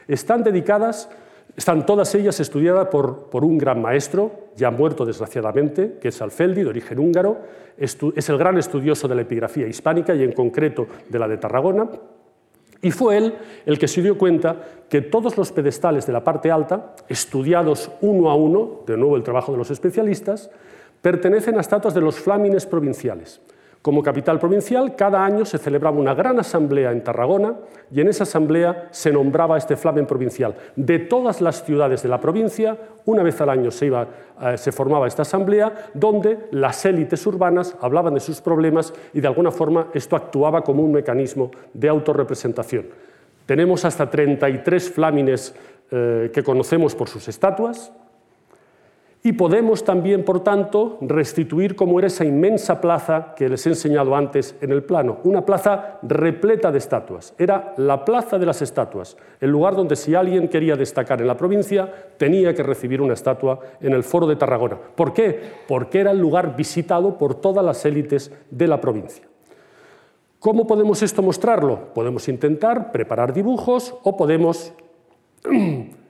Están 0.08 0.42
dedicadas, 0.42 1.08
están 1.56 1.86
todas 1.86 2.14
ellas 2.14 2.38
estudiadas 2.40 2.88
por, 2.88 3.30
por 3.30 3.44
un 3.44 3.58
gran 3.58 3.80
maestro, 3.80 4.50
ya 4.56 4.70
muerto 4.70 5.04
desgraciadamente, 5.04 5.98
que 6.00 6.08
es 6.08 6.22
Alfeldi, 6.22 6.62
de 6.62 6.68
origen 6.68 6.98
húngaro, 6.98 7.38
es 7.76 8.28
el 8.28 8.38
gran 8.38 8.56
estudioso 8.58 9.06
de 9.06 9.14
la 9.14 9.22
epigrafía 9.22 9.66
hispánica 9.66 10.14
y 10.14 10.22
en 10.22 10.32
concreto 10.32 10.86
de 11.08 11.18
la 11.18 11.28
de 11.28 11.36
Tarragona, 11.36 11.88
y 12.82 12.90
fue 12.90 13.16
él 13.16 13.34
el 13.64 13.78
que 13.78 13.88
se 13.88 14.02
dio 14.02 14.18
cuenta 14.18 14.56
que 14.88 15.00
todos 15.00 15.36
los 15.36 15.52
pedestales 15.52 16.06
de 16.06 16.12
la 16.12 16.22
parte 16.22 16.50
alta, 16.50 16.94
estudiados 17.08 17.90
uno 18.00 18.30
a 18.30 18.34
uno, 18.34 18.82
de 18.86 18.96
nuevo 18.96 19.16
el 19.16 19.22
trabajo 19.22 19.52
de 19.52 19.58
los 19.58 19.70
especialistas, 19.70 20.50
pertenecen 21.06 21.56
a 21.56 21.60
estatuas 21.60 21.94
de 21.94 22.00
los 22.00 22.18
flámines 22.18 22.66
provinciales. 22.66 23.40
Como 23.80 24.02
capital 24.02 24.40
provincial, 24.40 24.96
cada 24.96 25.24
año 25.24 25.44
se 25.44 25.56
celebraba 25.56 25.96
una 25.96 26.14
gran 26.14 26.40
asamblea 26.40 26.90
en 26.90 27.04
Tarragona 27.04 27.54
y 27.92 28.00
en 28.00 28.08
esa 28.08 28.24
asamblea 28.24 28.88
se 28.90 29.12
nombraba 29.12 29.56
este 29.56 29.76
flamen 29.76 30.04
provincial. 30.04 30.56
De 30.74 30.98
todas 30.98 31.40
las 31.40 31.62
ciudades 31.64 32.02
de 32.02 32.08
la 32.08 32.18
provincia, 32.18 32.76
una 33.04 33.22
vez 33.22 33.40
al 33.40 33.50
año 33.50 33.70
se, 33.70 33.86
eh, 33.86 34.04
se 34.56 34.72
formaba 34.72 35.06
esta 35.06 35.22
asamblea 35.22 35.90
donde 35.94 36.48
las 36.50 36.84
élites 36.84 37.24
urbanas 37.24 37.76
hablaban 37.80 38.14
de 38.14 38.18
sus 38.18 38.40
problemas 38.40 38.92
y 39.14 39.20
de 39.20 39.28
alguna 39.28 39.52
forma 39.52 39.86
esto 39.94 40.16
actuaba 40.16 40.62
como 40.62 40.82
un 40.82 40.90
mecanismo 40.90 41.52
de 41.72 41.88
autorrepresentación. 41.88 42.86
Tenemos 43.46 43.84
hasta 43.84 44.10
33 44.10 44.90
flámines 44.90 45.54
eh, 45.88 46.32
que 46.34 46.42
conocemos 46.42 46.96
por 46.96 47.08
sus 47.08 47.28
estatuas, 47.28 47.92
y 49.22 49.32
podemos 49.32 49.82
también, 49.82 50.24
por 50.24 50.44
tanto, 50.44 50.98
restituir 51.00 51.74
cómo 51.74 51.98
era 51.98 52.06
esa 52.06 52.24
inmensa 52.24 52.80
plaza 52.80 53.34
que 53.34 53.48
les 53.48 53.66
he 53.66 53.70
enseñado 53.70 54.14
antes 54.14 54.54
en 54.60 54.70
el 54.70 54.84
plano, 54.84 55.18
una 55.24 55.44
plaza 55.44 55.98
repleta 56.02 56.70
de 56.70 56.78
estatuas. 56.78 57.34
Era 57.36 57.74
la 57.76 58.04
plaza 58.04 58.38
de 58.38 58.46
las 58.46 58.62
estatuas, 58.62 59.16
el 59.40 59.50
lugar 59.50 59.74
donde 59.74 59.96
si 59.96 60.14
alguien 60.14 60.48
quería 60.48 60.76
destacar 60.76 61.20
en 61.20 61.26
la 61.26 61.36
provincia 61.36 61.92
tenía 62.16 62.54
que 62.54 62.62
recibir 62.62 63.00
una 63.00 63.14
estatua 63.14 63.58
en 63.80 63.94
el 63.94 64.04
foro 64.04 64.26
de 64.26 64.36
Tarragona. 64.36 64.78
¿Por 64.94 65.12
qué? 65.12 65.40
Porque 65.66 66.00
era 66.00 66.12
el 66.12 66.20
lugar 66.20 66.54
visitado 66.54 67.18
por 67.18 67.34
todas 67.34 67.64
las 67.64 67.84
élites 67.84 68.30
de 68.50 68.68
la 68.68 68.80
provincia. 68.80 69.24
¿Cómo 70.38 70.68
podemos 70.68 71.02
esto 71.02 71.22
mostrarlo? 71.22 71.92
Podemos 71.94 72.28
intentar 72.28 72.92
preparar 72.92 73.32
dibujos 73.32 73.96
o 74.04 74.16
podemos 74.16 74.72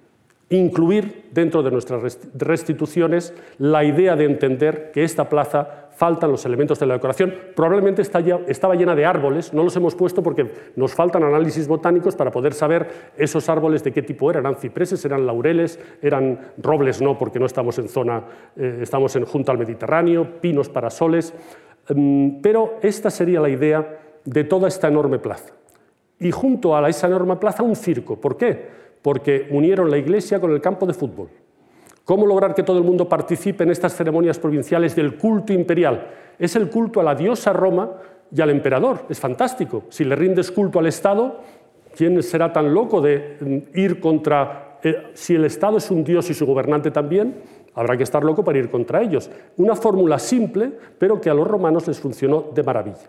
incluir 0.49 1.28
dentro 1.32 1.62
de 1.62 1.70
nuestras 1.70 2.18
restituciones 2.34 3.34
la 3.59 3.84
idea 3.84 4.14
de 4.14 4.24
entender 4.24 4.92
que 4.92 5.03
esta 5.03 5.28
plaza 5.28 5.86
faltan 5.97 6.30
los 6.30 6.44
elementos 6.44 6.78
de 6.78 6.86
la 6.86 6.94
decoración. 6.94 7.34
Probablemente 7.55 8.03
estaba 8.03 8.74
llena 8.74 8.94
de 8.94 9.07
árboles, 9.07 9.53
no 9.53 9.64
los 9.64 9.74
hemos 9.76 9.94
puesto 9.94 10.22
porque 10.22 10.53
nos 10.76 10.94
faltan 10.94 11.24
análisis 11.24 11.66
botánicos 11.66 12.14
para 12.14 12.30
poder 12.30 12.53
saber 12.53 13.12
esos 13.16 13.49
árboles 13.49 13.82
de 13.82 13.92
qué 13.92 14.03
tipo 14.03 14.30
eran. 14.30 14.44
¿Eran 14.44 14.57
cipreses, 14.57 15.05
eran 15.05 15.26
laureles, 15.26 15.80
eran 16.03 16.53
robles? 16.59 17.01
No, 17.01 17.18
porque 17.18 17.40
no 17.40 17.47
estamos 17.47 17.78
en 17.78 17.88
zona, 17.88 18.22
eh, 18.57 18.80
estamos 18.82 19.16
en, 19.16 19.24
junto 19.24 19.51
al 19.51 19.59
Mediterráneo, 19.59 20.40
pinos, 20.40 20.68
parasoles. 20.68 21.32
Mm, 21.88 22.40
pero 22.42 22.78
esta 22.82 23.11
sería 23.11 23.40
la 23.40 23.49
idea 23.49 23.99
de 24.24 24.44
toda 24.44 24.68
esta 24.68 24.88
enorme 24.88 25.18
plaza. 25.18 25.55
Y 26.20 26.30
junto 26.30 26.76
a 26.76 26.86
esa 26.88 27.07
enorme 27.07 27.36
plaza 27.36 27.62
un 27.62 27.74
circo. 27.74 28.20
¿Por 28.20 28.36
qué? 28.36 28.86
Porque 29.07 29.46
unieron 29.52 29.88
la 29.88 29.98
iglesia 29.98 30.40
con 30.40 30.50
el 30.50 30.61
campo 30.61 30.84
de 30.84 30.92
fútbol. 30.92 31.28
¿Cómo 32.04 32.26
lograr 32.26 32.57
que 32.57 32.64
todo 32.64 32.78
el 32.78 32.82
mundo 32.82 33.09
participe 33.09 33.62
en 33.62 33.70
estas 33.70 33.94
ceremonias 33.94 34.36
provinciales 34.36 34.96
del 34.96 35.16
culto 35.16 35.52
imperial? 35.52 36.09
Es 36.40 36.57
el 36.57 36.68
culto 36.68 36.98
a 36.98 37.04
la 37.04 37.14
diosa 37.14 37.52
Roma 37.52 37.88
y 38.34 38.40
al 38.40 38.50
emperador. 38.50 39.04
Es 39.09 39.20
fantástico. 39.20 39.84
Si 39.90 40.02
le 40.02 40.16
rindes 40.16 40.50
culto 40.50 40.80
al 40.80 40.86
Estado, 40.86 41.38
¿quién 41.96 42.20
será 42.20 42.52
tan 42.52 42.74
loco 42.74 43.00
de 43.00 43.36
mm, 43.40 43.78
ir 43.78 44.00
contra... 44.00 44.80
Eh, 44.82 45.12
si 45.14 45.36
el 45.36 45.44
Estado 45.44 45.76
es 45.78 45.88
un 45.92 46.02
dios 46.02 46.28
y 46.30 46.34
su 46.34 46.44
gobernante 46.44 46.90
también, 46.90 47.42
habrá 47.74 47.96
que 47.96 48.02
estar 48.02 48.24
loco 48.24 48.42
para 48.42 48.59
ir 48.59 48.70
contra 48.70 49.02
ellos. 49.02 49.30
Una 49.57 49.76
fórmula 49.76 50.18
simple, 50.18 50.72
pero 50.98 51.20
que 51.20 51.30
a 51.30 51.34
los 51.34 51.46
romanos 51.46 51.86
les 51.86 52.00
funcionó 52.00 52.46
de 52.52 52.64
maravilla. 52.64 53.09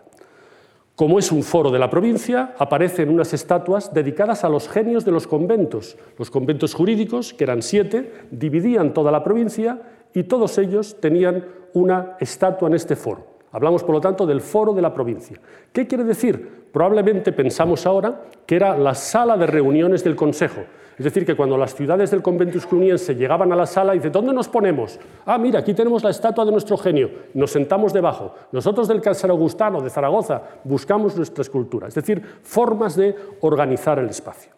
Como 0.98 1.20
es 1.20 1.30
un 1.30 1.44
foro 1.44 1.70
de 1.70 1.78
la 1.78 1.90
provincia, 1.90 2.56
aparecen 2.58 3.08
unas 3.08 3.32
estatuas 3.32 3.94
dedicadas 3.94 4.42
a 4.42 4.48
los 4.48 4.68
genios 4.68 5.04
de 5.04 5.12
los 5.12 5.28
conventos. 5.28 5.96
Los 6.18 6.28
conventos 6.28 6.74
jurídicos, 6.74 7.32
que 7.32 7.44
eran 7.44 7.62
siete, 7.62 8.12
dividían 8.32 8.92
toda 8.92 9.12
la 9.12 9.22
provincia 9.22 9.80
y 10.12 10.24
todos 10.24 10.58
ellos 10.58 10.96
tenían 11.00 11.44
una 11.72 12.16
estatua 12.18 12.66
en 12.66 12.74
este 12.74 12.96
foro. 12.96 13.37
Hablamos, 13.52 13.82
por 13.82 13.94
lo 13.94 14.00
tanto, 14.00 14.26
del 14.26 14.40
foro 14.40 14.72
de 14.72 14.82
la 14.82 14.92
provincia. 14.92 15.38
¿Qué 15.72 15.86
quiere 15.86 16.04
decir? 16.04 16.68
Probablemente 16.72 17.32
pensamos 17.32 17.86
ahora 17.86 18.24
que 18.44 18.56
era 18.56 18.76
la 18.76 18.94
sala 18.94 19.36
de 19.36 19.46
reuniones 19.46 20.04
del 20.04 20.16
Consejo. 20.16 20.62
Es 20.98 21.04
decir, 21.04 21.24
que 21.24 21.36
cuando 21.36 21.56
las 21.56 21.76
ciudades 21.76 22.10
del 22.10 22.22
convento 22.22 22.58
cluniense 22.58 23.14
llegaban 23.14 23.52
a 23.52 23.56
la 23.56 23.66
sala, 23.66 23.94
y 23.94 23.98
dice, 23.98 24.10
¿dónde 24.10 24.32
nos 24.32 24.48
ponemos? 24.48 24.98
Ah, 25.24 25.38
mira, 25.38 25.60
aquí 25.60 25.72
tenemos 25.72 26.02
la 26.02 26.10
estatua 26.10 26.44
de 26.44 26.50
nuestro 26.50 26.76
genio, 26.76 27.08
nos 27.34 27.52
sentamos 27.52 27.92
debajo. 27.92 28.34
Nosotros 28.50 28.88
del 28.88 29.00
Cásar 29.00 29.30
Augustano, 29.30 29.80
de 29.80 29.90
Zaragoza, 29.90 30.42
buscamos 30.64 31.16
nuestra 31.16 31.42
escultura. 31.42 31.86
Es 31.86 31.94
decir, 31.94 32.20
formas 32.42 32.96
de 32.96 33.14
organizar 33.42 34.00
el 34.00 34.08
espacio. 34.08 34.50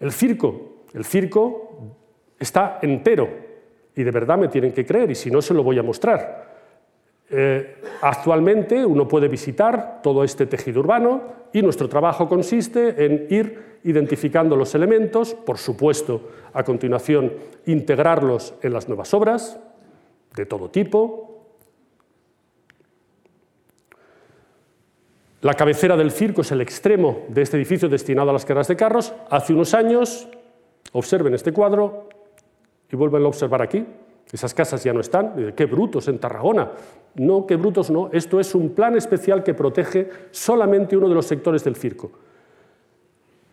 El 0.00 0.10
circo, 0.10 0.82
el 0.92 1.04
circo 1.04 1.94
está 2.36 2.80
entero, 2.82 3.28
y 3.94 4.02
de 4.02 4.10
verdad 4.10 4.36
me 4.36 4.48
tienen 4.48 4.72
que 4.72 4.84
creer, 4.84 5.12
y 5.12 5.14
si 5.14 5.30
no 5.30 5.40
se 5.40 5.54
lo 5.54 5.62
voy 5.62 5.78
a 5.78 5.84
mostrar. 5.84 6.43
Eh, 7.30 7.82
actualmente 8.02 8.84
uno 8.84 9.08
puede 9.08 9.28
visitar 9.28 10.00
todo 10.02 10.24
este 10.24 10.46
tejido 10.46 10.80
urbano 10.80 11.22
y 11.52 11.62
nuestro 11.62 11.88
trabajo 11.88 12.28
consiste 12.28 13.04
en 13.04 13.26
ir 13.30 13.78
identificando 13.84 14.56
los 14.56 14.74
elementos, 14.74 15.34
por 15.34 15.58
supuesto, 15.58 16.30
a 16.52 16.64
continuación 16.64 17.32
integrarlos 17.66 18.54
en 18.62 18.72
las 18.72 18.88
nuevas 18.88 19.12
obras 19.14 19.58
de 20.34 20.46
todo 20.46 20.70
tipo. 20.70 21.30
La 25.42 25.54
cabecera 25.54 25.96
del 25.96 26.10
circo 26.10 26.40
es 26.40 26.52
el 26.52 26.62
extremo 26.62 27.24
de 27.28 27.42
este 27.42 27.58
edificio 27.58 27.88
destinado 27.88 28.30
a 28.30 28.32
las 28.32 28.46
carreras 28.46 28.68
de 28.68 28.76
carros. 28.76 29.12
Hace 29.28 29.52
unos 29.52 29.74
años, 29.74 30.26
observen 30.92 31.34
este 31.34 31.52
cuadro 31.52 32.08
y 32.90 32.96
vuelven 32.96 33.22
a 33.24 33.28
observar 33.28 33.60
aquí, 33.60 33.84
esas 34.32 34.54
casas 34.54 34.82
ya 34.82 34.92
no 34.92 35.00
están. 35.00 35.54
¡Qué 35.54 35.66
brutos 35.66 36.08
en 36.08 36.18
Tarragona! 36.18 36.72
No, 37.16 37.46
qué 37.46 37.56
brutos 37.56 37.90
no. 37.90 38.10
Esto 38.12 38.40
es 38.40 38.54
un 38.54 38.70
plan 38.70 38.96
especial 38.96 39.42
que 39.42 39.54
protege 39.54 40.08
solamente 40.30 40.96
uno 40.96 41.08
de 41.08 41.14
los 41.14 41.26
sectores 41.26 41.62
del 41.62 41.76
circo. 41.76 42.10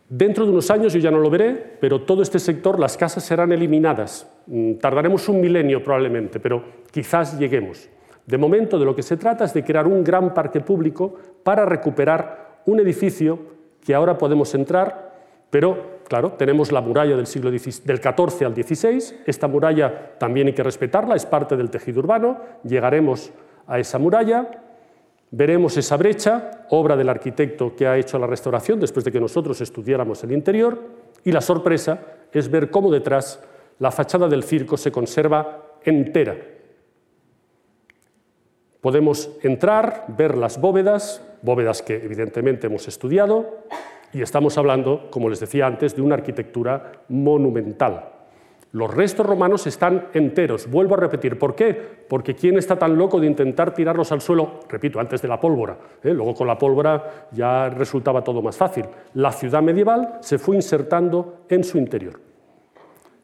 Dentro 0.09 0.45
de 0.45 0.51
unos 0.51 0.69
años, 0.72 0.91
yo 0.91 0.99
ya 0.99 1.11
no 1.11 1.19
lo 1.19 1.30
veré, 1.30 1.78
pero 1.80 2.01
todo 2.01 2.22
este 2.22 2.38
sector, 2.38 2.80
las 2.80 2.97
casas 2.97 3.24
serán 3.24 3.51
eliminadas. 3.51 4.30
Mm, 4.47 4.74
tardaremos 4.74 5.30
un 5.30 5.39
milenio 5.39 5.82
probablemente, 5.84 6.39
pero 6.39 6.63
quizás 6.91 7.39
lleguemos. 7.39 7.88
De 8.26 8.38
momento, 8.38 8.78
de 8.78 8.86
lo 8.86 8.95
que 8.95 9.03
se 9.03 9.17
trata 9.17 9.45
es 9.45 9.53
de 9.53 9.63
crear 9.63 9.88
un 9.88 10.03
gran 10.03 10.34
parque 10.34 10.59
público 10.59 11.15
para 11.43 11.65
recuperar 11.65 12.61
un 12.65 12.80
edificio 12.80 13.39
que 13.84 13.93
ahora 13.93 14.17
podemos 14.17 14.53
entrar, 14.53 15.15
pero 15.49 16.00
Claro, 16.12 16.34
tenemos 16.34 16.74
la 16.74 16.82
muralla 16.82 17.16
del 17.16 17.26
siglo 17.26 17.49
del 17.49 17.62
XIV 17.62 18.45
al 18.45 18.53
XVI, 18.53 19.22
esta 19.26 19.47
muralla 19.47 20.18
también 20.18 20.47
hay 20.47 20.53
que 20.53 20.62
respetarla, 20.62 21.16
es 21.16 21.26
parte 21.26 21.55
del 21.55 21.70
tejido 21.70 21.99
urbano, 21.99 22.38
llegaremos 22.66 23.32
a 23.66 23.80
esa 23.80 23.97
muralla, 23.97 24.62
veremos 25.32 25.78
esa 25.78 25.95
brecha, 25.95 26.66
obra 26.70 26.97
del 26.97 27.07
arquitecto 27.07 27.78
que 27.78 27.88
ha 27.88 27.97
hecho 27.97 28.20
la 28.20 28.28
restauración 28.28 28.78
después 28.78 29.05
de 29.05 29.12
que 29.14 29.22
nosotros 29.22 29.62
estudiáramos 29.62 30.22
el 30.26 30.34
interior, 30.34 30.82
y 31.24 31.32
la 31.32 31.39
sorpresa 31.39 32.01
es 32.34 32.51
ver 32.51 32.70
cómo 32.70 32.91
detrás 32.91 33.41
la 33.80 33.89
fachada 33.89 34.28
del 34.28 34.43
circo 34.43 34.76
se 34.76 34.91
conserva 34.91 35.78
entera. 35.86 36.36
Podemos 38.82 39.32
entrar, 39.43 40.03
ver 40.09 40.36
las 40.36 40.59
bóvedas, 40.59 41.26
bóvedas 41.41 41.82
que 41.82 41.95
evidentemente 41.95 42.68
hemos 42.68 42.89
estudiado, 42.89 43.62
y 44.14 44.22
estamos 44.22 44.57
hablando, 44.57 45.09
como 45.09 45.30
les 45.30 45.39
decía 45.39 45.68
antes, 45.68 45.95
de 45.95 46.01
una 46.01 46.16
arquitectura 46.16 46.91
monumental. 47.09 48.09
Los 48.74 48.93
restos 48.93 49.26
romanos 49.26 49.68
están 49.68 50.07
enteros. 50.14 50.70
Vuelvo 50.70 50.95
a 50.95 50.97
repetir, 50.97 51.38
¿por 51.38 51.55
qué? 51.55 51.74
Porque 52.07 52.36
¿quién 52.36 52.57
está 52.57 52.80
tan 52.80 52.97
loco 52.97 53.20
de 53.20 53.28
intentar 53.28 53.74
tirarlos 53.74 54.14
al 54.14 54.22
suelo? 54.22 54.62
Repito, 54.70 54.99
antes 54.99 55.22
de 55.22 55.28
la 55.28 55.39
pólvora. 55.39 55.78
¿eh? 56.01 56.14
Luego 56.14 56.34
con 56.34 56.47
la 56.47 56.57
pólvora 56.57 57.28
ya 57.32 57.70
resultaba 57.70 58.24
todo 58.24 58.41
más 58.41 58.55
fácil. 58.55 58.86
La 59.16 59.34
ciudad 59.34 59.62
medieval 59.62 60.20
se 60.22 60.38
fue 60.38 60.55
insertando 60.55 61.43
en 61.49 61.66
su 61.66 61.78
interior. 61.78 62.20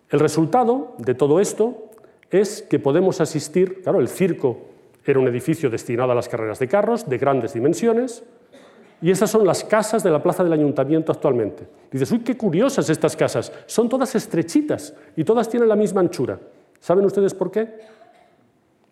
El 0.10 0.20
resultado 0.20 0.96
de 0.98 1.16
todo 1.16 1.40
esto 1.40 1.92
es 2.30 2.62
que 2.62 2.80
podemos 2.80 3.22
asistir, 3.22 3.82
claro, 3.82 4.02
el 4.02 4.10
circo 4.10 4.58
era 5.06 5.20
un 5.20 5.28
edificio 5.30 5.70
destinado 5.70 6.12
a 6.12 6.16
las 6.16 6.28
carreras 6.28 6.60
de 6.60 6.68
carros 6.68 7.08
de 7.08 7.18
grandes 7.18 7.54
dimensiones, 7.54 8.26
y 9.02 9.12
estas 9.12 9.30
son 9.30 9.46
las 9.46 9.64
casas 9.64 10.04
de 10.04 10.10
la 10.10 10.22
plaza 10.22 10.44
del 10.44 10.54
ayuntamiento 10.54 11.12
actualmente. 11.12 11.68
Dices, 11.92 12.12
uy, 12.12 12.20
qué 12.20 12.36
curiosas 12.36 12.90
estas 12.90 13.16
casas. 13.16 13.52
Son 13.68 13.88
todas 13.88 14.16
estrechitas 14.16 14.94
y 15.16 15.24
todas 15.24 15.48
tienen 15.50 15.70
la 15.70 15.76
misma 15.76 16.02
anchura. 16.02 16.40
¿Saben 16.80 17.06
ustedes 17.06 17.34
por 17.34 17.52
qué? 17.52 17.68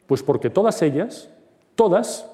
Pues 0.06 0.22
porque 0.22 0.50
todas 0.50 0.82
ellas, 0.82 1.30
todas, 1.74 2.30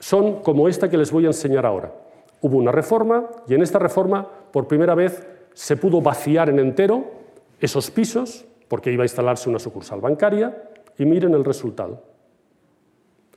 son 0.00 0.42
como 0.42 0.68
esta 0.68 0.90
que 0.90 0.98
les 0.98 1.12
voy 1.12 1.24
a 1.24 1.28
enseñar 1.28 1.64
ahora. 1.64 1.92
Hubo 2.40 2.58
una 2.58 2.72
reforma 2.72 3.28
y 3.46 3.54
en 3.54 3.62
esta 3.62 3.78
reforma, 3.78 4.26
por 4.50 4.66
primera 4.66 4.96
vez, 4.96 5.24
se 5.54 5.76
pudo 5.76 6.00
vaciar 6.00 6.48
en 6.48 6.58
entero 6.58 7.04
esos 7.60 7.90
pisos, 7.90 8.44
porque 8.66 8.90
iba 8.90 9.04
a 9.04 9.06
instalarse 9.06 9.48
una 9.48 9.60
sucursal 9.60 10.00
bancaria, 10.00 10.70
y 10.98 11.04
miren 11.04 11.34
el 11.34 11.44
resultado. 11.44 12.02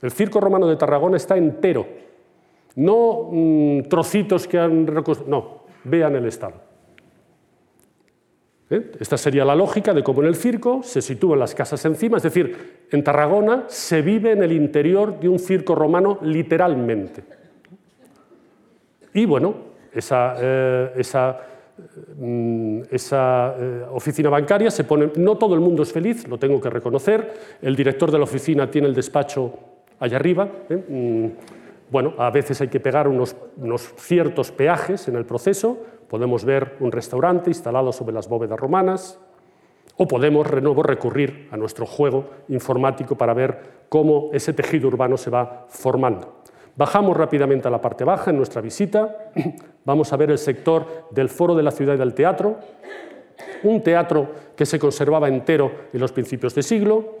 El 0.02 0.10
Circo 0.10 0.40
Romano 0.40 0.66
de 0.66 0.76
Tarragona 0.76 1.16
está 1.16 1.36
entero, 1.36 1.86
no 2.76 3.28
mm, 3.32 3.82
trocitos 3.88 4.46
que 4.46 4.58
han 4.58 4.86
reconstruido, 4.86 5.30
no, 5.30 5.66
vean 5.84 6.14
el 6.16 6.26
estado. 6.26 6.66
¿Eh? 8.68 8.92
Esta 8.98 9.16
sería 9.16 9.44
la 9.44 9.54
lógica 9.54 9.94
de 9.94 10.02
cómo 10.02 10.22
en 10.22 10.28
el 10.28 10.34
circo 10.34 10.82
se 10.82 11.00
sitúan 11.00 11.38
las 11.38 11.54
casas 11.54 11.84
encima, 11.84 12.16
es 12.16 12.24
decir, 12.24 12.86
en 12.90 13.04
Tarragona 13.04 13.64
se 13.68 14.02
vive 14.02 14.32
en 14.32 14.42
el 14.42 14.52
interior 14.52 15.20
de 15.20 15.28
un 15.28 15.38
circo 15.38 15.74
romano 15.74 16.18
literalmente. 16.22 17.22
Y 19.14 19.24
bueno, 19.24 19.54
esa, 19.92 20.34
eh, 20.38 21.02
mm, 22.18 22.80
eh, 22.90 23.82
oficina 23.92 24.28
bancaria 24.28 24.70
se 24.70 24.84
pone, 24.84 25.12
no 25.16 25.38
todo 25.38 25.54
el 25.54 25.60
mundo 25.60 25.84
es 25.84 25.92
feliz, 25.92 26.26
lo 26.26 26.38
tengo 26.38 26.60
que 26.60 26.68
reconocer, 26.68 27.34
el 27.62 27.76
director 27.76 28.10
de 28.10 28.18
la 28.18 28.24
oficina 28.24 28.70
tiene 28.70 28.88
el 28.88 28.94
despacho 28.94 29.54
allá 30.00 30.16
arriba, 30.16 30.48
mm, 30.68 31.26
bueno, 31.90 32.14
a 32.18 32.30
veces 32.30 32.60
hay 32.60 32.68
que 32.68 32.80
pegar 32.80 33.08
unos, 33.08 33.36
ciertos 33.96 34.50
peajes 34.50 35.08
en 35.08 35.16
el 35.16 35.24
proceso. 35.24 35.78
Podemos 36.08 36.44
ver 36.44 36.76
un 36.80 36.92
restaurante 36.92 37.50
instalado 37.50 37.92
sobre 37.92 38.14
las 38.14 38.28
bóvedas 38.28 38.58
romanas, 38.58 39.20
o 39.96 40.06
podemos 40.06 40.50
de 40.50 40.82
recurrir 40.82 41.48
a 41.50 41.56
nuestro 41.56 41.86
juego 41.86 42.28
informático 42.48 43.16
para 43.16 43.34
ver 43.34 43.86
cómo 43.88 44.30
ese 44.32 44.52
tejido 44.52 44.88
urbano 44.88 45.16
se 45.16 45.30
va 45.30 45.66
formando. 45.68 46.42
Bajamos 46.76 47.16
rápidamente 47.16 47.68
a 47.68 47.70
la 47.70 47.80
parte 47.80 48.04
baja 48.04 48.30
en 48.30 48.36
nuestra 48.36 48.60
visita. 48.60 49.30
Vamos 49.84 50.12
a 50.12 50.16
ver 50.16 50.30
el 50.30 50.38
sector 50.38 51.06
del 51.10 51.30
Foro 51.30 51.54
de 51.54 51.62
la 51.62 51.70
Ciudad 51.70 51.94
y 51.94 51.98
del 51.98 52.12
Teatro, 52.12 52.56
un 53.62 53.82
teatro 53.82 54.28
que 54.54 54.66
se 54.66 54.78
conservaba 54.78 55.28
entero 55.28 55.72
en 55.92 56.00
los 56.00 56.12
principios 56.12 56.54
de 56.54 56.62
siglo, 56.62 57.16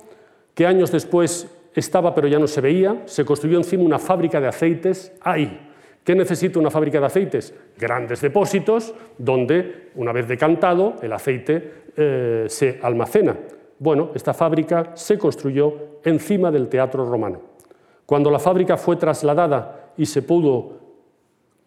que 0.54 0.66
años 0.66 0.90
después 0.92 1.55
estaba 1.76 2.14
pero 2.14 2.26
ya 2.26 2.38
no 2.38 2.46
se 2.46 2.60
veía, 2.60 3.02
se 3.04 3.24
construyó 3.24 3.58
encima 3.58 3.84
una 3.84 3.98
fábrica 3.98 4.40
de 4.40 4.48
aceites 4.48 5.12
ahí. 5.20 5.60
¿Qué 6.02 6.14
necesita 6.14 6.58
una 6.58 6.70
fábrica 6.70 7.00
de 7.00 7.06
aceites? 7.06 7.52
Grandes 7.76 8.20
depósitos 8.20 8.94
donde, 9.18 9.90
una 9.96 10.12
vez 10.12 10.28
decantado, 10.28 10.94
el 11.02 11.12
aceite 11.12 11.72
eh, 11.96 12.44
se 12.48 12.78
almacena. 12.80 13.36
Bueno, 13.78 14.12
esta 14.14 14.32
fábrica 14.32 14.92
se 14.94 15.18
construyó 15.18 16.00
encima 16.04 16.50
del 16.50 16.68
teatro 16.68 17.04
romano. 17.04 17.40
Cuando 18.06 18.30
la 18.30 18.38
fábrica 18.38 18.76
fue 18.76 18.94
trasladada 18.96 19.92
y 19.96 20.06
se 20.06 20.22
pudo, 20.22 20.78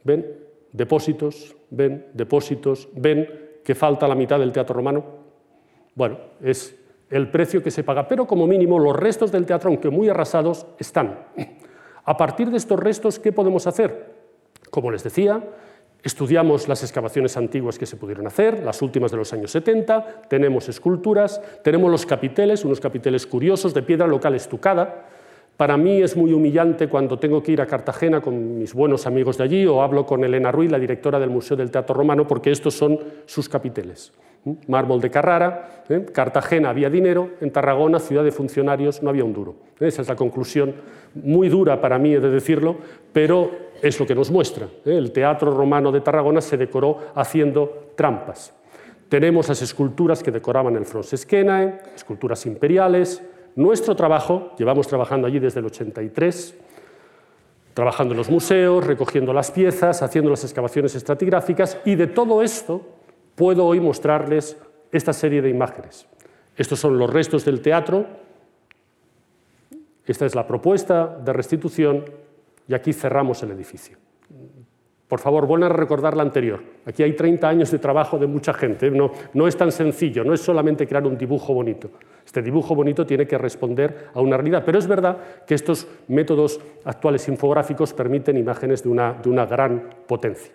ven, 0.06 0.26
depósitos, 0.72 1.56
ven, 1.70 2.08
depósitos, 2.14 2.88
ven 2.96 3.28
que 3.64 3.76
falta 3.76 4.08
la 4.08 4.16
mitad 4.16 4.40
del 4.40 4.54
teatro 4.54 4.74
romano. 4.74 5.04
Bueno, 5.96 6.18
es 6.42 6.79
el 7.10 7.30
precio 7.30 7.64
que 7.64 7.72
se 7.72 7.84
paga, 7.84 8.08
pero 8.08 8.28
como 8.28 8.46
mínimo 8.46 8.78
los 8.80 8.96
restos 8.96 9.32
del 9.32 9.46
teatro, 9.46 9.70
aunque 9.70 9.90
muy 9.90 10.10
arrasados, 10.10 10.66
están. 10.78 11.28
A 12.06 12.18
partir 12.18 12.50
de 12.50 12.58
estos 12.58 12.80
restos, 12.80 13.20
¿qué 13.20 13.32
podemos 13.32 13.68
hacer? 13.68 14.14
Como 14.70 14.92
les 14.92 15.04
decía, 15.04 15.44
estudiamos 16.04 16.68
las 16.68 16.84
excavaciones 16.84 17.36
antiguas 17.38 17.80
que 17.80 17.86
se 17.86 17.98
pudieron 17.98 18.28
hacer, 18.28 18.64
las 18.64 18.82
últimas 18.82 19.12
de 19.12 19.18
los 19.18 19.34
años 19.34 19.52
70, 19.52 20.24
tenemos 20.30 20.70
esculturas, 20.70 21.42
tenemos 21.64 21.90
los 21.90 22.06
capiteles, 22.06 22.64
unos 22.64 22.80
capiteles 22.80 23.26
curiosos 23.26 23.74
de 23.74 23.84
piedra 23.84 24.08
local 24.08 24.36
estucada. 24.36 25.08
Para 25.58 25.76
mí 25.76 26.02
es 26.02 26.16
muy 26.16 26.32
humillante 26.32 26.88
cuando 26.88 27.20
tengo 27.20 27.44
que 27.44 27.52
ir 27.52 27.62
a 27.62 27.66
Cartagena 27.66 28.22
con 28.22 28.58
mis 28.58 28.74
buenos 28.74 29.06
amigos 29.08 29.38
de 29.38 29.44
allí 29.44 29.66
o 29.66 29.82
hablo 29.82 30.06
con 30.06 30.24
Elena 30.24 30.52
Ruiz, 30.52 30.72
la 30.72 30.80
directora 30.80 31.20
del 31.20 31.30
Museo 31.30 31.58
del 31.58 31.72
Teatro 31.72 31.96
Romano, 31.96 32.26
porque 32.26 32.52
estos 32.52 32.76
son 32.76 33.00
sus 33.26 33.50
capiteles 33.50 34.14
mármol 34.68 35.02
de 35.02 35.10
Carrara, 35.10 35.84
¿eh? 35.90 36.06
Cartagena 36.12 36.70
había 36.70 36.90
dinero, 36.90 37.32
en 37.42 37.52
Tarragona, 37.52 38.00
ciudad 38.00 38.24
de 38.24 38.32
funcionarios, 38.32 39.04
no 39.04 39.10
había 39.10 39.24
un 39.24 39.34
duro. 39.34 39.56
Esa 39.80 40.02
es 40.02 40.08
la 40.08 40.16
conclusión, 40.16 40.76
muy 41.16 41.50
dura 41.50 41.82
para 41.82 41.98
mí 41.98 42.14
de 42.14 42.30
decirlo, 42.30 42.78
pero 43.12 43.52
es 43.82 44.00
lo 44.00 44.06
que 44.06 44.16
nos 44.16 44.32
muestra. 44.32 44.66
¿eh? 44.86 44.98
El 44.98 45.12
teatro 45.12 45.52
romano 45.52 45.92
de 45.92 46.02
Tarragona 46.02 46.42
se 46.42 46.58
decoró 46.58 47.00
haciendo 47.16 47.92
trampas. 47.96 48.54
Tenemos 49.10 49.50
las 49.50 49.62
esculturas 49.62 50.22
que 50.22 50.32
decoraban 50.32 50.76
el 50.76 50.86
Fronsesquenae, 50.86 51.80
esculturas 51.96 52.46
imperiales. 52.46 53.24
Nuestro 53.56 53.96
trabajo, 53.96 54.52
llevamos 54.58 54.88
trabajando 54.88 55.26
allí 55.26 55.40
desde 55.40 55.60
el 55.60 55.66
83, 55.66 56.56
trabajando 57.74 58.14
en 58.14 58.20
los 58.20 58.30
museos, 58.30 58.86
recogiendo 58.86 59.34
las 59.34 59.50
piezas, 59.50 60.04
haciendo 60.04 60.30
las 60.30 60.44
excavaciones 60.44 60.94
estratigráficas, 60.94 61.80
y 61.86 61.96
de 61.96 62.08
todo 62.08 62.44
esto 62.44 62.99
puedo 63.40 63.66
hoy 63.66 63.80
mostrarles 63.80 64.58
esta 64.92 65.14
serie 65.14 65.42
de 65.42 65.50
imágenes. 65.50 66.06
Estos 66.58 66.78
son 66.78 67.00
los 67.00 67.10
restos 67.10 67.46
del 67.46 67.62
teatro, 67.62 68.06
esta 70.06 70.26
es 70.26 70.36
la 70.36 70.46
propuesta 70.46 71.08
de 71.24 71.32
restitución 71.32 72.04
y 72.68 72.74
aquí 72.74 72.92
cerramos 72.92 73.42
el 73.44 73.52
edificio. 73.52 73.98
Por 75.08 75.22
favor, 75.22 75.48
vuelvan 75.48 75.72
a 75.72 75.76
recordar 75.76 76.18
la 76.18 76.24
anterior. 76.24 76.62
Aquí 76.86 77.02
hay 77.02 77.14
30 77.14 77.48
años 77.48 77.72
de 77.72 77.80
trabajo 77.80 78.18
de 78.18 78.28
mucha 78.28 78.54
gente. 78.54 78.92
No, 78.92 79.12
no 79.34 79.48
es 79.48 79.56
tan 79.56 79.72
sencillo, 79.72 80.26
no 80.26 80.34
es 80.34 80.42
solamente 80.42 80.86
crear 80.86 81.08
un 81.08 81.18
dibujo 81.18 81.54
bonito. 81.54 81.92
Este 82.26 82.42
dibujo 82.42 82.76
bonito 82.76 83.06
tiene 83.06 83.26
que 83.26 83.38
responder 83.38 84.10
a 84.14 84.20
una 84.20 84.36
realidad. 84.36 84.64
Pero 84.66 84.78
es 84.78 84.86
verdad 84.86 85.18
que 85.48 85.56
estos 85.56 85.88
métodos 86.10 86.60
actuales 86.84 87.26
infográficos 87.30 87.94
permiten 87.94 88.38
imágenes 88.38 88.84
de 88.84 88.90
una, 88.90 89.14
de 89.14 89.30
una 89.30 89.46
gran 89.46 89.90
potencia. 90.06 90.52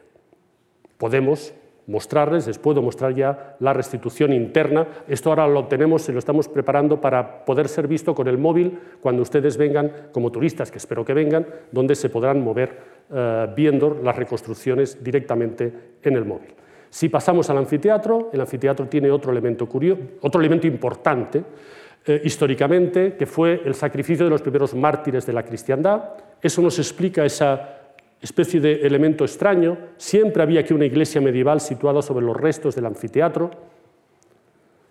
Podemos 0.99 1.55
mostrarles, 1.87 2.47
les 2.47 2.59
puedo 2.59 2.81
mostrar 2.83 3.15
ya 3.15 3.57
la 3.61 3.73
restitución 3.73 4.33
interna. 4.33 4.87
Esto 5.09 5.31
ahora 5.31 5.47
lo 5.47 5.67
tenemos 5.67 6.09
y 6.09 6.13
lo 6.13 6.19
estamos 6.19 6.49
preparando 6.49 7.01
para 7.01 7.45
poder 7.45 7.69
ser 7.69 7.87
visto 7.89 8.15
con 8.15 8.29
el 8.29 8.39
móvil 8.39 8.79
cuando 9.01 9.23
ustedes 9.23 9.57
vengan 9.57 9.93
como 10.13 10.31
turistas, 10.31 10.71
que 10.71 10.79
espero 10.79 11.05
que 11.05 11.15
vengan, 11.15 11.47
donde 11.73 11.95
se 11.95 12.09
podrán 12.09 12.43
mover 12.43 12.79
eh, 13.13 13.49
viendo 13.55 14.01
las 14.03 14.17
reconstrucciones 14.17 15.03
directamente 15.03 15.73
en 16.03 16.17
el 16.17 16.25
móvil. 16.25 16.55
Si 16.89 17.09
pasamos 17.09 17.51
al 17.51 17.59
anfiteatro, 17.59 18.31
el 18.33 18.41
anfiteatro 18.41 18.87
tiene 18.87 19.11
otro 19.11 19.33
elemento, 19.33 19.69
curioso, 19.69 20.01
otro 20.21 20.41
elemento 20.41 20.67
importante 20.67 21.43
eh, 22.07 22.21
históricamente, 22.25 23.17
que 23.17 23.27
fue 23.27 23.63
el 23.65 23.75
sacrificio 23.75 24.25
de 24.25 24.31
los 24.31 24.43
primeros 24.43 24.75
mártires 24.75 25.27
de 25.27 25.33
la 25.33 25.43
cristiandad. 25.43 26.11
Eso 26.41 26.63
nos 26.63 26.79
explica 26.79 27.25
esa 27.25 27.84
especie 28.25 28.61
de 28.61 28.87
elemento 28.87 29.25
extraño. 29.25 29.77
Siempre 29.97 30.43
había 30.43 30.61
aquí 30.61 30.73
una 30.73 30.87
iglesia 30.87 31.21
medieval 31.21 31.61
situada 31.61 32.03
sobre 32.03 32.25
los 32.25 32.37
restos 32.37 32.75
del 32.75 32.87
anfiteatro. 32.87 33.51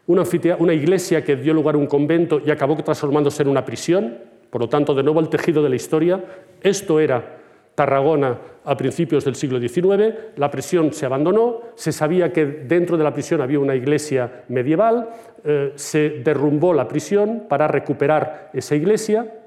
Una, 0.05 0.73
iglesia 0.73 1.23
que 1.23 1.36
dio 1.36 1.53
lugar 1.53 1.75
a 1.75 1.77
un 1.77 1.88
convento 1.88 2.41
y 2.45 2.51
acabó 2.51 2.75
transformándose 2.77 3.41
en 3.41 3.49
una 3.49 3.65
prisión. 3.65 4.17
Por 4.49 4.61
lo 4.61 4.69
tanto, 4.69 4.93
de 4.93 5.01
nuevo 5.01 5.19
el 5.19 5.29
tejido 5.29 5.63
de 5.63 5.69
la 5.69 5.75
historia. 5.75 6.23
Esto 6.61 6.99
era 6.99 7.39
Tarragona 7.75 8.38
a 8.65 8.77
principios 8.77 9.25
del 9.25 9.36
siglo 9.36 9.59
XIX, 9.59 10.15
la 10.38 10.49
prisión 10.49 10.93
se 10.93 11.05
abandonó, 11.05 11.59
se 11.75 11.91
sabía 11.91 12.31
que 12.31 12.45
dentro 12.45 12.97
de 12.97 13.03
la 13.03 13.13
prisión 13.13 13.41
había 13.41 13.59
una 13.59 13.75
iglesia 13.75 14.43
medieval, 14.47 15.09
eh, 15.43 15.73
se 15.75 16.21
derrumbó 16.23 16.73
la 16.73 16.88
prisión 16.88 17.43
para 17.49 17.67
recuperar 17.67 18.51
esa 18.53 18.75
iglesia, 18.75 19.43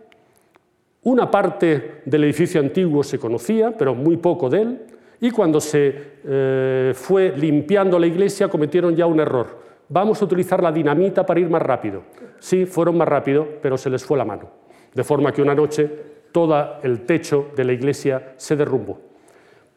una 1.06 1.30
parte 1.30 2.00
del 2.04 2.24
edificio 2.24 2.60
antiguo 2.60 3.04
se 3.04 3.16
conocía, 3.16 3.76
pero 3.76 3.94
muy 3.94 4.16
poco 4.16 4.50
de 4.50 4.60
él, 4.60 4.82
y 5.20 5.30
cuando 5.30 5.60
se 5.60 5.94
eh, 6.24 6.92
fue 6.96 7.32
limpiando 7.36 7.96
la 7.96 8.08
iglesia 8.08 8.48
cometieron 8.48 8.96
ya 8.96 9.06
un 9.06 9.20
error. 9.20 9.62
Vamos 9.88 10.20
a 10.20 10.24
utilizar 10.24 10.60
la 10.60 10.72
dinamita 10.72 11.24
para 11.24 11.38
ir 11.38 11.48
más 11.48 11.62
rápido. 11.62 12.02
Sí, 12.40 12.66
fueron 12.66 12.98
más 12.98 13.06
rápido, 13.06 13.46
pero 13.62 13.78
se 13.78 13.88
les 13.88 14.04
fue 14.04 14.18
la 14.18 14.24
mano. 14.24 14.50
De 14.92 15.04
forma 15.04 15.30
que 15.30 15.42
una 15.42 15.54
noche 15.54 15.88
todo 16.32 16.80
el 16.82 17.06
techo 17.06 17.50
de 17.54 17.64
la 17.64 17.72
iglesia 17.72 18.34
se 18.36 18.56
derrumbó. 18.56 18.98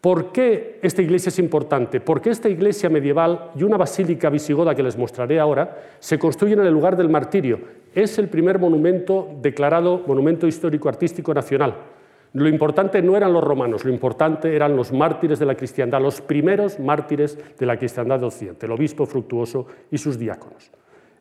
¿Por 0.02 0.32
qué 0.32 0.80
esta 0.82 1.02
iglesia 1.02 1.28
es 1.28 1.39
importante? 1.39 2.00
Porque 2.00 2.30
esta 2.30 2.47
iglesia 2.47 2.89
medieval 2.89 3.52
y 3.56 3.64
una 3.64 3.76
basílica 3.76 4.30
visigoda 4.30 4.74
que 4.74 4.84
les 4.84 4.97
mostraré 4.97 5.41
ahora 5.41 5.78
se 6.00 6.18
construyen 6.18 6.60
en 6.60 6.68
el 6.68 6.74
lugar 6.74 6.95
del 6.95 7.10
martirio. 7.10 7.60
Es 7.93 8.18
el 8.18 8.30
primer 8.30 8.60
monumento 8.60 9.28
declarado 9.41 10.02
monumento 10.08 10.47
histórico-artístico 10.47 11.34
nacional. 11.34 11.76
Lo 12.32 12.47
importante 12.47 13.02
no 13.02 13.18
eran 13.18 13.34
los 13.34 13.43
romanos, 13.43 13.84
lo 13.84 13.91
importante 13.91 14.56
eran 14.56 14.78
los 14.78 14.93
mártires 14.93 15.38
de 15.38 15.45
la 15.47 15.56
cristiandad, 15.56 16.00
los 16.00 16.22
primeros 16.22 16.80
mártires 16.80 17.38
de 17.58 17.66
la 17.66 17.76
cristiandad 17.76 18.22
de 18.22 18.28
Occidente, 18.28 18.68
el 18.68 18.72
obispo 18.72 19.06
fructuoso 19.06 19.66
y 19.91 19.97
sus 19.97 20.18
diáconos. 20.18 20.72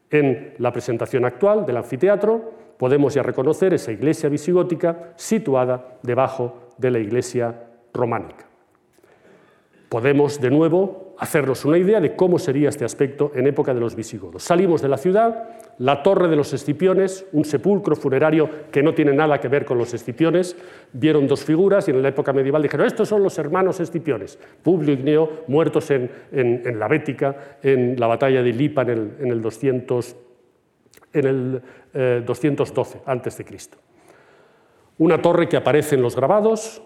En 0.08 0.54
la 0.58 0.70
presentación 0.70 1.24
actual 1.24 1.66
del 1.66 1.78
anfiteatro 1.78 2.52
podemos 2.76 3.12
ya 3.14 3.24
reconocer 3.24 3.74
esa 3.74 3.90
iglesia 3.90 4.28
visigótica 4.28 5.14
situada 5.16 5.98
debajo 6.02 6.68
de 6.76 6.90
la 6.92 6.98
iglesia 7.00 7.54
románica 7.92 8.47
podemos 9.88 10.40
de 10.40 10.50
nuevo 10.50 11.14
hacernos 11.18 11.64
una 11.64 11.78
idea 11.78 12.00
de 12.00 12.14
cómo 12.14 12.38
sería 12.38 12.68
este 12.68 12.84
aspecto 12.84 13.32
en 13.34 13.46
época 13.46 13.74
de 13.74 13.80
los 13.80 13.96
visigodos. 13.96 14.44
Salimos 14.44 14.82
de 14.82 14.88
la 14.88 14.98
ciudad, 14.98 15.48
la 15.78 16.02
torre 16.02 16.28
de 16.28 16.36
los 16.36 16.52
Escipiones, 16.52 17.26
un 17.32 17.44
sepulcro 17.44 17.96
funerario 17.96 18.48
que 18.70 18.82
no 18.82 18.94
tiene 18.94 19.12
nada 19.12 19.40
que 19.40 19.48
ver 19.48 19.64
con 19.64 19.78
los 19.78 19.92
Escipiones, 19.94 20.56
vieron 20.92 21.26
dos 21.26 21.44
figuras 21.44 21.88
y 21.88 21.90
en 21.90 22.02
la 22.02 22.08
época 22.08 22.32
medieval 22.32 22.62
dijeron, 22.62 22.86
estos 22.86 23.08
son 23.08 23.22
los 23.22 23.36
hermanos 23.38 23.80
Escipiones, 23.80 24.38
Publio 24.62 24.94
y 24.94 24.98
Gneo, 24.98 25.44
muertos 25.48 25.90
en, 25.90 26.10
la 26.78 26.86
Bética, 26.86 27.58
en 27.62 27.98
la 27.98 28.06
batalla 28.06 28.42
de 28.42 28.52
Lipa 28.52 28.82
en 28.82 28.90
el, 28.90 29.12
en 29.20 29.30
el, 29.32 29.42
200, 29.42 30.16
en 31.14 31.26
el 31.26 32.24
212 32.24 33.00
a.C. 33.06 33.44
Una 34.98 35.20
torre 35.22 35.48
que 35.48 35.56
aparece 35.56 35.96
en 35.96 36.02
los 36.02 36.14
grabados, 36.14 36.82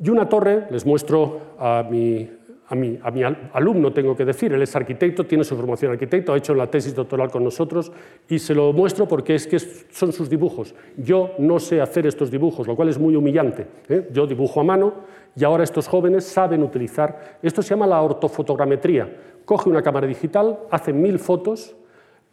y 0.00 0.10
una 0.10 0.28
torre, 0.28 0.66
les 0.70 0.86
muestro 0.86 1.40
a 1.58 1.84
mi, 1.88 2.28
a 2.68 2.74
mi, 2.74 2.98
a 3.02 3.10
mi, 3.10 3.22
alumno, 3.52 3.92
tengo 3.92 4.14
que 4.14 4.24
decir, 4.24 4.52
él 4.52 4.62
es 4.62 4.76
arquitecto, 4.76 5.26
tiene 5.26 5.42
su 5.42 5.56
formación 5.56 5.92
arquitecto, 5.92 6.32
ha 6.32 6.36
hecho 6.36 6.54
la 6.54 6.70
tesis 6.70 6.94
doctoral 6.94 7.30
con 7.30 7.42
nosotros 7.42 7.90
y 8.28 8.38
se 8.38 8.54
lo 8.54 8.72
muestro 8.72 9.08
porque 9.08 9.34
es 9.34 9.46
que 9.46 9.58
son 9.58 10.12
sus 10.12 10.28
dibujos. 10.28 10.74
Yo 10.96 11.32
no 11.38 11.58
sé 11.58 11.80
hacer 11.80 12.06
estos 12.06 12.30
dibujos, 12.30 12.66
lo 12.66 12.76
cual 12.76 12.90
es 12.90 12.98
muy 12.98 13.16
humillante. 13.16 13.66
¿eh? 13.88 14.08
Yo 14.12 14.26
dibujo 14.26 14.60
a 14.60 14.64
mano 14.64 14.94
y 15.34 15.44
ahora 15.44 15.64
estos 15.64 15.88
jóvenes 15.88 16.24
saben 16.24 16.62
utilizar, 16.62 17.38
esto 17.42 17.62
se 17.62 17.70
llama 17.70 17.86
la 17.86 18.02
ortofotogrametría. 18.02 19.16
Coge 19.44 19.70
una 19.70 19.82
cámara 19.82 20.06
digital, 20.06 20.58
hace 20.70 20.92
mil 20.92 21.18
fotos, 21.18 21.74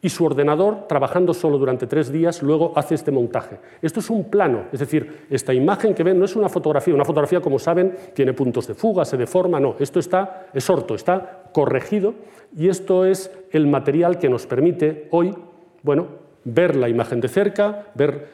y 0.06 0.10
su 0.10 0.24
ordenador, 0.24 0.88
trabajando 0.88 1.34
solo 1.34 1.58
durante 1.58 1.88
tres 1.88 2.12
días, 2.12 2.44
luego 2.44 2.74
hace 2.76 2.94
este 2.94 3.10
montaje. 3.10 3.58
Esto 3.82 4.02
es 4.02 4.12
un 4.12 4.26
plano, 4.26 4.66
es 4.72 4.80
decir, 4.80 5.26
esta 5.32 5.52
imagen 5.52 5.96
que 5.96 6.04
ven 6.04 6.20
no 6.20 6.26
es 6.26 6.36
una 6.36 6.48
fotografía. 6.48 6.94
Una 6.94 7.04
fotografía, 7.04 7.42
como 7.42 7.58
saben, 7.58 7.96
tiene 8.14 8.34
puntos 8.34 8.68
de 8.68 8.76
fuga, 8.76 9.04
se 9.04 9.18
deforma, 9.18 9.60
no. 9.60 9.76
Esto 9.80 10.00
está, 10.00 10.46
es 10.54 10.70
orto, 10.70 10.94
está 10.94 11.46
corregido 11.52 12.14
y 12.56 12.70
esto 12.70 13.04
es 13.04 13.32
el 13.50 13.66
material 13.66 14.20
que 14.20 14.30
nos 14.30 14.46
permite 14.46 15.08
hoy, 15.10 15.34
bueno, 15.82 16.06
ver 16.44 16.76
la 16.76 16.88
imagen 16.88 17.20
de 17.20 17.28
cerca, 17.28 17.88
ver 17.96 18.28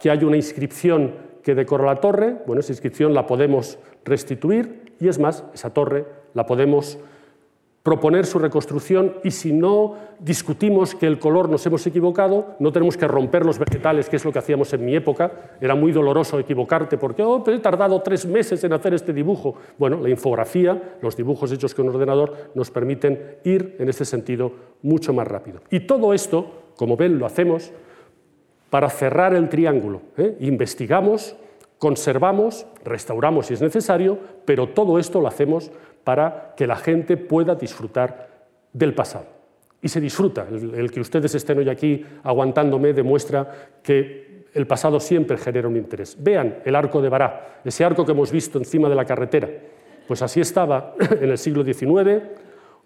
que 0.00 0.10
hay 0.10 0.22
una 0.22 0.36
inscripción 0.36 1.14
que 1.42 1.54
decora 1.54 1.86
la 1.86 1.96
torre. 1.96 2.36
Bueno, 2.46 2.60
esa 2.60 2.72
inscripción 2.72 3.14
la 3.14 3.26
podemos 3.26 3.78
restituir 4.04 4.92
y 5.00 5.08
es 5.08 5.18
más, 5.18 5.44
esa 5.54 5.72
torre 5.72 6.04
la 6.34 6.44
podemos 6.44 6.98
proponer 7.82 8.26
su 8.26 8.38
reconstrucción 8.38 9.14
y 9.24 9.30
si 9.30 9.52
no 9.52 9.96
discutimos 10.18 10.94
que 10.94 11.06
el 11.06 11.18
color 11.18 11.48
nos 11.48 11.64
hemos 11.64 11.86
equivocado, 11.86 12.56
no 12.58 12.72
tenemos 12.72 12.96
que 12.96 13.08
romper 13.08 13.46
los 13.46 13.58
vegetales, 13.58 14.10
que 14.10 14.16
es 14.16 14.24
lo 14.24 14.32
que 14.32 14.38
hacíamos 14.38 14.72
en 14.74 14.84
mi 14.84 14.94
época. 14.94 15.56
Era 15.60 15.74
muy 15.74 15.90
doloroso 15.90 16.38
equivocarte 16.38 16.98
porque 16.98 17.22
oh, 17.22 17.42
he 17.46 17.58
tardado 17.58 18.02
tres 18.02 18.26
meses 18.26 18.62
en 18.64 18.74
hacer 18.74 18.92
este 18.92 19.14
dibujo. 19.14 19.54
Bueno, 19.78 19.98
la 20.00 20.10
infografía, 20.10 20.96
los 21.00 21.16
dibujos 21.16 21.50
hechos 21.52 21.74
con 21.74 21.88
un 21.88 21.94
ordenador, 21.94 22.50
nos 22.54 22.70
permiten 22.70 23.38
ir 23.44 23.76
en 23.78 23.88
este 23.88 24.04
sentido 24.04 24.52
mucho 24.82 25.14
más 25.14 25.26
rápido. 25.26 25.60
Y 25.70 25.80
todo 25.80 26.12
esto, 26.12 26.72
como 26.76 26.96
ven, 26.96 27.18
lo 27.18 27.24
hacemos 27.24 27.72
para 28.68 28.90
cerrar 28.90 29.34
el 29.34 29.48
triángulo. 29.48 30.02
¿eh? 30.18 30.36
Investigamos, 30.40 31.34
conservamos, 31.78 32.66
restauramos 32.84 33.46
si 33.46 33.54
es 33.54 33.62
necesario, 33.62 34.18
pero 34.44 34.68
todo 34.68 34.98
esto 34.98 35.20
lo 35.20 35.28
hacemos 35.28 35.72
para 36.04 36.54
que 36.56 36.66
la 36.66 36.76
gente 36.76 37.16
pueda 37.16 37.54
disfrutar 37.54 38.28
del 38.72 38.94
pasado. 38.94 39.26
Y 39.82 39.88
se 39.88 40.00
disfruta. 40.00 40.46
El, 40.50 40.90
que 40.90 41.00
ustedes 41.00 41.34
estén 41.34 41.58
hoy 41.58 41.68
aquí 41.68 42.04
aguantándome 42.22 42.92
demuestra 42.92 43.70
que 43.82 44.44
el 44.52 44.66
pasado 44.66 45.00
siempre 45.00 45.38
genera 45.38 45.68
un 45.68 45.76
interés. 45.76 46.16
Vean 46.18 46.58
el 46.64 46.74
arco 46.74 47.00
de 47.00 47.08
Bará, 47.08 47.60
ese 47.64 47.84
arco 47.84 48.04
que 48.04 48.12
hemos 48.12 48.30
visto 48.30 48.58
encima 48.58 48.88
de 48.88 48.94
la 48.94 49.04
carretera. 49.04 49.48
Pues 50.06 50.22
así 50.22 50.40
estaba 50.40 50.94
en 51.20 51.30
el 51.30 51.38
siglo 51.38 51.64
XIX, 51.64 52.22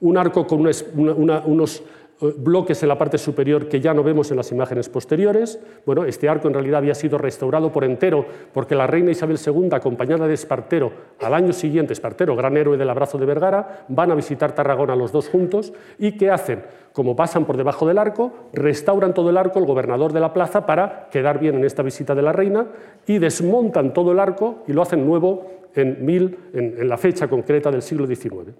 un 0.00 0.18
arco 0.18 0.46
con 0.46 0.60
unos 0.60 1.82
bloques 2.20 2.82
en 2.82 2.88
la 2.88 2.98
parte 2.98 3.18
superior 3.18 3.68
que 3.68 3.80
ya 3.80 3.92
no 3.92 4.02
vemos 4.02 4.30
en 4.30 4.36
las 4.36 4.52
imágenes 4.52 4.88
posteriores. 4.88 5.58
Bueno, 5.84 6.04
este 6.04 6.28
arco 6.28 6.48
en 6.48 6.54
realidad 6.54 6.78
había 6.78 6.94
sido 6.94 7.18
restaurado 7.18 7.72
por 7.72 7.84
entero 7.84 8.26
porque 8.52 8.74
la 8.74 8.86
reina 8.86 9.10
Isabel 9.10 9.38
II, 9.44 9.68
acompañada 9.72 10.26
de 10.26 10.34
Espartero, 10.34 10.92
al 11.20 11.34
año 11.34 11.52
siguiente, 11.52 11.92
Espartero, 11.92 12.36
gran 12.36 12.56
héroe 12.56 12.76
del 12.76 12.90
abrazo 12.90 13.18
de 13.18 13.26
Vergara, 13.26 13.84
van 13.88 14.10
a 14.10 14.14
visitar 14.14 14.54
Tarragona 14.54 14.96
los 14.96 15.12
dos 15.12 15.28
juntos 15.28 15.72
y 15.98 16.12
¿qué 16.12 16.30
hacen? 16.30 16.62
Como 16.92 17.16
pasan 17.16 17.44
por 17.44 17.56
debajo 17.56 17.86
del 17.86 17.98
arco, 17.98 18.32
restauran 18.52 19.14
todo 19.14 19.30
el 19.30 19.36
arco 19.36 19.58
el 19.58 19.66
gobernador 19.66 20.12
de 20.12 20.20
la 20.20 20.32
plaza 20.32 20.66
para 20.66 21.08
quedar 21.10 21.40
bien 21.40 21.56
en 21.56 21.64
esta 21.64 21.82
visita 21.82 22.14
de 22.14 22.22
la 22.22 22.32
reina 22.32 22.68
y 23.06 23.18
desmontan 23.18 23.92
todo 23.92 24.12
el 24.12 24.20
arco 24.20 24.62
y 24.68 24.72
lo 24.72 24.82
hacen 24.82 25.04
nuevo 25.04 25.46
en, 25.74 26.04
mil, 26.06 26.38
en 26.52 26.88
la 26.88 26.96
fecha 26.96 27.26
concreta 27.26 27.70
del 27.72 27.82
siglo 27.82 28.06
XIX. 28.06 28.54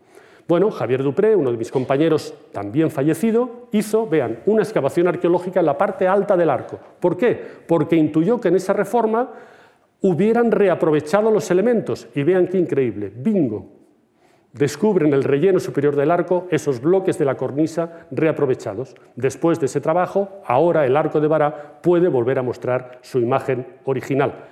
Bueno, 0.47 0.71
Javier 0.71 1.03
Dupré, 1.03 1.35
uno 1.35 1.51
de 1.51 1.57
mis 1.57 1.71
compañeros 1.71 2.35
también 2.53 2.91
fallecido, 2.91 3.69
hizo, 3.73 4.07
vean, 4.07 4.41
una 4.45 4.63
excavación 4.63 5.09
arqueológica 5.09 5.61
en 5.61 5.67
la 5.67 5.79
parte 5.79 6.07
alta 6.07 6.37
del 6.37 6.51
arco. 6.51 6.79
¿Por 7.01 7.17
qué? 7.17 7.41
Porque 7.67 7.97
intuyó 7.97 8.41
que 8.41 8.49
en 8.49 8.57
esa 8.57 8.75
reforma 8.75 9.31
hubieran 10.03 10.51
reaprovechado 10.51 11.31
los 11.31 11.51
elementos. 11.51 12.09
Y 12.15 12.25
vean 12.25 12.49
qué 12.49 12.59
increíble, 12.59 13.11
bingo. 13.15 13.71
Descubren 14.53 15.15
el 15.15 15.25
relleno 15.25 15.59
superior 15.59 15.97
del 15.97 16.11
arco, 16.11 16.47
esos 16.51 16.81
bloques 16.81 17.19
de 17.19 17.25
la 17.25 17.37
cornisa 17.37 18.07
reaprovechados. 18.11 18.95
Después 19.17 19.59
de 19.59 19.67
ese 19.67 19.81
trabajo, 19.81 20.29
ahora 20.45 20.85
el 20.85 20.97
arco 20.97 21.21
de 21.21 21.27
Bará 21.27 21.81
puede 21.83 22.09
volver 22.09 22.39
a 22.39 22.43
mostrar 22.43 22.99
su 23.01 23.19
imagen 23.19 23.67
original. 23.85 24.45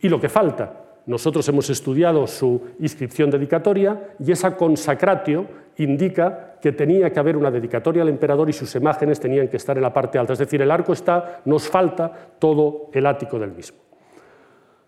Y 0.00 0.10
lo 0.10 0.20
que 0.20 0.28
falta, 0.28 0.89
nosotros 1.10 1.48
hemos 1.48 1.68
estudiado 1.70 2.24
su 2.28 2.62
inscripción 2.78 3.30
dedicatoria 3.30 4.14
y 4.24 4.30
esa 4.30 4.56
consacratio 4.56 5.44
indica 5.78 6.54
que 6.62 6.70
tenía 6.70 7.10
que 7.10 7.18
haber 7.18 7.36
una 7.36 7.50
dedicatoria 7.50 8.02
al 8.02 8.10
emperador 8.10 8.48
y 8.48 8.52
sus 8.52 8.72
imágenes 8.76 9.18
tenían 9.18 9.48
que 9.48 9.56
estar 9.56 9.76
en 9.76 9.82
la 9.82 9.92
parte 9.92 10.18
alta. 10.18 10.34
Es 10.34 10.38
decir, 10.38 10.62
el 10.62 10.70
arco 10.70 10.92
está, 10.92 11.40
nos 11.46 11.68
falta 11.68 12.12
todo 12.38 12.90
el 12.92 13.06
ático 13.06 13.40
del 13.40 13.50
mismo. 13.50 13.78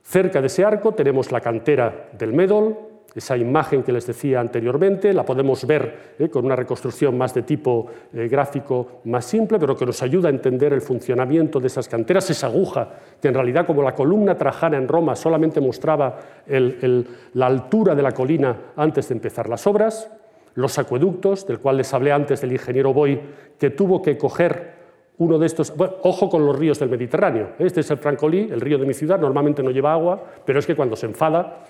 Cerca 0.05 0.41
de 0.41 0.47
ese 0.47 0.64
arco 0.64 0.93
tenemos 0.93 1.33
la 1.33 1.41
cantera 1.41 2.11
del 2.16 2.33
Médol, 2.33 2.79
esa 3.15 3.37
imagen 3.37 3.83
que 3.83 3.93
les 3.93 4.07
decía 4.07 4.41
anteriormente, 4.41 5.13
la 5.13 5.25
podemos 5.25 5.67
ver 5.67 6.15
eh, 6.19 6.29
con 6.29 6.45
una 6.45 6.57
reconstrucción 6.57 7.17
más 7.17 7.35
de 7.35 7.43
tipo 7.43 7.87
eh, 8.13 8.29
gráfico 8.29 9.01
más 9.05 9.25
simple, 9.25 9.59
pero 9.59 9.77
que 9.77 9.87
nos 9.87 10.03
ayuda 10.03 10.29
a 10.29 10.33
entender 10.33 10.73
el 10.73 10.81
funcionamiento 10.81 11.61
de 11.61 11.67
esas 11.67 11.89
canteras, 11.89 12.31
esa 12.31 12.47
aguja 12.47 12.89
que 13.21 13.29
en 13.29 13.35
realidad 13.35 13.67
como 13.67 13.83
la 13.83 13.95
columna 13.95 14.37
trajana 14.37 14.79
en 14.79 14.89
Roma 14.89 15.15
solamente 15.17 15.61
mostraba 15.61 16.19
la 16.47 17.47
altura 17.47 17.95
de 17.95 18.03
la 18.03 18.13
colina 18.13 18.73
antes 18.77 19.09
de 19.09 19.15
empezar 19.15 19.49
las 19.49 19.67
obras, 19.67 20.11
los 20.55 20.79
acueductos, 20.79 21.47
del 21.47 21.59
cual 21.59 21.79
les 21.79 21.93
hablé 21.95 22.13
antes 22.13 22.41
del 22.41 22.53
ingeniero 22.53 22.93
Boy, 22.93 23.21
que 23.59 23.71
tuvo 23.71 24.03
que 24.03 24.19
coger 24.19 24.83
uno 25.19 25.39
de 25.39 25.47
estos, 25.47 25.73
ojo 26.03 26.29
con 26.29 26.45
los 26.45 26.59
ríos 26.59 26.79
del 26.79 26.89
Mediterráneo, 26.89 27.51
este 27.59 27.81
es 27.81 27.91
el 27.91 27.99
Francolí, 27.99 28.49
el 28.51 28.61
río 28.61 28.79
de 28.79 28.87
mi 28.87 28.95
ciudad, 28.95 29.21
normalmente 29.21 29.63
no 29.63 29.71
lleva 29.71 29.93
agua, 29.93 30.23
pero 30.45 30.59
es 30.59 30.67
que 30.67 30.75
cuando 30.75 30.97
se 30.97 31.07
enfada 31.07 31.65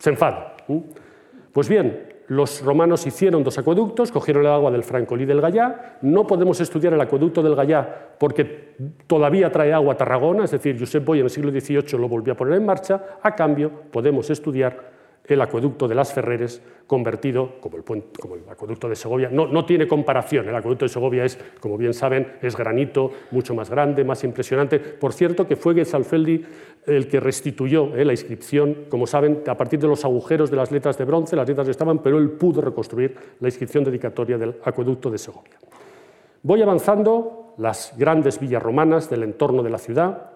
se 0.00 0.10
enfada. 0.10 0.56
Pues 1.52 1.68
bien, 1.68 2.08
los 2.28 2.62
romanos 2.64 3.06
hicieron 3.06 3.44
dos 3.44 3.58
acueductos, 3.58 4.10
cogieron 4.10 4.44
el 4.44 4.52
agua 4.52 4.70
del 4.70 4.82
Francolí 4.82 5.26
del 5.26 5.40
Gallá. 5.40 5.98
No 6.02 6.26
podemos 6.26 6.60
estudiar 6.60 6.94
el 6.94 7.00
acueducto 7.00 7.42
del 7.42 7.54
Gallá 7.54 8.14
porque 8.18 8.76
todavía 9.06 9.52
trae 9.52 9.72
agua 9.72 9.94
a 9.94 9.96
Tarragona, 9.96 10.44
es 10.44 10.52
decir, 10.52 10.78
Josep 10.78 11.04
Boy 11.04 11.18
en 11.18 11.24
el 11.24 11.30
siglo 11.30 11.50
XVIII 11.50 11.98
lo 11.98 12.08
volvió 12.08 12.32
a 12.32 12.36
poner 12.36 12.54
en 12.54 12.64
marcha. 12.64 13.18
A 13.22 13.34
cambio, 13.34 13.70
podemos 13.90 14.30
estudiar 14.30 14.99
el 15.24 15.40
acueducto 15.40 15.86
de 15.86 15.94
las 15.94 16.12
Ferreres 16.12 16.62
convertido 16.86 17.60
como 17.60 17.76
el, 18.34 18.42
acueducto 18.50 18.88
de 18.88 18.96
Segovia. 18.96 19.28
No, 19.30 19.46
no, 19.46 19.64
tiene 19.64 19.86
comparación, 19.86 20.48
el 20.48 20.54
acueducto 20.56 20.86
de 20.86 20.88
Segovia 20.88 21.24
es, 21.24 21.38
como 21.60 21.78
bien 21.78 21.94
saben, 21.94 22.32
es 22.42 22.56
granito, 22.56 23.12
mucho 23.30 23.54
más 23.54 23.70
grande, 23.70 24.02
más 24.02 24.24
impresionante. 24.24 24.80
Por 24.80 25.12
cierto, 25.12 25.46
que 25.46 25.54
fue 25.54 25.74
Gesalfeldi 25.74 26.44
el 26.86 27.08
que 27.08 27.20
restituyó 27.20 27.94
eh, 27.94 28.04
la 28.04 28.12
inscripción, 28.12 28.86
como 28.88 29.06
saben, 29.06 29.42
a 29.46 29.56
partir 29.56 29.78
de 29.78 29.86
los 29.86 30.04
agujeros 30.04 30.50
de 30.50 30.56
las 30.56 30.72
letras 30.72 30.98
de 30.98 31.04
bronce, 31.04 31.36
las 31.36 31.48
letras 31.48 31.68
estaban, 31.68 31.98
pero 31.98 32.18
él 32.18 32.30
pudo 32.30 32.60
reconstruir 32.60 33.14
la 33.38 33.48
inscripción 33.48 33.84
dedicatoria 33.84 34.38
del 34.38 34.56
acueducto 34.64 35.10
de 35.10 35.18
Segovia. 35.18 35.58
Voy 36.42 36.62
avanzando 36.62 37.54
las 37.58 37.94
grandes 37.96 38.40
villas 38.40 38.62
romanas 38.62 39.10
del 39.10 39.22
entorno 39.22 39.62
de 39.62 39.70
la 39.70 39.78
ciudad, 39.78 40.32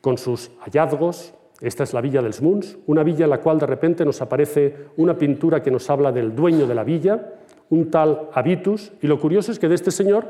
con 0.00 0.18
sus 0.18 0.50
hallazgos, 0.60 1.34
Esta 1.60 1.82
es 1.82 1.92
la 1.92 2.00
villa 2.00 2.22
del 2.22 2.32
Smuns, 2.32 2.78
una 2.86 3.02
villa 3.02 3.24
en 3.24 3.30
la 3.30 3.40
cual 3.40 3.58
de 3.58 3.66
repente 3.66 4.04
nos 4.04 4.22
aparece 4.22 4.74
una 4.96 5.18
pintura 5.18 5.60
que 5.62 5.70
nos 5.70 5.90
habla 5.90 6.12
del 6.12 6.34
dueño 6.34 6.66
de 6.66 6.74
la 6.74 6.84
villa, 6.84 7.34
un 7.70 7.90
tal 7.90 8.28
Habitus, 8.32 8.92
y 9.02 9.08
lo 9.08 9.18
curioso 9.18 9.50
es 9.50 9.58
que 9.58 9.68
de 9.68 9.74
este 9.74 9.90
señor, 9.90 10.24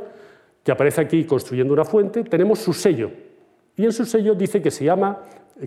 que 0.64 0.72
aparece 0.72 1.03
aquí 1.03 1.24
construyendo 1.24 1.74
una 1.74 1.85
fuente, 1.85 2.24
tenemos 2.24 2.61
su 2.61 2.72
sello. 2.72 3.11
Y 3.76 3.85
en 3.85 3.93
su 3.93 4.07
sello 4.07 4.35
dice 4.35 4.62
que 4.62 4.70
se 4.70 4.85
llama 4.85 5.18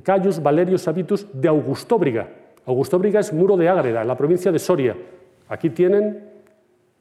Caius 0.03 0.41
Valerius 0.41 0.87
Habitus 0.87 1.27
de 1.31 1.47
Augustóbriga. 1.47 2.27
Augustóbriga 2.65 3.19
es 3.19 3.31
muro 3.31 3.55
de 3.55 3.69
Ágreda, 3.69 4.01
en 4.01 4.07
la 4.07 4.17
provincia 4.17 4.51
de 4.51 4.59
Soria. 4.59 4.95
Aquí 5.47 5.69
tienen 5.69 6.23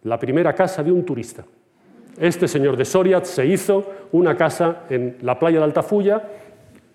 la 0.02 0.18
primera 0.18 0.54
casa 0.54 0.82
de 0.82 0.92
un 0.92 1.04
turista. 1.04 1.44
Este 2.18 2.46
señor 2.46 2.76
de 2.76 2.84
Soria 2.84 3.24
se 3.24 3.46
hizo 3.46 3.84
una 4.12 4.36
casa 4.36 4.82
en 4.90 5.16
la 5.22 5.38
playa 5.38 5.58
de 5.58 5.64
Altafulla 5.64 6.22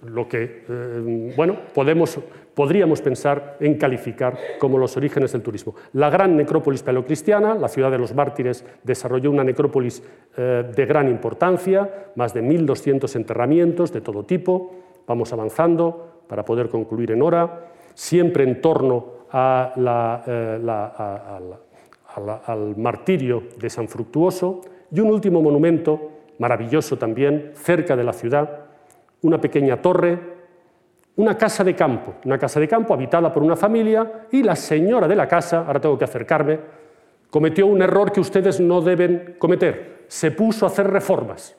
lo 0.03 0.27
que 0.27 0.63
eh, 0.67 1.33
bueno, 1.35 1.57
podríamos 1.73 3.01
pensar 3.01 3.57
en 3.59 3.75
calificar 3.77 4.37
como 4.59 4.77
los 4.77 4.95
orígenes 4.97 5.31
del 5.31 5.41
turismo. 5.41 5.75
La 5.93 6.09
gran 6.09 6.35
necrópolis 6.35 6.83
paleocristiana, 6.83 7.55
la 7.55 7.67
ciudad 7.67 7.91
de 7.91 7.97
los 7.97 8.13
mártires, 8.13 8.65
desarrolló 8.83 9.31
una 9.31 9.43
necrópolis 9.43 10.03
eh, 10.37 10.63
de 10.75 10.85
gran 10.85 11.09
importancia, 11.09 12.11
más 12.15 12.33
de 12.33 12.43
1.200 12.43 13.15
enterramientos 13.15 13.91
de 13.91 14.01
todo 14.01 14.23
tipo. 14.23 14.73
Vamos 15.07 15.31
avanzando 15.33 16.23
para 16.27 16.43
poder 16.45 16.69
concluir 16.69 17.11
en 17.11 17.21
hora, 17.21 17.71
siempre 17.93 18.43
en 18.43 18.61
torno 18.61 19.15
eh, 19.33 20.61
al 22.45 22.77
martirio 22.77 23.43
de 23.59 23.69
San 23.69 23.87
Fructuoso 23.87 24.61
y 24.91 24.99
un 24.99 25.11
último 25.11 25.41
monumento 25.41 26.11
maravilloso 26.39 26.97
también, 26.97 27.51
cerca 27.55 27.95
de 27.95 28.03
la 28.03 28.13
ciudad, 28.13 28.64
una 29.25 29.41
pequeña 29.41 29.81
torre, 29.81 30.19
una 31.15 31.37
casa 31.37 31.63
de 31.63 31.73
campo, 31.73 32.15
una 32.25 32.37
casa 32.37 32.59
de 32.59 32.67
campo 32.67 32.93
habitada 32.93 33.33
por 33.33 33.41
una 33.41 33.55
familia 33.55 34.27
y 34.31 34.43
la 34.43 34.55
señora 34.55 35.07
de 35.07 35.15
la 35.15 35.27
casa, 35.27 35.65
ahora 35.65 35.79
tengo 35.79 35.97
que 35.97 36.05
acercarme, 36.05 36.59
cometió 37.29 37.65
un 37.67 37.81
error 37.81 38.11
que 38.11 38.19
ustedes 38.19 38.59
no 38.59 38.81
deben 38.81 39.35
cometer, 39.39 40.05
se 40.07 40.31
puso 40.31 40.65
a 40.65 40.69
hacer 40.69 40.87
reformas. 40.87 41.55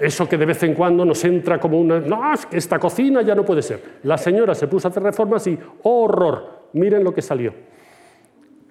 Eso 0.00 0.26
que 0.26 0.38
de 0.38 0.46
vez 0.46 0.62
en 0.62 0.74
cuando 0.74 1.04
nos 1.04 1.22
entra 1.24 1.60
como 1.60 1.78
una... 1.78 2.00
No, 2.00 2.22
esta 2.50 2.78
cocina 2.78 3.20
ya 3.20 3.34
no 3.34 3.44
puede 3.44 3.60
ser. 3.60 3.98
La 4.04 4.16
señora 4.16 4.54
se 4.54 4.66
puso 4.66 4.88
a 4.88 4.90
hacer 4.90 5.02
reformas 5.02 5.46
y 5.46 5.58
horror, 5.82 6.68
miren 6.72 7.04
lo 7.04 7.12
que 7.12 7.20
salió. 7.20 7.52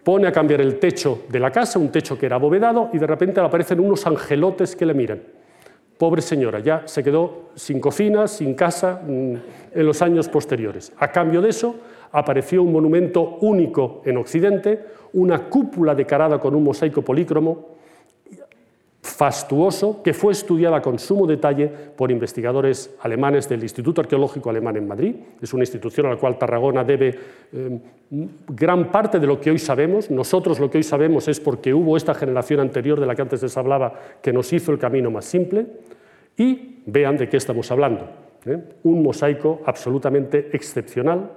Pone 0.04 0.28
a 0.28 0.32
cambiar 0.32 0.62
el 0.62 0.80
techo 0.80 1.26
de 1.30 1.40
la 1.40 1.52
casa, 1.52 1.78
un 1.78 1.92
techo 1.92 2.18
que 2.18 2.26
era 2.26 2.38
abovedado, 2.38 2.90
y 2.94 2.98
de 2.98 3.06
repente 3.06 3.40
aparecen 3.40 3.80
unos 3.80 4.08
angelotes 4.08 4.76
que 4.76 4.88
le 4.88 4.96
miran. 4.96 5.22
Pobre 6.00 6.22
señora, 6.22 6.60
ya 6.60 6.84
se 6.86 7.04
quedó 7.04 7.50
sin 7.56 7.82
cocina, 7.82 8.26
sin 8.30 8.54
casa 8.54 9.02
mm, 9.06 9.34
en 9.74 9.86
los 9.86 10.02
años 10.02 10.30
posteriores. 10.30 10.94
A 10.98 11.12
cambio 11.12 11.42
de 11.42 11.50
eso, 11.50 11.76
apareció 12.14 12.64
un 12.64 12.72
monumento 12.72 13.38
único 13.42 14.02
en 14.06 14.16
Occidente, 14.16 14.82
una 15.12 15.50
cúpula 15.50 15.94
decorada 15.96 16.40
con 16.40 16.56
un 16.56 16.64
mosaico 16.64 17.02
polícromo, 17.02 17.79
fastuoso, 19.10 20.02
que 20.04 20.14
fue 20.14 20.32
estudiada 20.32 20.82
con 20.82 21.00
sumo 21.00 21.26
detalle 21.26 21.68
por 21.68 22.12
investigadores 22.12 22.96
alemanes 23.02 23.50
del 23.50 23.64
Instituto 23.64 24.02
Arqueológico 24.02 24.50
Alemán 24.50 24.78
en 24.78 24.88
Madrid. 24.88 25.16
Es 25.42 25.54
una 25.54 25.64
institución 25.64 26.06
a 26.06 26.12
la 26.12 26.18
cual 26.18 26.38
Tarragona 26.38 26.84
debe 26.84 27.20
eh, 27.52 27.80
gran 28.48 28.92
parte 28.92 29.20
de 29.20 29.28
lo 29.28 29.42
que 29.42 29.52
hoy 29.52 29.60
sabemos. 29.60 30.10
Nosotros 30.10 30.60
lo 30.60 30.70
que 30.70 30.78
hoy 30.78 30.84
sabemos 30.84 31.28
es 31.28 31.40
porque 31.40 31.74
hubo 31.74 31.98
esta 31.98 32.14
generación 32.14 32.60
anterior 32.60 33.00
de 33.00 33.06
la 33.06 33.16
que 33.16 33.22
antes 33.22 33.42
les 33.42 33.58
hablaba 33.58 33.94
que 34.22 34.32
nos 34.32 34.54
hizo 34.54 34.72
el 34.72 34.80
camino 34.80 35.12
más 35.12 35.26
simple. 35.26 35.66
Y 36.38 36.84
vean 36.86 37.18
de 37.18 37.28
qué 37.28 37.38
estamos 37.38 37.70
hablando. 37.72 38.08
¿eh? 38.46 38.58
Un 38.84 39.04
mosaico 39.04 39.62
absolutamente 39.66 40.50
excepcional, 40.54 41.32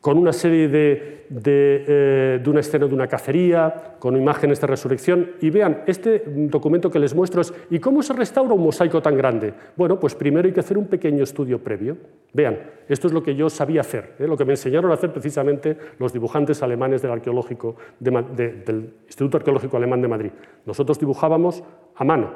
con 0.00 0.18
una 0.18 0.32
serie 0.32 0.68
de, 0.68 1.26
eh, 1.28 2.40
de, 2.42 2.50
una 2.50 2.60
escena 2.60 2.86
de 2.86 2.94
una 2.94 3.08
cacería, 3.08 3.96
con 3.98 4.16
imágenes 4.16 4.60
de 4.60 4.66
resurrección. 4.66 5.32
Y 5.40 5.50
vean, 5.50 5.82
este 5.86 6.22
documento 6.26 6.90
que 6.90 6.98
les 6.98 7.14
muestro 7.14 7.40
es 7.40 7.52
¿y 7.70 7.80
cómo 7.80 8.02
se 8.02 8.12
restaura 8.12 8.54
un 8.54 8.62
mosaico 8.62 9.02
tan 9.02 9.16
grande? 9.16 9.52
Bueno, 9.76 9.98
pues 9.98 10.14
primero 10.14 10.46
hay 10.46 10.54
que 10.54 10.60
hacer 10.60 10.78
un 10.78 10.86
pequeño 10.86 11.24
estudio 11.24 11.58
previo. 11.58 11.96
Vean, 12.32 12.58
esto 12.88 13.08
es 13.08 13.12
lo 13.12 13.22
que 13.22 13.34
yo 13.34 13.50
sabía 13.50 13.80
hacer, 13.80 14.14
¿eh? 14.18 14.26
lo 14.28 14.36
que 14.36 14.44
me 14.44 14.52
enseñaron 14.52 14.90
a 14.90 14.94
hacer 14.94 15.12
precisamente 15.12 15.76
los 15.98 16.12
dibujantes 16.12 16.62
alemanes 16.62 17.02
del, 17.02 17.10
arqueológico 17.10 17.76
del 17.98 18.92
Instituto 19.06 19.38
Arqueológico 19.38 19.76
Alemán 19.76 20.02
de 20.02 20.08
Madrid. 20.08 20.30
Nosotros 20.64 20.98
dibujábamos 21.00 21.64
a 21.96 22.04
mano, 22.04 22.32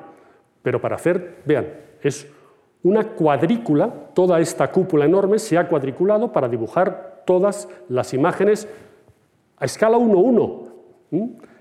pero 0.63 0.81
para 0.81 0.97
hacer, 0.97 1.37
vean, 1.45 1.67
es 2.03 2.27
una 2.83 3.09
cuadrícula, 3.09 3.93
toda 4.15 4.41
esta 4.41 4.73
cúpula 4.73 5.05
enorme 5.05 5.39
se 5.39 5.59
ha 5.59 5.69
cuadriculado 5.69 6.33
para 6.33 6.49
dibujar 6.49 7.10
todas 7.25 7.69
las 7.89 8.15
imágenes 8.15 8.69
a 9.57 9.65
escala 9.65 9.99
1-1. 9.99 10.71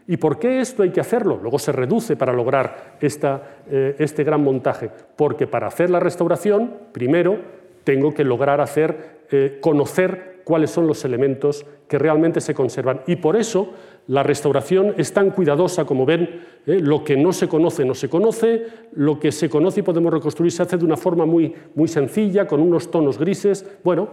¿Y 0.07 0.17
por 0.17 0.39
qué 0.39 0.59
esto 0.59 0.83
hay 0.83 0.89
que 0.89 1.01
hacerlo? 1.01 1.37
Luego 1.41 1.59
se 1.59 1.71
reduce 1.71 2.15
para 2.15 2.33
lograr 2.33 2.97
eh, 2.99 3.95
este 3.99 4.23
gran 4.23 4.43
montaje, 4.43 4.89
porque 5.15 5.45
para 5.45 5.67
hacer 5.67 5.89
la 5.89 5.99
restauración, 5.99 6.73
primero 6.91 7.37
tengo 7.83 8.13
que 8.13 8.23
lograr 8.23 8.59
hacer, 8.59 9.25
eh, 9.31 9.59
conocer 9.61 10.41
cuáles 10.43 10.71
son 10.71 10.87
los 10.87 11.05
elementos 11.05 11.63
que 11.87 11.99
realmente 11.99 12.41
se 12.41 12.55
conservan. 12.55 13.01
Y 13.05 13.17
por 13.17 13.35
eso 13.35 13.69
la 14.07 14.23
restauración 14.23 14.95
es 14.97 15.13
tan 15.13 15.29
cuidadosa 15.29 15.85
como 15.85 16.07
ven, 16.07 16.41
¿eh? 16.65 16.79
lo 16.81 17.03
que 17.03 17.15
no 17.15 17.31
se 17.31 17.47
conoce 17.47 17.85
no 17.85 17.93
se 17.93 18.09
conoce, 18.09 18.65
lo 18.93 19.19
que 19.19 19.31
se 19.31 19.47
conoce 19.47 19.81
y 19.81 19.83
podemos 19.83 20.11
reconstruir 20.11 20.51
se 20.51 20.63
hace 20.63 20.77
de 20.77 20.85
una 20.85 20.97
forma 20.97 21.27
muy, 21.27 21.53
muy 21.75 21.87
sencilla, 21.87 22.47
con 22.47 22.61
unos 22.61 22.89
tonos 22.89 23.19
grises. 23.19 23.63
Bueno, 23.83 24.09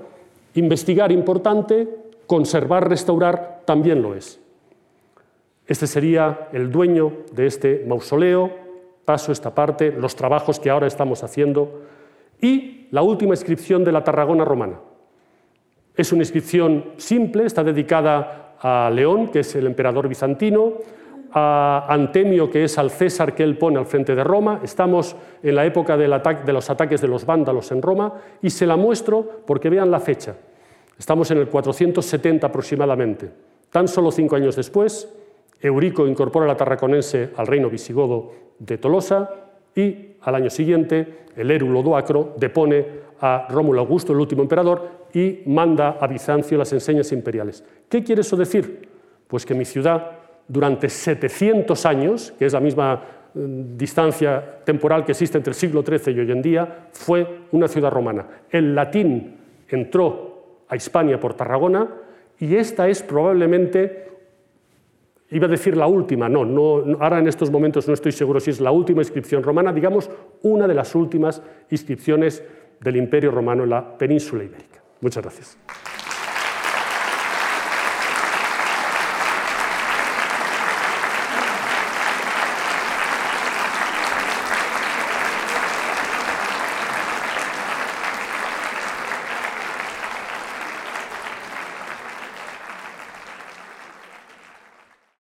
investigar 0.61 1.13
importante, 1.13 1.89
conservar, 2.27 2.89
restaurar 2.89 3.63
también 3.65 4.03
lo 4.03 4.15
es. 4.15 4.41
Este 5.67 5.87
sería 5.87 6.49
el 6.53 6.71
dueño 6.71 7.13
de 7.33 7.47
este 7.47 7.85
mausoleo, 7.87 8.51
paso 9.05 9.33
esta 9.33 9.55
parte, 9.55 9.93
los 9.93 10.17
trabajos 10.17 10.61
que 10.61 10.71
ahora 10.71 10.87
estamos 10.87 11.23
haciendo, 11.25 11.83
y 12.41 12.89
la 12.91 13.03
última 13.03 13.35
inscripción 13.35 13.85
de 13.85 13.93
la 13.93 14.05
Tarragona 14.05 14.45
romana. 14.45 14.81
Es 15.97 16.13
una 16.13 16.23
inscripción 16.23 16.93
simple, 16.97 17.47
está 17.47 17.65
dedicada 17.65 18.55
a 18.61 18.91
León, 18.91 19.29
que 19.29 19.41
es 19.41 19.55
el 19.57 19.67
emperador 19.67 20.09
bizantino, 20.09 20.75
a 21.39 21.85
Antemio, 21.93 22.49
que 22.49 22.65
es 22.65 22.79
al 22.79 22.91
César 22.91 23.35
que 23.35 23.43
él 23.43 23.59
pone 23.59 23.79
al 23.79 23.85
frente 23.85 24.15
de 24.15 24.25
Roma. 24.25 24.61
Estamos 24.65 25.15
en 25.43 25.55
la 25.55 25.67
época 25.67 25.95
de 25.99 26.09
los 26.09 26.71
ataques 26.71 27.03
de 27.03 27.09
los 27.09 27.27
vándalos 27.27 27.71
en 27.73 27.83
Roma 27.83 28.15
y 28.41 28.49
se 28.49 28.67
la 28.67 28.77
muestro 28.77 29.43
porque 29.47 29.69
vean 29.69 29.91
la 29.91 30.01
fecha. 30.01 30.35
Estamos 30.99 31.31
en 31.31 31.39
el 31.39 31.49
470 31.49 32.47
aproximadamente. 32.47 33.31
Tan 33.71 33.87
solo 33.87 34.11
cinco 34.11 34.35
años 34.35 34.57
después, 34.57 35.13
Eurico 35.61 36.07
incorpora 36.07 36.47
la 36.47 36.57
Tarraconense 36.57 37.29
al 37.37 37.47
reino 37.47 37.69
visigodo 37.69 38.33
de 38.59 38.79
Tolosa 38.79 39.29
y 39.75 40.13
al 40.23 40.35
año 40.37 40.49
siguiente 40.49 41.27
el 41.37 41.51
Érulo 41.51 41.83
Doacro 41.83 42.33
depone 42.39 43.05
a 43.21 43.47
Rómulo 43.51 43.83
Augusto, 43.83 44.15
el 44.15 44.21
último 44.21 44.41
emperador, 44.41 45.07
y 45.13 45.43
manda 45.45 45.99
a 46.01 46.07
Bizancio 46.07 46.57
las 46.57 46.73
enseñas 46.73 47.13
imperiales. 47.13 47.63
¿Qué 47.91 48.03
quiere 48.03 48.23
eso 48.23 48.37
decir? 48.37 48.89
Pues 49.29 49.45
que 49.45 49.55
mi 49.55 49.67
ciudad, 49.67 50.16
durante 50.49 50.89
700 50.89 51.87
años, 51.87 52.33
que 52.39 52.47
es 52.47 52.53
la 52.53 52.61
misma 52.61 53.03
mm, 53.35 53.77
distancia 53.77 54.61
temporal 54.65 55.05
que 55.05 55.13
existe 55.13 55.39
entre 55.39 55.51
el 55.51 55.57
siglo 55.57 55.83
XIII 55.83 56.15
y 56.15 56.21
hoy 56.21 56.31
en 56.31 56.43
día, 56.43 56.89
fue 56.93 57.41
una 57.53 57.69
ciudad 57.69 57.91
romana. 57.91 58.27
El 58.51 58.75
latín 58.75 59.37
entró 59.69 60.65
a 60.69 60.77
Hispania 60.77 61.19
por 61.19 61.35
Tarragona 61.35 61.89
y 62.39 62.55
esta 62.57 62.89
es 62.89 63.03
probablemente, 63.03 64.09
iba 65.31 65.47
a 65.47 65.51
decir 65.51 65.77
la 65.77 65.87
última, 65.87 66.29
no, 66.29 66.45
no, 66.45 66.99
ahora 67.01 67.19
en 67.19 67.29
estos 67.29 67.51
momentos 67.51 67.89
no 67.89 67.95
estoy 67.95 68.13
seguro 68.13 68.41
si 68.41 68.51
es 68.51 68.61
la 68.61 68.71
última 68.71 69.01
inscripción 69.01 69.43
romana, 69.43 69.73
digamos 69.73 70.11
una 70.43 70.67
de 70.67 70.75
las 70.75 70.95
últimas 70.95 71.43
inscripciones 71.71 72.43
del 72.81 72.97
Imperio 72.97 73.31
Romano 73.31 73.65
en 73.65 73.71
la 73.71 73.97
península 73.97 74.45
ibérica. 74.45 74.83
Muchas 75.01 75.23
gracias. 75.23 75.59